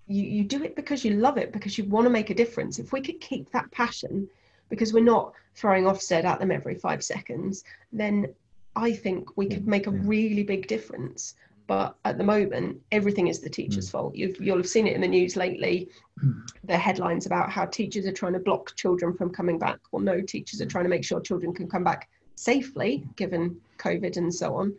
you, 0.08 0.24
you 0.24 0.44
do 0.44 0.64
it 0.64 0.76
because 0.76 1.04
you 1.04 1.16
love 1.16 1.38
it, 1.38 1.52
because 1.52 1.78
you 1.78 1.86
want 1.86 2.06
to 2.06 2.10
make 2.10 2.30
a 2.30 2.36
difference. 2.36 2.80
If 2.80 2.92
we 2.92 3.02
could 3.02 3.20
keep 3.22 3.52
that 3.52 3.72
passion, 3.72 4.28
because 4.70 4.94
we're 4.94 5.04
not 5.04 5.34
throwing 5.56 5.84
Ofsted 5.84 6.24
at 6.24 6.40
them 6.40 6.52
every 6.52 6.76
five 6.76 7.04
seconds, 7.04 7.64
then 7.92 8.34
I 8.76 8.94
think 8.94 9.36
we 9.36 9.48
could 9.48 9.68
make 9.68 9.88
a 9.88 9.92
really 9.92 10.44
big 10.44 10.68
difference. 10.68 11.36
But 11.68 11.96
at 12.04 12.18
the 12.18 12.24
moment, 12.24 12.82
everything 12.92 13.28
is 13.28 13.40
the 13.40 13.50
teacher's 13.50 13.88
mm. 13.90 13.92
fault. 13.92 14.16
You've, 14.16 14.40
you'll 14.42 14.58
have 14.58 14.68
seen 14.68 14.88
it 14.88 14.96
in 14.96 15.02
the 15.02 15.08
news 15.08 15.36
lately. 15.36 15.90
The 16.66 16.78
headlines 16.78 17.26
about 17.26 17.50
how 17.50 17.66
teachers 17.66 18.06
are 18.06 18.12
trying 18.12 18.34
to 18.34 18.40
block 18.40 18.76
children 18.76 19.14
from 19.16 19.32
coming 19.32 19.58
back, 19.58 19.80
or 19.92 20.02
no, 20.02 20.22
teachers 20.22 20.62
are 20.62 20.66
trying 20.66 20.84
to 20.84 20.90
make 20.90 21.04
sure 21.04 21.20
children 21.20 21.54
can 21.54 21.68
come 21.68 21.84
back 21.84 22.10
safely, 22.36 23.04
given 23.16 23.60
COVID 23.78 24.18
and 24.18 24.34
so 24.34 24.56
on. 24.56 24.76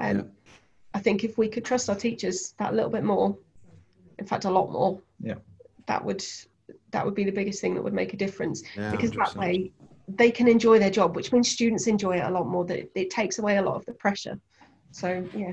Um, 0.00 0.16
yeah. 0.16 0.22
I 0.92 0.98
think 0.98 1.24
if 1.24 1.38
we 1.38 1.48
could 1.48 1.64
trust 1.64 1.88
our 1.88 1.96
teachers 1.96 2.54
that 2.58 2.74
little 2.74 2.90
bit 2.90 3.04
more, 3.04 3.38
in 4.18 4.26
fact, 4.26 4.44
a 4.44 4.50
lot 4.50 4.70
more, 4.70 5.00
yeah, 5.20 5.36
that 5.86 6.04
would 6.04 6.22
that 6.90 7.04
would 7.04 7.14
be 7.14 7.24
the 7.24 7.32
biggest 7.32 7.60
thing 7.60 7.74
that 7.74 7.82
would 7.82 7.94
make 7.94 8.12
a 8.12 8.16
difference. 8.16 8.62
Yeah, 8.76 8.90
because 8.90 9.10
100%. 9.10 9.16
that 9.16 9.36
way 9.36 9.72
they 10.08 10.30
can 10.30 10.48
enjoy 10.48 10.78
their 10.78 10.90
job, 10.90 11.14
which 11.16 11.32
means 11.32 11.48
students 11.48 11.86
enjoy 11.86 12.18
it 12.18 12.24
a 12.24 12.30
lot 12.30 12.46
more. 12.46 12.64
That 12.64 12.78
it, 12.78 12.92
it 12.94 13.10
takes 13.10 13.38
away 13.38 13.58
a 13.58 13.62
lot 13.62 13.76
of 13.76 13.86
the 13.86 13.92
pressure. 13.92 14.38
So 14.90 15.26
yeah. 15.34 15.52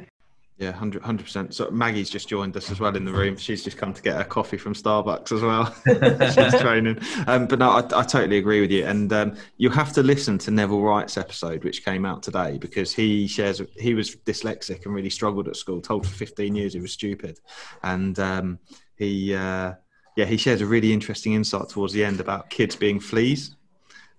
Yeah, 0.60 0.72
100 0.72 1.04
percent. 1.24 1.54
So 1.54 1.70
Maggie's 1.70 2.10
just 2.10 2.28
joined 2.28 2.58
us 2.58 2.72
as 2.72 2.80
well 2.80 2.96
in 2.96 3.06
the 3.06 3.12
room. 3.12 3.38
She's 3.38 3.64
just 3.64 3.78
come 3.78 3.94
to 3.94 4.02
get 4.02 4.16
her 4.16 4.24
coffee 4.24 4.58
from 4.58 4.74
Starbucks 4.74 5.32
as 5.32 5.42
well. 5.44 5.72
She's 6.52 6.62
training. 6.62 7.00
Um, 7.28 7.46
but 7.46 7.60
no, 7.60 7.70
I, 7.70 7.80
I, 7.82 8.04
totally 8.04 8.40
agree 8.40 8.60
with 8.60 8.72
you. 8.72 8.84
And 8.84 9.14
um, 9.14 9.36
you 9.58 9.70
have 9.70 9.94
to 9.94 10.02
listen 10.02 10.40
to 10.40 10.52
Neville 10.52 10.82
Wright's 10.82 11.16
episode, 11.16 11.64
which 11.64 11.86
came 11.86 12.06
out 12.06 12.24
today, 12.24 12.58
because 12.58 12.92
he 12.92 13.28
shares 13.28 13.62
he 13.76 13.94
was 13.94 14.16
dyslexic 14.16 14.84
and 14.86 14.96
really 14.96 15.12
struggled 15.12 15.48
at 15.48 15.58
school. 15.58 15.80
Told 15.80 16.08
for 16.08 16.14
15 16.14 16.56
years 16.56 16.74
he 16.74 16.80
was 16.80 16.92
stupid, 16.92 17.40
and 17.84 18.18
um, 18.18 18.58
he 18.96 19.36
uh, 19.36 19.74
yeah 20.18 20.26
he 20.26 20.36
shares 20.36 20.60
a 20.60 20.66
really 20.66 20.92
interesting 20.92 21.34
insight 21.34 21.70
towards 21.70 21.94
the 21.94 22.04
end 22.04 22.20
about 22.20 22.50
kids 22.50 22.76
being 22.76 23.00
fleas 23.00 23.56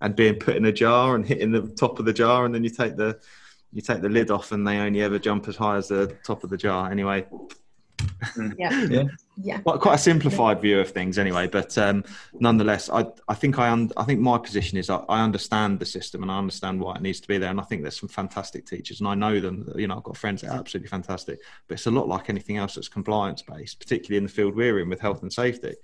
and 0.01 0.17
being 0.17 0.37
put 0.37 0.57
in 0.57 0.65
a 0.65 0.73
jar 0.73 1.17
and 1.17 1.27
hitting 1.27 1.51
the 1.51 1.63
top 1.77 1.99
of 1.99 2.05
the 2.05 2.13
jar, 2.13 2.47
and 2.47 2.55
then 2.55 2.65
you 2.65 2.71
take 2.71 2.97
the 2.97 3.19
you 3.73 3.83
take 3.83 4.01
the 4.01 4.09
lid 4.09 4.31
off 4.31 4.53
and 4.53 4.67
they 4.67 4.79
only 4.79 5.03
ever 5.03 5.19
jump 5.19 5.47
as 5.49 5.57
high 5.57 5.77
as 5.77 5.89
the 5.89 6.17
top 6.25 6.43
of 6.45 6.49
the 6.49 6.57
jar. 6.57 6.91
Anyway 6.91 7.27
yeah. 8.57 8.87
Yeah. 8.89 9.05
Yeah. 9.41 9.59
Quite, 9.59 9.81
quite 9.81 9.95
a 9.95 9.99
simplified 9.99 10.61
view 10.61 10.81
of 10.81 10.91
things 10.91 11.17
anyway 11.17 11.47
but 11.47 11.79
um, 11.79 12.05
nonetheless 12.35 12.91
I, 12.91 13.07
I 13.29 13.35
think 13.35 13.59
I, 13.59 13.71
un- 13.71 13.93
I 13.97 14.03
think 14.05 14.21
my 14.21 14.37
position 14.39 14.79
is 14.79 14.91
I, 14.91 14.97
I 15.09 15.23
understand 15.23 15.79
the 15.79 15.87
system 15.87 16.23
and 16.23 16.33
I 16.33 16.39
understand 16.39 16.81
why 16.81 16.97
it 16.97 17.03
needs 17.03 17.21
to 17.21 17.29
be 17.29 17.39
there 17.39 17.51
and 17.51 17.61
I 17.61 17.65
think 17.65 17.83
there's 17.83 17.99
some 17.99 18.09
fantastic 18.09 18.67
teachers 18.67 18.99
and 19.01 19.09
I 19.09 19.15
know 19.15 19.39
them 19.39 19.73
you 19.77 19.87
know 19.87 19.97
I've 19.97 20.03
got 20.03 20.17
friends 20.17 20.43
that 20.43 20.51
are 20.51 20.59
absolutely 20.59 20.89
fantastic 20.89 21.39
but 21.69 21.75
it's 21.75 21.87
a 21.87 21.91
lot 21.91 22.09
like 22.09 22.29
anything 22.31 22.57
else 22.57 22.75
that's 22.75 22.89
compliance 22.89 23.43
based 23.43 23.79
particularly 23.79 24.19
in 24.19 24.25
the 24.25 24.31
field 24.31 24.57
we're 24.57 24.81
in 24.81 24.89
with 24.89 25.01
health 25.01 25.23
and 25.23 25.33
safety. 25.33 25.75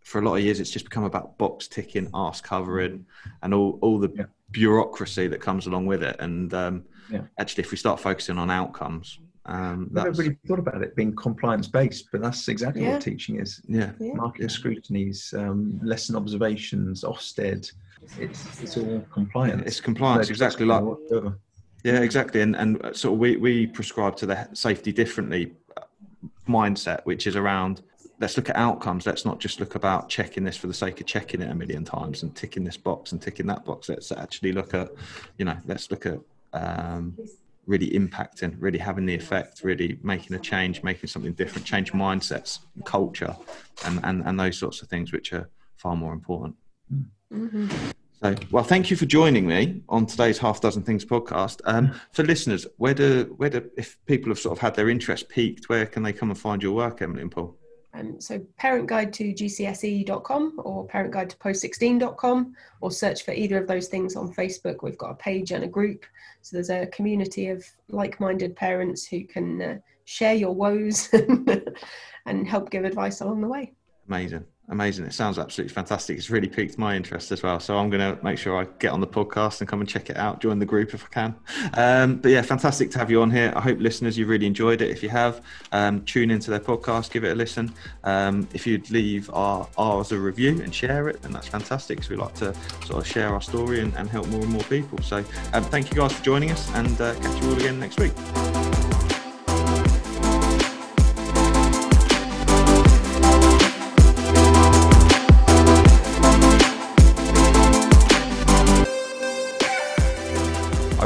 For 0.00 0.18
a 0.18 0.22
lot 0.22 0.34
of 0.34 0.42
years 0.42 0.60
it's 0.60 0.70
just 0.70 0.84
become 0.84 1.04
about 1.04 1.38
box 1.38 1.68
ticking 1.68 2.10
arse 2.12 2.42
covering 2.42 3.06
and 3.42 3.54
all, 3.54 3.78
all 3.80 3.98
the 3.98 4.12
yeah. 4.14 4.24
bureaucracy 4.50 5.28
that 5.28 5.40
comes 5.40 5.66
along 5.66 5.86
with 5.86 6.02
it 6.02 6.16
and 6.20 6.52
um, 6.52 6.84
yeah. 7.10 7.22
actually, 7.38 7.64
if 7.64 7.70
we 7.70 7.76
start 7.76 8.00
focusing 8.00 8.38
on 8.38 8.50
outcomes, 8.50 9.18
um, 9.46 9.90
I've 9.96 10.04
never 10.04 10.10
really 10.22 10.36
thought 10.46 10.60
about 10.60 10.82
it 10.82 10.94
being 10.94 11.14
compliance 11.16 11.66
based, 11.66 12.08
but 12.12 12.22
that's 12.22 12.46
exactly 12.48 12.82
yeah. 12.82 12.92
what 12.92 13.02
teaching 13.02 13.40
is. 13.40 13.60
Yeah, 13.66 13.90
yeah. 13.98 14.12
market 14.14 14.50
scrutinies, 14.50 15.34
um, 15.36 15.80
lesson 15.82 16.14
observations, 16.14 17.02
Ofsted. 17.02 17.72
It's 18.18 18.62
it's 18.62 18.76
all 18.76 19.04
compliance. 19.12 19.62
It's 19.66 19.80
compliance, 19.80 20.30
exactly 20.30 20.66
like. 20.66 20.82
Whatever. 20.82 21.38
Yeah, 21.82 22.00
exactly, 22.00 22.42
and 22.42 22.54
and 22.54 22.84
uh, 22.84 22.92
sort 22.92 23.14
of 23.14 23.18
we 23.18 23.36
we 23.36 23.66
prescribe 23.66 24.16
to 24.16 24.26
the 24.26 24.48
safety 24.52 24.92
differently 24.92 25.52
uh, 25.76 25.82
mindset, 26.48 27.04
which 27.04 27.26
is 27.26 27.34
around 27.34 27.82
let's 28.22 28.36
look 28.36 28.48
at 28.48 28.56
outcomes. 28.56 29.04
Let's 29.04 29.24
not 29.24 29.40
just 29.40 29.58
look 29.58 29.74
about 29.74 30.08
checking 30.08 30.44
this 30.44 30.56
for 30.56 30.68
the 30.68 30.74
sake 30.74 31.00
of 31.00 31.06
checking 31.06 31.42
it 31.42 31.50
a 31.50 31.54
million 31.54 31.84
times 31.84 32.22
and 32.22 32.34
ticking 32.36 32.62
this 32.62 32.76
box 32.76 33.10
and 33.10 33.20
ticking 33.20 33.46
that 33.46 33.64
box. 33.64 33.88
Let's 33.88 34.12
actually 34.12 34.52
look 34.52 34.74
at, 34.74 34.90
you 35.38 35.44
know, 35.44 35.56
let's 35.66 35.90
look 35.90 36.06
at 36.06 36.20
um, 36.52 37.18
really 37.66 37.90
impacting, 37.90 38.56
really 38.58 38.78
having 38.78 39.06
the 39.06 39.14
effect, 39.14 39.62
really 39.62 39.98
making 40.02 40.34
a 40.34 40.38
change, 40.38 40.82
making 40.82 41.08
something 41.08 41.32
different, 41.32 41.66
change 41.66 41.92
mindsets, 41.92 42.60
culture, 42.84 43.36
and, 43.84 44.00
and, 44.04 44.22
and 44.26 44.38
those 44.38 44.58
sorts 44.58 44.82
of 44.82 44.88
things, 44.88 45.12
which 45.12 45.32
are 45.32 45.48
far 45.76 45.96
more 45.96 46.12
important. 46.12 46.56
Mm-hmm. 47.32 47.68
So, 48.22 48.36
well, 48.52 48.62
thank 48.62 48.90
you 48.90 48.96
for 48.96 49.06
joining 49.06 49.46
me 49.46 49.82
on 49.88 50.06
today's 50.06 50.38
Half 50.38 50.60
Dozen 50.60 50.84
Things 50.84 51.04
podcast. 51.04 51.60
Um, 51.64 51.92
for 52.12 52.22
listeners, 52.22 52.66
where 52.76 52.94
do, 52.94 53.34
where 53.36 53.50
do, 53.50 53.68
if 53.76 53.98
people 54.06 54.30
have 54.30 54.38
sort 54.38 54.56
of 54.56 54.60
had 54.60 54.76
their 54.76 54.88
interest 54.88 55.28
peaked, 55.28 55.68
where 55.68 55.86
can 55.86 56.04
they 56.04 56.12
come 56.12 56.30
and 56.30 56.38
find 56.38 56.62
your 56.62 56.72
work, 56.72 57.02
Emily 57.02 57.22
and 57.22 57.32
Paul? 57.32 57.56
Um, 57.94 58.20
so 58.20 58.40
parent 58.56 58.88
guide 58.88 59.12
to 59.14 59.34
gcse.com 59.34 60.54
or 60.58 60.86
parent 60.86 61.12
guide 61.12 61.30
to 61.30 61.36
post16.com 61.36 62.54
or 62.80 62.90
search 62.90 63.24
for 63.24 63.32
either 63.32 63.58
of 63.58 63.66
those 63.66 63.88
things 63.88 64.16
on 64.16 64.32
Facebook. 64.32 64.82
We've 64.82 64.98
got 64.98 65.10
a 65.10 65.14
page 65.14 65.50
and 65.52 65.64
a 65.64 65.68
group. 65.68 66.04
So 66.40 66.56
there's 66.56 66.70
a 66.70 66.86
community 66.86 67.48
of 67.48 67.64
like-minded 67.88 68.56
parents 68.56 69.06
who 69.06 69.24
can 69.24 69.60
uh, 69.60 69.78
share 70.04 70.34
your 70.34 70.54
woes 70.54 71.10
and 72.26 72.48
help 72.48 72.70
give 72.70 72.84
advice 72.84 73.20
along 73.20 73.42
the 73.42 73.48
way. 73.48 73.74
Amazing 74.08 74.46
amazing. 74.68 75.04
It 75.04 75.12
sounds 75.12 75.38
absolutely 75.38 75.74
fantastic. 75.74 76.16
It's 76.16 76.30
really 76.30 76.48
piqued 76.48 76.78
my 76.78 76.96
interest 76.96 77.32
as 77.32 77.42
well. 77.42 77.60
So 77.60 77.76
I'm 77.76 77.90
going 77.90 78.16
to 78.16 78.22
make 78.24 78.38
sure 78.38 78.60
I 78.60 78.66
get 78.78 78.92
on 78.92 79.00
the 79.00 79.06
podcast 79.06 79.60
and 79.60 79.68
come 79.68 79.80
and 79.80 79.88
check 79.88 80.08
it 80.08 80.16
out, 80.16 80.40
join 80.40 80.58
the 80.58 80.66
group 80.66 80.94
if 80.94 81.04
I 81.04 81.08
can. 81.08 81.34
Um, 81.74 82.16
but 82.16 82.30
yeah, 82.30 82.42
fantastic 82.42 82.90
to 82.92 82.98
have 82.98 83.10
you 83.10 83.22
on 83.22 83.30
here. 83.30 83.52
I 83.54 83.60
hope 83.60 83.78
listeners, 83.80 84.16
you 84.16 84.26
really 84.26 84.46
enjoyed 84.46 84.80
it. 84.80 84.90
If 84.90 85.02
you 85.02 85.08
have, 85.10 85.42
um, 85.72 86.02
tune 86.04 86.30
into 86.30 86.50
their 86.50 86.60
podcast, 86.60 87.10
give 87.10 87.24
it 87.24 87.32
a 87.32 87.34
listen. 87.34 87.72
Um, 88.04 88.48
if 88.54 88.66
you'd 88.66 88.90
leave 88.90 89.30
our, 89.32 89.68
ours 89.76 90.12
a 90.12 90.18
review 90.18 90.62
and 90.62 90.74
share 90.74 91.08
it, 91.08 91.22
then 91.22 91.32
that's 91.32 91.48
fantastic 91.48 91.98
because 91.98 92.10
we 92.10 92.16
like 92.16 92.34
to 92.34 92.54
sort 92.86 93.04
of 93.04 93.06
share 93.06 93.28
our 93.28 93.42
story 93.42 93.80
and, 93.80 93.94
and, 93.96 94.08
help 94.08 94.26
more 94.28 94.42
and 94.42 94.50
more 94.50 94.64
people. 94.64 94.98
So 94.98 95.24
um, 95.52 95.64
thank 95.64 95.90
you 95.90 95.96
guys 95.96 96.12
for 96.12 96.22
joining 96.22 96.50
us 96.50 96.70
and 96.74 97.00
uh, 97.00 97.14
catch 97.14 97.42
you 97.42 97.50
all 97.50 97.56
again 97.56 97.80
next 97.80 97.98
week. 97.98 98.12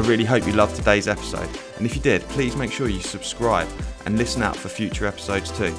Really 0.06 0.24
hope 0.24 0.46
you 0.46 0.52
loved 0.52 0.76
today's 0.76 1.08
episode, 1.08 1.48
and 1.76 1.84
if 1.84 1.96
you 1.96 2.02
did, 2.02 2.22
please 2.22 2.56
make 2.56 2.70
sure 2.70 2.88
you 2.88 3.00
subscribe 3.00 3.68
and 4.04 4.16
listen 4.16 4.42
out 4.42 4.56
for 4.56 4.68
future 4.68 5.06
episodes 5.06 5.50
too. 5.50 5.74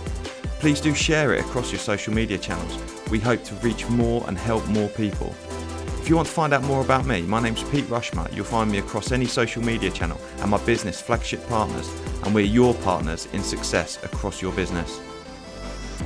Please 0.60 0.82
do 0.82 0.94
share 0.94 1.34
it 1.34 1.40
across 1.40 1.72
your 1.72 1.80
social 1.80 2.14
media 2.14 2.38
channels. 2.38 2.78
We 3.10 3.20
hope 3.20 3.44
to 3.46 3.56
reach 3.56 3.88
more 3.88 4.24
and 4.28 4.38
help 4.38 4.66
more 4.68 4.90
people. 4.90 5.34
If 6.02 6.10
you 6.10 6.16
want 6.16 6.28
to 6.28 6.34
find 6.34 6.54
out 6.54 6.64
more 6.64 6.82
about 6.82 7.06
me, 7.06 7.22
my 7.22 7.42
name's 7.42 7.64
Pete 7.64 7.90
Rushmer. 7.90 8.28
You'll 8.32 8.46
find 8.46 8.72
me 8.72 8.80
across 8.80 9.12
any 9.12 9.26
social 9.26 9.64
media 9.64 9.92
channel 9.92 10.20
and 10.40 10.52
my 10.52 10.64
business 10.66 11.02
Flagship 11.02 11.48
Partners, 11.48 11.90
and 12.24 12.36
we're 12.36 12.46
your 12.46 12.74
partners 12.76 13.28
in 13.34 13.44
success 13.44 13.98
across 14.04 14.42
your 14.42 14.52
business. 14.54 15.00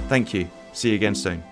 Thank 0.09 0.33
you. 0.33 0.49
See 0.73 0.89
you 0.89 0.95
again 0.95 1.15
soon. 1.15 1.50